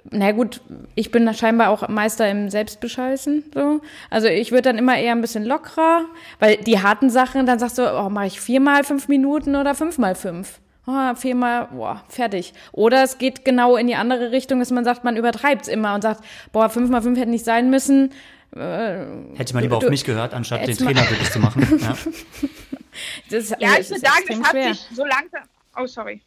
[0.09, 0.61] na gut,
[0.95, 3.51] ich bin da scheinbar auch Meister im Selbstbescheißen.
[3.53, 3.81] So.
[4.09, 6.05] Also ich würde dann immer eher ein bisschen lockerer,
[6.39, 10.15] weil die harten Sachen, dann sagst du, oh, mache ich viermal fünf Minuten oder fünfmal
[10.15, 12.53] fünf oh, viermal, boah, fertig.
[12.71, 15.93] Oder es geht genau in die andere Richtung, dass man sagt, man übertreibt es immer
[15.93, 18.11] und sagt, boah, fünf mal fünf hätte nicht sein müssen.
[18.55, 21.61] Äh, Hätte man lieber du, auf mich gehört, anstatt den Trainer wirklich zu machen.
[21.79, 21.97] ja,
[23.29, 24.73] das, ja ich würde sagen, es hat schwer.
[24.73, 25.43] sich so langsam.
[25.77, 26.21] Oh, sorry.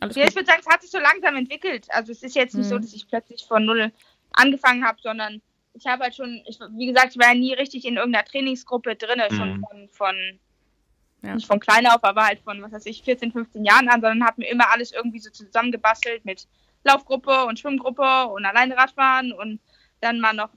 [0.00, 1.86] Alles ja, ich würde sagen, es hat sich so langsam entwickelt.
[1.90, 2.70] Also es ist jetzt nicht hm.
[2.70, 3.92] so, dass ich plötzlich von null
[4.32, 5.42] angefangen habe, sondern
[5.74, 8.96] ich habe halt schon, ich, wie gesagt, ich war ja nie richtig in irgendeiner Trainingsgruppe
[8.96, 9.34] drin, mhm.
[9.34, 10.16] schon von, von
[11.22, 11.34] ja.
[11.34, 14.24] Nicht von klein auf, aber halt von, was weiß ich, 14, 15 Jahren an, sondern
[14.24, 16.46] habe mir immer alles irgendwie so zusammengebastelt mit
[16.84, 19.60] Laufgruppe und Schwimmgruppe und alleine Radfahren und
[20.00, 20.50] dann mal noch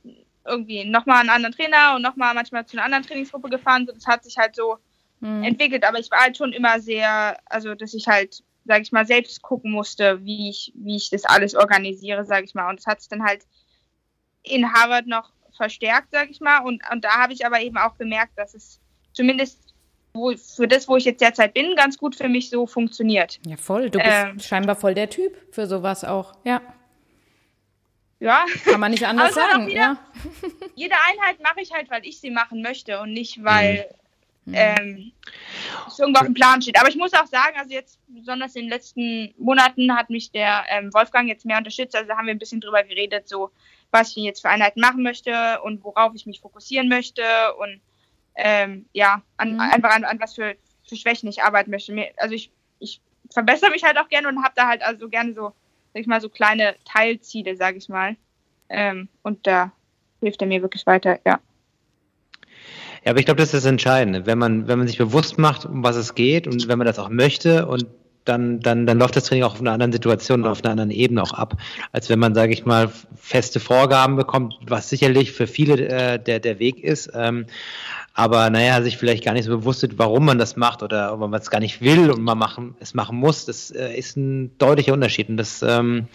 [0.46, 3.86] irgendwie nochmal einen anderen Trainer und nochmal manchmal zu einer anderen Trainingsgruppe gefahren.
[3.86, 4.78] Das hat sich halt so
[5.20, 5.44] mhm.
[5.44, 9.06] entwickelt, aber ich war halt schon immer sehr, also dass ich halt, sag ich mal,
[9.06, 12.70] selbst gucken musste, wie ich, wie ich das alles organisiere, sag ich mal.
[12.70, 13.46] Und das hat sich dann halt
[14.44, 16.60] in Harvard noch verstärkt, sag ich mal.
[16.60, 18.80] Und, und da habe ich aber eben auch gemerkt, dass es
[19.14, 19.63] zumindest
[20.14, 23.40] wo, für das, wo ich jetzt derzeit bin, ganz gut für mich so funktioniert.
[23.46, 23.90] Ja, voll.
[23.90, 26.34] Du bist ähm, scheinbar voll der Typ für sowas auch.
[26.44, 26.62] Ja.
[28.20, 28.46] Ja.
[28.64, 29.68] Kann man nicht anders sagen.
[29.68, 29.98] Wieder, ja.
[30.76, 33.90] Jede Einheit mache ich halt, weil ich sie machen möchte und nicht, weil
[34.46, 34.54] mhm.
[34.56, 35.12] ähm,
[35.88, 36.80] es irgendwo auf dem Plan steht.
[36.80, 40.64] Aber ich muss auch sagen, also jetzt besonders in den letzten Monaten hat mich der
[40.70, 41.96] ähm, Wolfgang jetzt mehr unterstützt.
[41.96, 43.52] Also haben wir ein bisschen drüber geredet, so
[43.92, 47.24] was ich jetzt für Einheiten machen möchte und worauf ich mich fokussieren möchte
[47.60, 47.82] und
[48.36, 49.60] ähm, ja, an, mhm.
[49.60, 50.56] einfach an, an was für,
[50.88, 51.94] für Schwächen ich arbeiten möchte.
[51.94, 55.34] Mir, also ich, ich verbessere mich halt auch gerne und habe da halt also gerne
[55.34, 55.54] so,
[55.94, 58.16] sag ich mal, so kleine Teilziele, sag ich mal.
[58.70, 59.72] Ähm, und da
[60.22, 61.40] hilft er mir wirklich weiter, ja.
[63.04, 64.26] Ja, aber ich glaube, das ist das Entscheidende.
[64.26, 67.00] Wenn man, wenn man sich bewusst macht, um was es geht und wenn man das
[67.00, 67.86] auch möchte und
[68.26, 70.92] dann, dann, dann läuft das Training auch auf einer anderen Situation und auf einer anderen
[70.92, 71.58] Ebene auch ab,
[71.92, 76.40] als wenn man, sage ich mal, feste Vorgaben bekommt, was sicherlich für viele äh, der,
[76.40, 77.12] der Weg ist.
[77.14, 77.46] Ähm,
[78.16, 81.20] aber naja, sich vielleicht gar nicht so bewusst ist, warum man das macht oder ob
[81.20, 84.56] man es gar nicht will und man machen, es machen muss, das äh, ist ein
[84.60, 85.30] deutlicher Unterschied.
[85.30, 86.08] Und das ähm,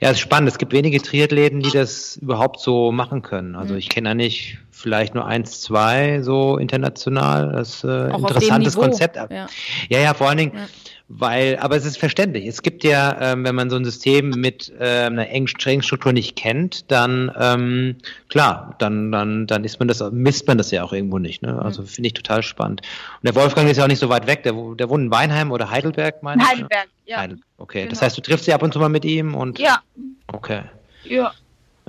[0.00, 0.48] ja, ist spannend.
[0.48, 3.54] Es gibt wenige Triathleten, die das überhaupt so machen können.
[3.54, 3.80] Also mhm.
[3.80, 7.52] ich kenne nicht vielleicht nur eins, zwei so international.
[7.52, 9.16] Das ist äh, interessantes Konzept.
[9.16, 9.46] Ja.
[9.90, 10.52] ja, ja, vor allen Dingen.
[10.54, 10.66] Ja
[11.14, 12.46] weil, aber es ist verständlich.
[12.46, 16.36] Es gibt ja, ähm, wenn man so ein System mit äh, einer engen Trainingsstruktur nicht
[16.36, 17.96] kennt, dann ähm,
[18.28, 21.42] klar, dann, dann, dann ist man das, misst man das ja auch irgendwo nicht.
[21.42, 21.60] Ne?
[21.60, 21.86] Also mhm.
[21.86, 22.80] finde ich total spannend.
[22.80, 24.42] Und der Wolfgang ist ja auch nicht so weit weg.
[24.44, 26.50] Der, der wohnt in Weinheim oder Heidelberg, meinst du?
[26.50, 27.18] Heidelberg, ja.
[27.18, 27.90] Heidel okay, genau.
[27.90, 29.58] das heißt, du triffst dich ab und zu mal mit ihm und.
[29.58, 29.80] Ja.
[30.28, 30.62] Okay.
[31.04, 31.32] Ja.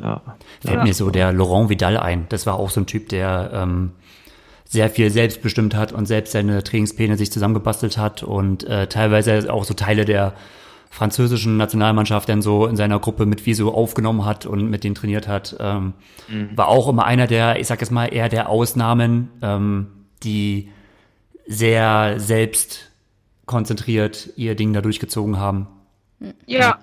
[0.02, 0.22] Ja.
[0.62, 0.84] Fällt ja.
[0.84, 2.26] mir so der Laurent Vidal ein.
[2.30, 3.92] Das war auch so ein Typ, der ähm,
[4.74, 9.66] sehr viel selbstbestimmt hat und selbst seine Trainingspläne sich zusammengebastelt hat und äh, teilweise auch
[9.66, 10.34] so Teile der
[10.90, 14.96] französischen Nationalmannschaft dann so in seiner Gruppe mit wie so aufgenommen hat und mit denen
[14.96, 15.56] trainiert hat.
[15.60, 15.94] Ähm,
[16.28, 16.58] mhm.
[16.58, 19.88] War auch immer einer der, ich sag jetzt mal, eher der Ausnahmen, ähm,
[20.24, 20.72] die
[21.46, 22.90] sehr selbst
[23.46, 25.68] konzentriert ihr Ding da durchgezogen haben.
[26.48, 26.80] Ja.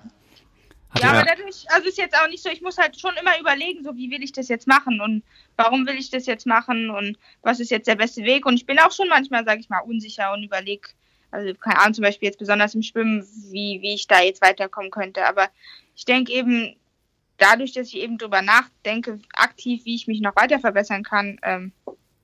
[0.91, 3.39] Hat ja, aber dadurch, also ist jetzt auch nicht so, ich muss halt schon immer
[3.39, 5.23] überlegen, so wie will ich das jetzt machen und
[5.57, 8.67] warum will ich das jetzt machen und was ist jetzt der beste Weg und ich
[8.67, 10.89] bin auch schon manchmal, sage ich mal, unsicher und überlege,
[11.31, 14.91] also keine Ahnung, zum Beispiel jetzt besonders im Schwimmen, wie, wie ich da jetzt weiterkommen
[14.91, 15.49] könnte, aber
[15.95, 16.75] ich denke eben,
[17.39, 21.73] dadurch, dass ich eben drüber nachdenke, aktiv, wie ich mich noch weiter verbessern kann, ähm,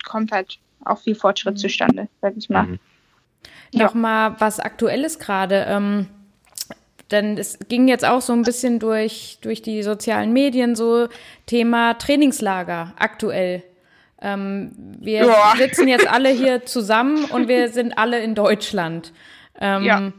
[0.05, 1.59] kommt halt auch viel Fortschritt mhm.
[1.59, 2.65] zustande, sag ich mal.
[2.65, 2.79] Mhm.
[3.73, 3.85] Ja.
[3.85, 5.67] Nochmal was Aktuelles gerade.
[5.69, 6.09] Ähm
[7.11, 11.09] denn es ging jetzt auch so ein bisschen durch, durch die sozialen Medien so
[11.47, 13.63] Thema Trainingslager aktuell.
[14.21, 15.55] Ähm, wir ja.
[15.57, 19.13] sitzen jetzt alle hier zusammen und wir sind alle in Deutschland.
[19.61, 20.13] Ähm, ja.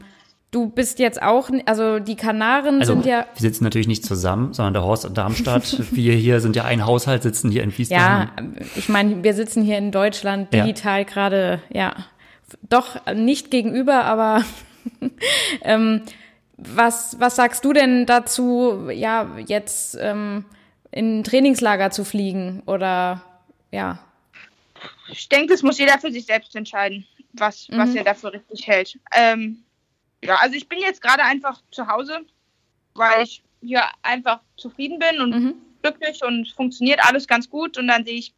[0.50, 3.26] Du bist jetzt auch, also die Kanaren also, sind ja.
[3.34, 5.76] Wir sitzen natürlich nicht zusammen, sondern der Horst und Darmstadt.
[5.90, 8.56] wir hier sind ja ein Haushalt, sitzen hier in Wiesbaden.
[8.56, 11.04] Ja, ich meine, wir sitzen hier in Deutschland digital ja.
[11.04, 11.94] gerade, ja,
[12.62, 14.42] doch nicht gegenüber, aber
[15.62, 16.02] ähm,
[16.58, 20.44] was, was sagst du denn dazu, ja, jetzt ähm,
[20.90, 23.22] in ein Trainingslager zu fliegen oder
[23.70, 24.00] ja?
[25.08, 27.78] Ich denke, das muss jeder für sich selbst entscheiden, was, mhm.
[27.78, 28.98] was er dafür richtig hält.
[29.14, 29.62] Ähm,
[30.22, 32.20] ja, also ich bin jetzt gerade einfach zu Hause,
[32.94, 35.54] weil ich hier einfach zufrieden bin und mhm.
[35.82, 38.34] glücklich und funktioniert alles ganz gut und dann sehe ich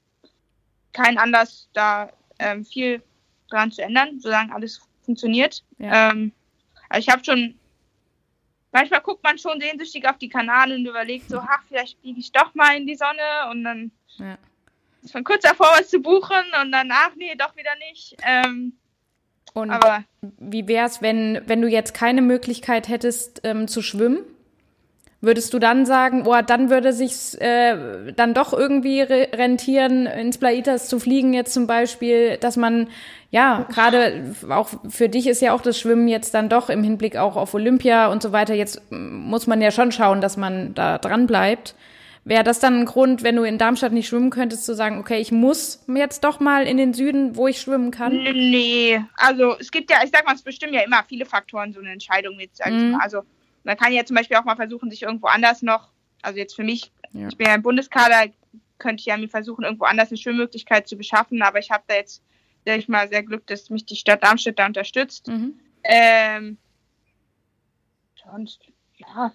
[0.92, 3.02] keinen Anlass, da ähm, viel
[3.48, 5.62] dran zu ändern, solange alles funktioniert.
[5.78, 6.10] Ja.
[6.10, 6.32] Ähm,
[6.90, 7.54] also ich habe schon
[8.72, 12.32] manchmal guckt man schon sehnsüchtig auf die Kanäle und überlegt so, ach, vielleicht fliege ich
[12.32, 14.38] doch mal in die Sonne und dann ja.
[15.02, 18.16] ist man kurz davor, was zu buchen und dann, ach nee, doch wieder nicht.
[18.24, 18.74] Ähm,
[19.52, 24.24] und aber, wie wäre es, wenn, wenn du jetzt keine Möglichkeit hättest ähm, zu schwimmen?
[25.22, 30.88] Würdest du dann sagen, oh, dann würde sich äh, dann doch irgendwie rentieren, ins Plaitas
[30.88, 32.88] zu fliegen jetzt zum Beispiel, dass man
[33.30, 37.18] ja gerade auch für dich ist ja auch das Schwimmen jetzt dann doch im Hinblick
[37.18, 38.54] auch auf Olympia und so weiter.
[38.54, 41.74] Jetzt muss man ja schon schauen, dass man da dran bleibt.
[42.24, 45.20] Wäre das dann ein Grund, wenn du in Darmstadt nicht schwimmen könntest, zu sagen, okay,
[45.20, 48.12] ich muss jetzt doch mal in den Süden, wo ich schwimmen kann?
[48.12, 51.80] Nee, also es gibt ja, ich sag mal, es bestimmen ja immer viele Faktoren, so
[51.80, 52.98] eine Entscheidung jetzt, mhm.
[53.00, 53.22] Also
[53.64, 55.90] man kann ja zum Beispiel auch mal versuchen, sich irgendwo anders noch,
[56.22, 57.28] also jetzt für mich, ja.
[57.28, 58.32] ich bin ja im Bundeskader,
[58.78, 61.94] könnte ich ja mir versuchen, irgendwo anders eine Schwimmmöglichkeit zu beschaffen, aber ich habe da
[61.94, 62.22] jetzt,
[62.64, 65.28] sag ich mal, sehr Glück, dass mich die Stadt Darmstadt da unterstützt.
[65.28, 65.60] Mhm.
[65.84, 66.58] Ähm,
[68.22, 68.60] sonst,
[68.96, 69.32] ja,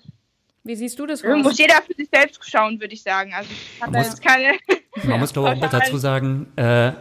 [0.66, 1.24] wie siehst du das?
[1.24, 1.44] Raus?
[1.44, 3.34] Muss jeder für sich selbst schauen, würde ich sagen.
[3.36, 4.58] Also ich habe jetzt keine.
[5.04, 6.92] Man muss doch auch dazu sagen, äh,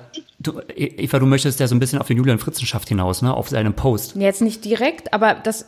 [0.47, 3.35] du, Eva, du möchtest ja so ein bisschen auf den Julian Fritzenschaft hinaus, ne?
[3.35, 4.15] Auf seinem Post.
[4.17, 5.67] Jetzt nicht direkt, aber das,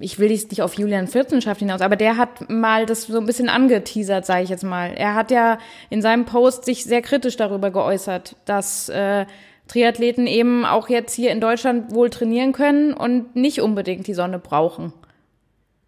[0.00, 3.48] ich will nicht auf Julian Fritzenschaft hinaus, aber der hat mal das so ein bisschen
[3.48, 4.92] angeteasert, sage ich jetzt mal.
[4.94, 5.58] Er hat ja
[5.88, 9.26] in seinem Post sich sehr kritisch darüber geäußert, dass äh,
[9.68, 14.38] Triathleten eben auch jetzt hier in Deutschland wohl trainieren können und nicht unbedingt die Sonne
[14.38, 14.92] brauchen.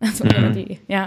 [0.00, 0.52] Also mhm.
[0.52, 1.06] die, ja.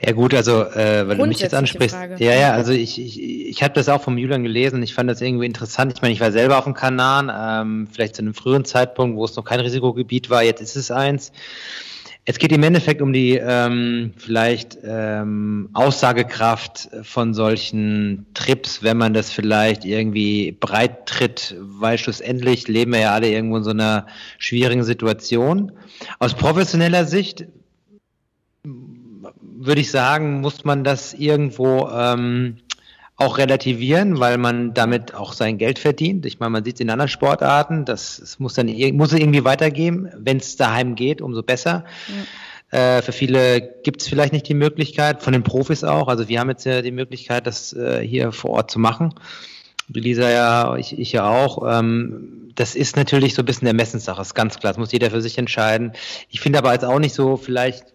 [0.00, 1.96] Ja gut, also äh, weil du mich jetzt ansprichst.
[1.96, 2.22] Frage.
[2.22, 4.82] Ja, ja, also ich, ich, ich habe das auch vom Julian gelesen.
[4.82, 5.92] Ich fand das irgendwie interessant.
[5.94, 9.24] Ich meine, ich war selber auf dem Kanal, ähm, vielleicht zu einem früheren Zeitpunkt, wo
[9.24, 10.44] es noch kein Risikogebiet war.
[10.44, 11.32] Jetzt ist es eins.
[12.30, 19.14] Es geht im Endeffekt um die ähm, vielleicht ähm, Aussagekraft von solchen Trips, wenn man
[19.14, 24.06] das vielleicht irgendwie breit tritt, weil schlussendlich leben wir ja alle irgendwo in so einer
[24.36, 25.72] schwierigen Situation.
[26.18, 27.46] Aus professioneller Sicht
[29.58, 32.58] würde ich sagen, muss man das irgendwo ähm,
[33.16, 36.24] auch relativieren, weil man damit auch sein Geld verdient.
[36.24, 39.44] Ich meine, man sieht es in anderen Sportarten, das, das muss dann muss es irgendwie
[39.44, 40.08] weitergeben.
[40.16, 41.84] Wenn es daheim geht, umso besser.
[42.70, 42.98] Ja.
[42.98, 46.06] Äh, für viele gibt es vielleicht nicht die Möglichkeit, von den Profis auch.
[46.06, 49.14] Also wir haben jetzt ja die Möglichkeit, das äh, hier vor Ort zu machen.
[49.88, 51.62] Lisa ja, ich, ich ja auch.
[51.66, 54.72] Ähm, das ist natürlich so ein bisschen der Messenssache, ist ganz klar.
[54.72, 55.92] Das muss jeder für sich entscheiden.
[56.28, 57.86] Ich finde aber jetzt auch nicht so vielleicht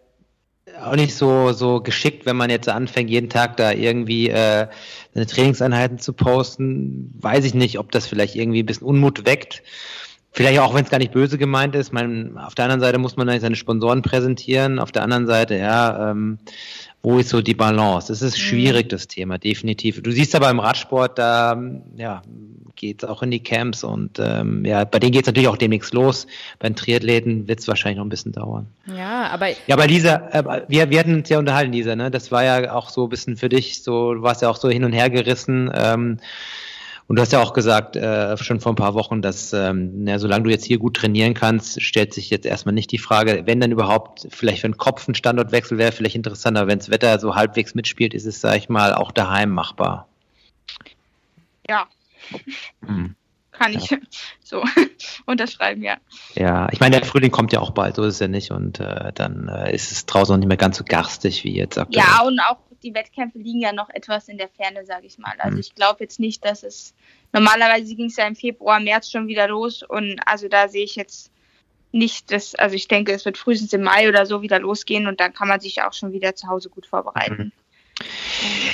[0.82, 4.68] auch nicht so, so geschickt, wenn man jetzt anfängt, jeden Tag da irgendwie äh,
[5.14, 7.14] seine Trainingseinheiten zu posten.
[7.20, 9.64] Weiß ich nicht, ob das vielleicht irgendwie ein bisschen Unmut weckt.
[10.32, 11.94] Vielleicht auch, wenn es gar nicht böse gemeint ist.
[11.94, 14.80] Man, auf der anderen Seite muss man dann seine Sponsoren präsentieren.
[14.80, 16.40] Auf der anderen Seite, ja, ähm,
[17.04, 18.08] wo ist so die Balance?
[18.08, 18.42] Das ist mhm.
[18.42, 20.02] schwierig, das Thema, definitiv.
[20.02, 21.62] Du siehst aber im Radsport, da
[21.98, 22.22] ja,
[22.76, 25.94] geht auch in die Camps und ähm, ja, bei denen geht es natürlich auch demnächst
[25.94, 26.28] los.
[26.60, 28.68] Bei den Triathleten wird es wahrscheinlich noch ein bisschen dauern.
[28.88, 29.50] Ja, aber.
[29.50, 32.10] Ja, aber Lisa, äh, wir, wir hatten uns ja unterhalten, Lisa, ne?
[32.10, 34.70] Das war ja auch so ein bisschen für dich, so, du warst ja auch so
[34.70, 35.72] hin und her gerissen.
[35.74, 36.18] Ähm,
[37.08, 40.20] und du hast ja auch gesagt, äh, schon vor ein paar Wochen, dass ähm, na,
[40.20, 43.60] solange du jetzt hier gut trainieren kannst, stellt sich jetzt erstmal nicht die Frage, wenn
[43.60, 47.76] dann überhaupt, vielleicht den Kopf ein Standortwechsel wäre, vielleicht interessanter, wenn das Wetter so halbwegs
[47.76, 50.08] mitspielt, ist es, sag ich mal, auch daheim machbar.
[51.68, 51.88] Ja.
[52.86, 53.16] Hm.
[53.52, 53.98] Kann ich ja.
[54.44, 54.64] so
[55.26, 55.98] unterschreiben, ja.
[56.36, 58.52] Ja, ich meine, der Frühling kommt ja auch bald, so ist es ja nicht.
[58.52, 61.78] Und äh, dann äh, ist es draußen auch nicht mehr ganz so garstig wie jetzt
[61.78, 62.06] aktuell.
[62.06, 65.34] Ja, und auch die Wettkämpfe liegen ja noch etwas in der Ferne, sage ich mal.
[65.38, 65.60] Also hm.
[65.60, 66.94] ich glaube jetzt nicht, dass es
[67.32, 70.96] normalerweise ging es ja im Februar, März schon wieder los und also da sehe ich
[70.96, 71.32] jetzt
[71.92, 75.20] nicht das, also ich denke, es wird frühestens im Mai oder so wieder losgehen und
[75.20, 77.36] dann kann man sich auch schon wieder zu Hause gut vorbereiten.
[77.38, 77.52] Mhm.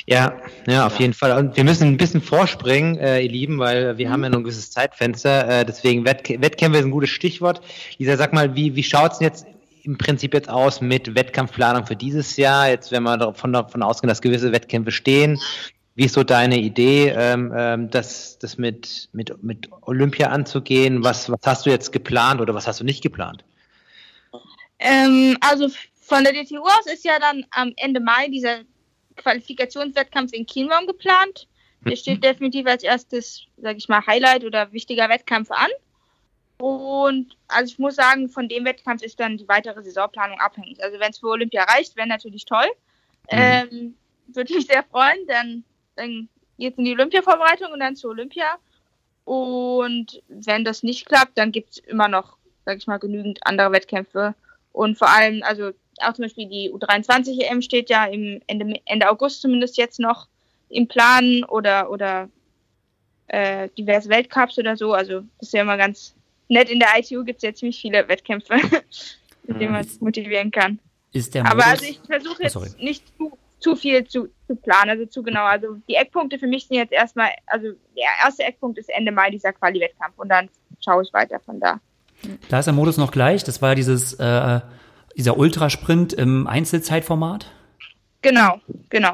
[0.05, 1.37] Ja, ja, auf jeden Fall.
[1.37, 4.11] Und wir müssen ein bisschen vorspringen, äh, ihr Lieben, weil wir mhm.
[4.11, 5.59] haben ja noch ein gewisses Zeitfenster.
[5.59, 7.61] Äh, deswegen Wettk Wettkämpfe ist ein gutes Stichwort.
[7.97, 9.45] Lisa, sag mal, wie, wie schaut es jetzt
[9.89, 12.69] im Prinzip jetzt aus mit Wettkampfplanung für dieses Jahr?
[12.69, 15.39] Jetzt, wenn wir davon, davon ausgehen, dass gewisse Wettkämpfe stehen,
[15.95, 21.03] wie ist so deine Idee, ähm, ähm, das, das mit, mit, mit Olympia anzugehen?
[21.03, 23.43] Was, was hast du jetzt geplant oder was hast du nicht geplant?
[24.77, 28.59] Ähm, also von der DTU aus ist ja dann am Ende Mai dieser
[29.17, 31.47] Qualifikationswettkampf in Kienbaum geplant.
[31.83, 31.95] Der mhm.
[31.97, 35.69] steht definitiv als erstes, sage ich mal, Highlight oder wichtiger Wettkampf an.
[36.59, 40.83] Und also ich muss sagen, von dem Wettkampf ist dann die weitere Saisonplanung abhängig.
[40.83, 42.67] Also wenn es für Olympia reicht, wäre natürlich toll.
[43.31, 43.37] Mhm.
[43.37, 43.95] Ähm,
[44.27, 45.63] Würde mich sehr freuen, dann,
[45.95, 46.27] dann
[46.57, 48.57] geht es in die Olympia-Vorbereitung und dann zu Olympia.
[49.23, 53.71] Und wenn das nicht klappt, dann gibt es immer noch, sag ich mal, genügend andere
[53.71, 54.35] Wettkämpfe.
[54.73, 55.71] Und vor allem, also
[56.01, 60.27] auch zum Beispiel die U23 EM steht ja im Ende, Ende August zumindest jetzt noch
[60.67, 62.29] im Plan oder, oder
[63.27, 64.93] äh, diverse Weltcups oder so.
[64.93, 66.15] Also das ist ja immer ganz
[66.49, 66.69] nett.
[66.69, 68.55] In der ITU gibt es ja ziemlich viele Wettkämpfe,
[69.43, 70.79] mit denen man es motivieren kann.
[71.11, 74.91] Ist der Aber also ich versuche jetzt oh, nicht zu, zu viel zu, zu planen,
[74.91, 75.43] also zu genau.
[75.45, 79.31] Also die Eckpunkte für mich sind jetzt erstmal, also der erste Eckpunkt ist Ende Mai
[79.31, 80.49] dieser Quali-Wettkampf und dann
[80.83, 81.79] schaue ich weiter von da.
[82.49, 83.43] Da ist der Modus noch gleich.
[83.43, 84.59] Das war dieses, äh,
[85.15, 87.51] dieser Ultrasprint im Einzelzeitformat.
[88.21, 88.59] Genau,
[88.89, 89.13] genau,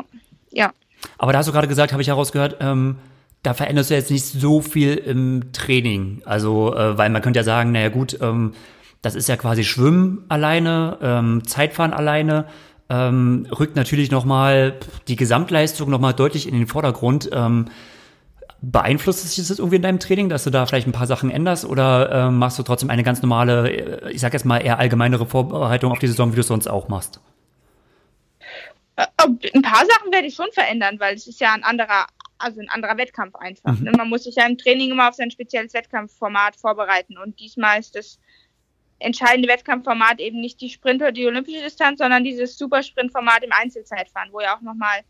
[0.52, 0.74] ja.
[1.18, 2.98] Aber da hast du gerade gesagt, habe ich herausgehört, ähm,
[3.46, 6.22] da veränderst du jetzt nicht so viel im Training.
[6.26, 8.54] Also, äh, weil man könnte ja sagen, naja gut, ähm,
[9.02, 12.48] das ist ja quasi Schwimmen alleine, ähm, Zeitfahren alleine,
[12.90, 17.30] ähm, rückt natürlich nochmal die Gesamtleistung nochmal deutlich in den Vordergrund.
[17.32, 17.66] Ähm,
[18.62, 21.30] beeinflusst es sich das irgendwie in deinem Training, dass du da vielleicht ein paar Sachen
[21.30, 24.80] änderst oder äh, machst du trotzdem eine ganz normale, äh, ich sag jetzt mal eher
[24.80, 27.20] allgemeinere Vorbereitung auf die Saison, wie du es sonst auch machst?
[28.96, 29.06] Äh,
[29.54, 32.70] ein paar Sachen werde ich schon verändern, weil es ist ja ein anderer also ein
[32.70, 33.78] anderer Wettkampf einfach.
[33.78, 33.86] Mhm.
[33.86, 33.92] Ne?
[33.92, 37.18] Man muss sich ja im Training immer auf sein spezielles Wettkampfformat vorbereiten.
[37.18, 38.20] Und diesmal ist das
[39.00, 44.32] entscheidende Wettkampfformat eben nicht die Sprint oder die olympische Distanz, sondern dieses Supersprintformat im Einzelzeitfahren,
[44.32, 45.02] wo ja auch nochmal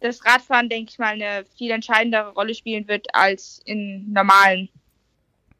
[0.00, 4.68] das Radfahren, denke ich mal, eine viel entscheidendere Rolle spielen wird als in normalen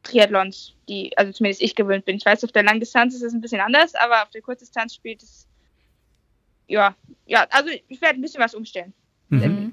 [0.03, 2.17] Triathlons, die, also zumindest ich gewöhnt bin.
[2.17, 5.21] Ich weiß, auf der Langdistanz ist es ein bisschen anders, aber auf der Kurzdistanz spielt
[5.21, 5.47] es,
[6.67, 6.95] ja,
[7.27, 8.93] ja, also ich werde ein bisschen was umstellen.
[9.29, 9.70] Mhm.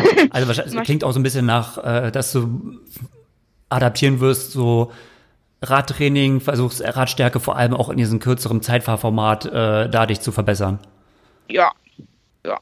[0.30, 2.80] Also wahrscheinlich klingt auch so ein bisschen nach, äh, dass du
[3.68, 4.92] adaptieren wirst, so
[5.62, 10.78] Radtraining, versuchst Radstärke vor allem auch in diesem kürzeren Zeitfahrformat äh, da dich zu verbessern.
[11.48, 11.72] Ja.
[12.44, 12.58] Ja.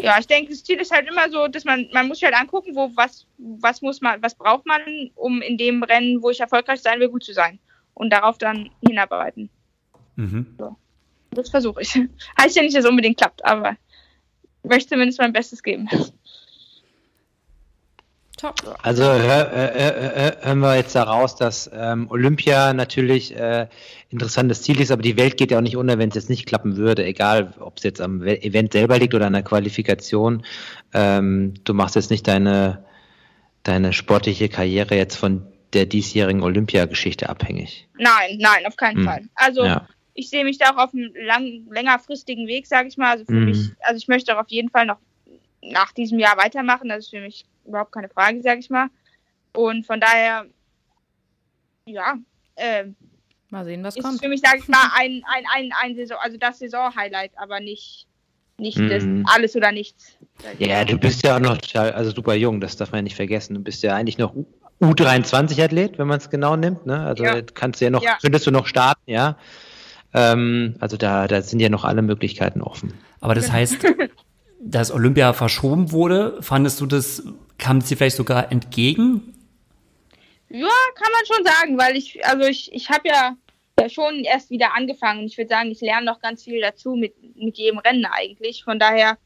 [0.00, 2.40] Ja, ich denke, das Ziel ist halt immer so, dass man, man muss sich halt
[2.40, 4.80] angucken, wo, was, was muss man, was braucht man,
[5.14, 7.58] um in dem Rennen, wo ich erfolgreich sein will, gut zu sein.
[7.92, 9.50] Und darauf dann hinarbeiten.
[10.16, 10.54] Mhm.
[10.58, 10.76] So.
[11.32, 11.94] Das versuche ich.
[12.40, 13.76] Heißt ja nicht, dass es unbedingt klappt, aber
[14.62, 15.88] möchte zumindest mein Bestes geben.
[18.40, 18.54] Top.
[18.82, 23.68] Also hör, äh, hören wir jetzt daraus, dass ähm, Olympia natürlich äh,
[24.08, 26.46] interessantes Ziel ist, aber die Welt geht ja auch nicht unter, wenn es jetzt nicht
[26.46, 30.46] klappen würde, egal ob es jetzt am Event selber liegt oder an der Qualifikation.
[30.94, 32.82] Ähm, du machst jetzt nicht deine,
[33.62, 37.88] deine sportliche Karriere jetzt von der diesjährigen Olympiageschichte abhängig.
[37.98, 39.04] Nein, nein, auf keinen hm.
[39.04, 39.22] Fall.
[39.34, 43.10] Also ja ich sehe mich da auch auf einem lang, längerfristigen Weg, sage ich mal.
[43.12, 43.44] Also für mhm.
[43.46, 44.98] mich, also ich möchte auch auf jeden Fall noch
[45.62, 46.88] nach diesem Jahr weitermachen.
[46.88, 48.88] Das ist für mich überhaupt keine Frage, sage ich mal.
[49.52, 50.46] Und von daher,
[51.86, 52.16] ja,
[52.56, 52.84] äh,
[53.50, 54.22] mal sehen, was ist kommt.
[54.22, 58.06] für mich, sage ich mal, ein, ein, ein, ein Saison, also das Saison-Highlight, aber nicht,
[58.58, 58.88] nicht mhm.
[59.24, 60.16] das alles oder nichts.
[60.58, 63.54] Ja, du bist ja auch noch also super jung, das darf man ja nicht vergessen.
[63.54, 64.34] Du bist ja eigentlich noch
[64.80, 66.86] U23-Athlet, wenn man es genau nimmt.
[66.86, 67.00] Ne?
[67.00, 67.42] Also ja.
[67.42, 68.18] kannst du ja noch, ja.
[68.22, 69.36] könntest du noch starten, ja.
[70.12, 72.94] Ähm, also da, da sind ja noch alle Möglichkeiten offen.
[73.20, 73.86] Aber das heißt,
[74.62, 77.22] dass Olympia verschoben wurde, fandest du das
[77.60, 79.34] kam es dir vielleicht sogar entgegen?
[80.48, 83.36] Ja, kann man schon sagen, weil ich, also ich, ich habe ja,
[83.78, 85.24] ja schon erst wieder angefangen.
[85.26, 88.64] Ich würde sagen, ich lerne noch ganz viel dazu mit, mit jedem Rennen eigentlich.
[88.64, 89.18] Von daher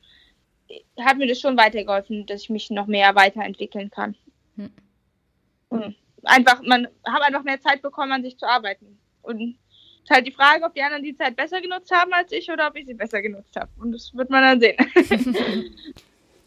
[1.00, 4.16] hat mir das schon weitergeholfen, dass ich mich noch mehr weiterentwickeln kann.
[4.56, 5.94] Hm.
[6.24, 8.98] Einfach, man hat einfach mehr Zeit bekommen, an sich zu arbeiten.
[9.22, 9.56] Und
[10.04, 12.68] ist halt die Frage, ob die anderen die Zeit besser genutzt haben als ich oder
[12.68, 13.68] ob ich sie besser genutzt habe.
[13.78, 14.76] Und das wird man dann sehen.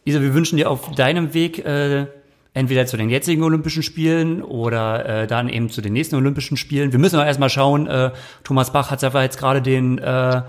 [0.05, 2.05] Isa, wir wünschen dir auf deinem Weg äh,
[2.53, 6.91] entweder zu den jetzigen Olympischen Spielen oder äh, dann eben zu den nächsten Olympischen Spielen.
[6.91, 8.11] Wir müssen aber erstmal schauen, äh,
[8.43, 10.41] Thomas Bach hat einfach jetzt gerade den, äh,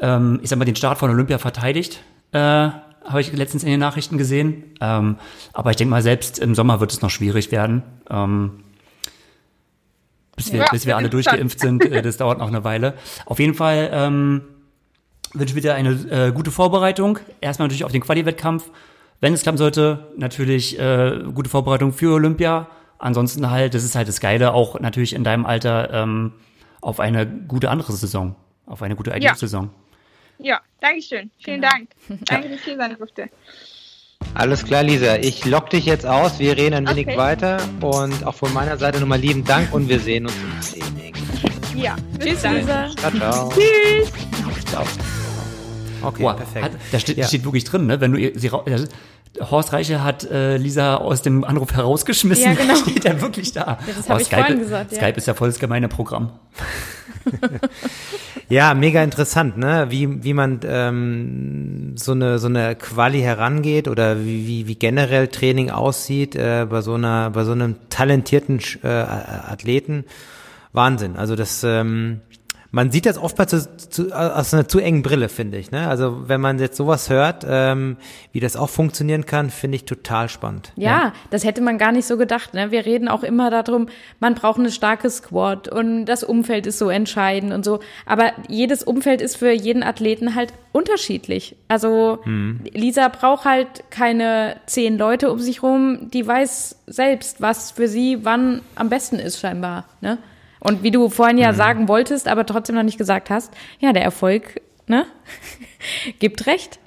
[0.00, 2.02] ähm, ich sag mal, den Start von Olympia verteidigt.
[2.32, 4.74] Äh, habe ich letztens in den Nachrichten gesehen.
[4.80, 5.16] Ähm,
[5.52, 7.82] aber ich denke mal, selbst im Sommer wird es noch schwierig werden.
[8.10, 8.64] Ähm,
[10.38, 12.94] bis wir, Ja, bis wir alle durchgeimpft sind, äh, das dauert noch eine Weile.
[13.26, 14.42] Auf jeden Fall ähm,
[15.34, 17.18] wünsche ich dir eine äh, gute Vorbereitung.
[17.42, 18.70] Erstmal natürlich auf den Quali-Wettkampf.
[19.20, 22.68] Wenn es klappen sollte, natürlich äh, gute Vorbereitung für Olympia.
[22.98, 26.32] Ansonsten halt, das ist halt das Geile, auch natürlich in deinem Alter ähm,
[26.80, 28.34] auf eine gute andere Saison,
[28.66, 29.70] auf eine gute IDF-Saison.
[30.38, 31.30] ja, Dankeschön.
[31.38, 31.72] Vielen Genau.
[31.72, 31.88] Dank.
[32.26, 33.28] Danke, dass ich hier sein durfte.
[34.34, 35.16] Alles klar, Lisa.
[35.16, 36.38] Ich lock dich jetzt aus.
[36.38, 37.16] Wir reden ein wenig Okay.
[37.16, 37.58] weiter.
[37.80, 40.34] Und auch von meiner Seite nochmal lieben Dank und wir sehen uns
[40.74, 41.14] im Training.
[41.76, 42.52] Ja, bis Tschüss.
[42.52, 42.88] Lisa.
[42.96, 43.48] Ciao, ciao.
[43.52, 44.12] Tschüss.
[44.66, 44.84] ciao.
[46.02, 46.64] Okay, Boah, perfekt.
[46.64, 47.26] Hat, da steht, Ja.
[47.26, 48.00] steht wirklich drin, ne?
[48.00, 48.50] Wenn du ihr- sie
[49.40, 52.44] Horst Reiche hat äh, Lisa aus dem Anruf herausgeschmissen.
[52.44, 52.74] Ja, genau.
[52.88, 53.78] Steht er wirklich da.
[53.86, 54.98] das hab Oh, ich Skype, vorhin gesagt, ja.
[54.98, 56.30] Skype ist ja voll das gemeine Programm.
[58.50, 59.86] Ja, mega interessant, ne?
[59.90, 65.28] Wie, wie man ähm, so eine so eine Quali herangeht oder wie, wie, wie generell
[65.28, 70.06] Training aussieht äh, bei so einer bei so einem talentierten äh, Athleten.
[70.72, 71.16] Wahnsinn.
[71.16, 72.22] Also das ähm,
[72.70, 75.70] man sieht das oftmals zu, zu, aus einer zu engen Brille, finde ich.
[75.70, 75.88] Ne?
[75.88, 77.96] Also wenn man jetzt sowas hört, ähm,
[78.32, 80.72] wie das auch funktionieren kann, finde ich total spannend.
[80.76, 82.52] Ja, das hätte man gar nicht so gedacht.
[82.52, 82.70] Ne?
[82.70, 83.88] Wir reden auch immer darum,
[84.20, 87.80] man braucht eine starke Squad und das Umfeld ist so entscheidend und so.
[88.04, 91.56] Aber jedes Umfeld ist für jeden Athleten halt unterschiedlich.
[91.68, 92.18] Also
[92.72, 98.24] Lisa braucht halt keine zehn Leute um sich rum, die weiß selbst, was für sie
[98.24, 99.86] wann am besten ist scheinbar.
[100.00, 100.18] Ne?
[100.60, 104.02] Und wie du vorhin ja sagen wolltest, aber trotzdem noch nicht gesagt hast, ja, der
[104.02, 105.06] Erfolg ne?
[106.18, 106.78] gibt recht.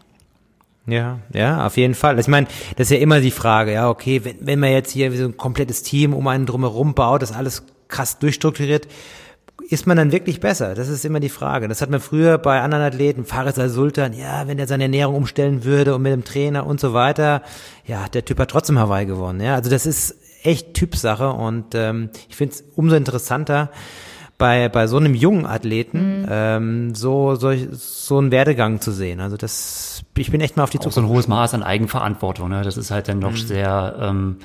[0.87, 2.19] Ja, ja, auf jeden Fall.
[2.19, 5.11] Ich meine, das ist ja immer die Frage, ja, okay, wenn, wenn man jetzt hier
[5.11, 8.87] so ein komplettes Team um einen drumherum baut, das alles krass durchstrukturiert,
[9.69, 10.73] ist man dann wirklich besser?
[10.73, 11.67] Das ist immer die Frage.
[11.67, 15.63] Das hat man früher bei anderen Athleten, Faris al-Sultan, ja, wenn er seine Ernährung umstellen
[15.63, 17.43] würde und mit dem Trainer und so weiter,
[17.85, 19.39] ja, der Typ hat trotzdem Hawaii gewonnen.
[19.39, 23.69] Ja, also das ist echt Typsache und ähm, ich finde es umso interessanter,
[24.37, 29.19] bei, bei so einem jungen Athleten ähm, so, so, so einen Werdegang zu sehen.
[29.19, 30.95] Also das, ich bin echt mal auf die Auch Zukunft.
[30.95, 32.49] so ein hohes Maß an Eigenverantwortung.
[32.49, 32.63] Ne?
[32.63, 33.21] Das ist halt dann Mhm.
[33.21, 34.37] doch sehr ähm,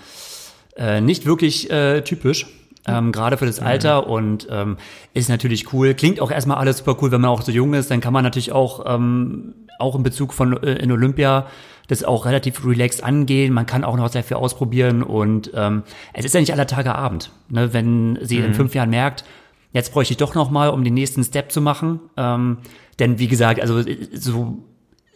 [0.77, 2.47] äh, nicht wirklich äh, typisch.
[2.86, 3.66] Ähm, gerade für das Mhm.
[3.68, 4.77] Alter und ähm,
[5.14, 5.94] ist natürlich cool.
[5.94, 8.23] Klingt auch erstmal alles super cool, wenn man auch so jung ist, dann kann man
[8.23, 11.47] natürlich auch ähm, auch in Bezug von äh, in Olympia
[11.88, 13.52] das auch relativ relaxed angehen.
[13.52, 15.82] Man kann auch noch sehr viel ausprobieren und ähm,
[16.12, 17.30] es ist ja nicht aller Tage Abend.
[17.48, 17.72] Ne?
[17.72, 18.44] Wenn sie Mhm.
[18.46, 19.24] in fünf Jahren merkt,
[19.72, 22.00] jetzt bräuchte ich doch noch mal, um den nächsten Step zu machen.
[22.16, 22.58] Ähm,
[22.98, 24.58] denn wie gesagt, also äh, so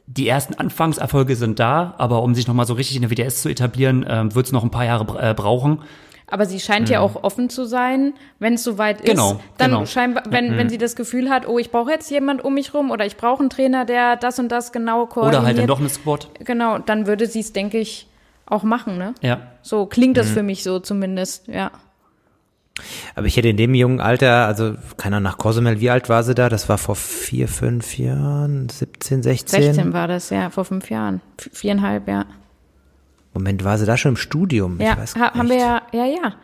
[0.06, 3.48] die ersten Anfangserfolge sind da, aber um sich nochmal so richtig in der WDS zu
[3.48, 5.78] etablieren, ähm, wird es noch ein paar Jahre äh, brauchen.
[6.31, 9.09] Aber sie scheint ja auch offen zu sein, wenn es soweit ist.
[9.09, 9.11] Mhm.
[9.12, 9.86] Genau, dann genau.
[9.86, 12.90] scheinbar, wenn, wenn sie das Gefühl hat, oh, ich brauche jetzt jemand um mich rum
[12.90, 15.40] oder ich brauche einen Trainer, der das und das genau koordiniert.
[15.40, 16.28] Oder halt dann doch eine Squad.
[16.44, 18.07] Genau, dann würde sie es, denke ich,
[18.47, 19.15] auch machen, ne?
[19.23, 19.40] Ja.
[19.62, 20.20] So klingt Mhm.
[20.20, 21.70] das für mich so zumindest, ja.
[23.15, 26.35] Aber ich hätte in dem jungen Alter, also keiner nach Cozumel, wie alt war sie
[26.35, 26.48] da?
[26.48, 29.62] Das war vor vier, fünf Jahren, 17, 16?
[29.62, 31.20] 16 war das, ja, vor fünf Jahren.
[31.52, 32.24] Viereinhalb, ja.
[33.32, 34.81] Moment, war sie da schon im Studium?
[34.81, 36.35] Ja, ich weiß ha, haben wir ja, ja, ja.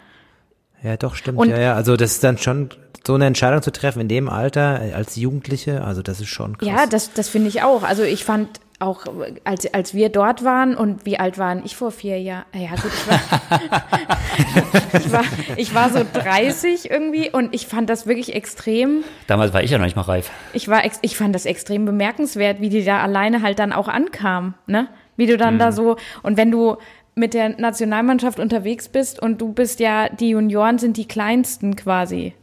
[0.82, 1.38] Ja, doch, stimmt.
[1.38, 1.74] Und- ja, ja.
[1.74, 2.68] Also das ist dann schon
[3.06, 6.58] so eine Entscheidung zu treffen in dem Alter äh, als Jugendliche, also das ist schon
[6.58, 6.68] krass.
[6.68, 7.82] Ja, das, das finde ich auch.
[7.82, 9.06] Also ich fand auch,
[9.44, 12.44] als, als wir dort waren und wie alt waren ich vor vier Jahren?
[12.54, 13.20] Ja gut, ich war,
[15.00, 15.24] ich war,
[15.56, 19.02] ich war so 30 irgendwie und ich fand das wirklich extrem.
[19.28, 20.30] Damals war ich ja noch nicht mal reif.
[20.52, 23.88] Ich war, ex, ich fand das extrem bemerkenswert, wie die da alleine halt dann auch
[23.88, 24.88] ankam, ne?
[25.16, 25.58] Wie du dann Mhm.
[25.58, 26.76] da so und wenn du
[27.14, 32.34] mit der Nationalmannschaft unterwegs bist und du bist ja, die Junioren sind die kleinsten quasi.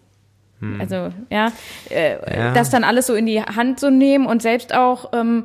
[0.79, 1.51] Also, ja,
[1.89, 2.53] äh, Ja.
[2.53, 5.43] das dann alles so in die Hand zu nehmen und selbst auch ähm,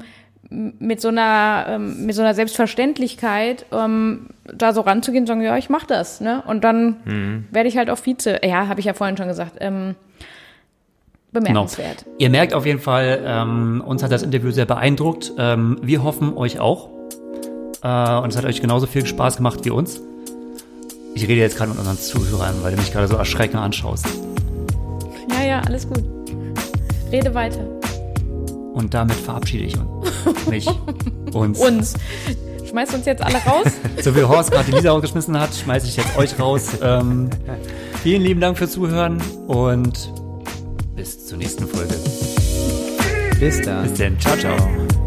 [0.49, 5.57] mit so einer ähm, mit so einer Selbstverständlichkeit ähm, da so ranzugehen und sagen, ja,
[5.59, 6.43] ich mach das, ne?
[6.47, 8.39] Und dann werde ich halt auch Vize.
[8.45, 9.57] Ja, habe ich ja vorhin schon gesagt.
[9.61, 9.97] Ähm,
[11.33, 11.47] Genau.
[11.47, 12.07] bemerkenswert.
[12.19, 15.33] Ihr merkt auf jeden Fall, ähm, uns hat das Interview sehr beeindruckt.
[15.37, 16.89] Ähm, wir hoffen euch auch.
[17.83, 20.01] Äh, und es hat euch genauso viel Spaß gemacht wie uns.
[21.15, 24.07] Ich rede jetzt gerade mit unseren Zuhörern, weil du mich gerade so erschreckend anschaust.
[25.31, 26.05] Ja, ja, alles gut.
[27.11, 27.65] Rede weiter.
[28.75, 29.77] Und damit verabschiede ich
[30.49, 30.69] mich.
[31.33, 31.59] Uns.
[31.59, 31.95] Uns.
[32.69, 33.67] Schmeißt uns jetzt alle raus?
[34.03, 36.71] so wie Horst gerade die Lisa rausgeschmissen hat, schmeiße ich jetzt euch raus.
[36.83, 37.31] Ähm,
[38.03, 40.13] vielen lieben Dank fürs Zuhören und
[40.95, 41.95] bis zur nächsten Folge.
[43.39, 43.89] Bis dann.
[43.89, 44.19] Bis dann.
[44.21, 44.98] Ciao, ciao.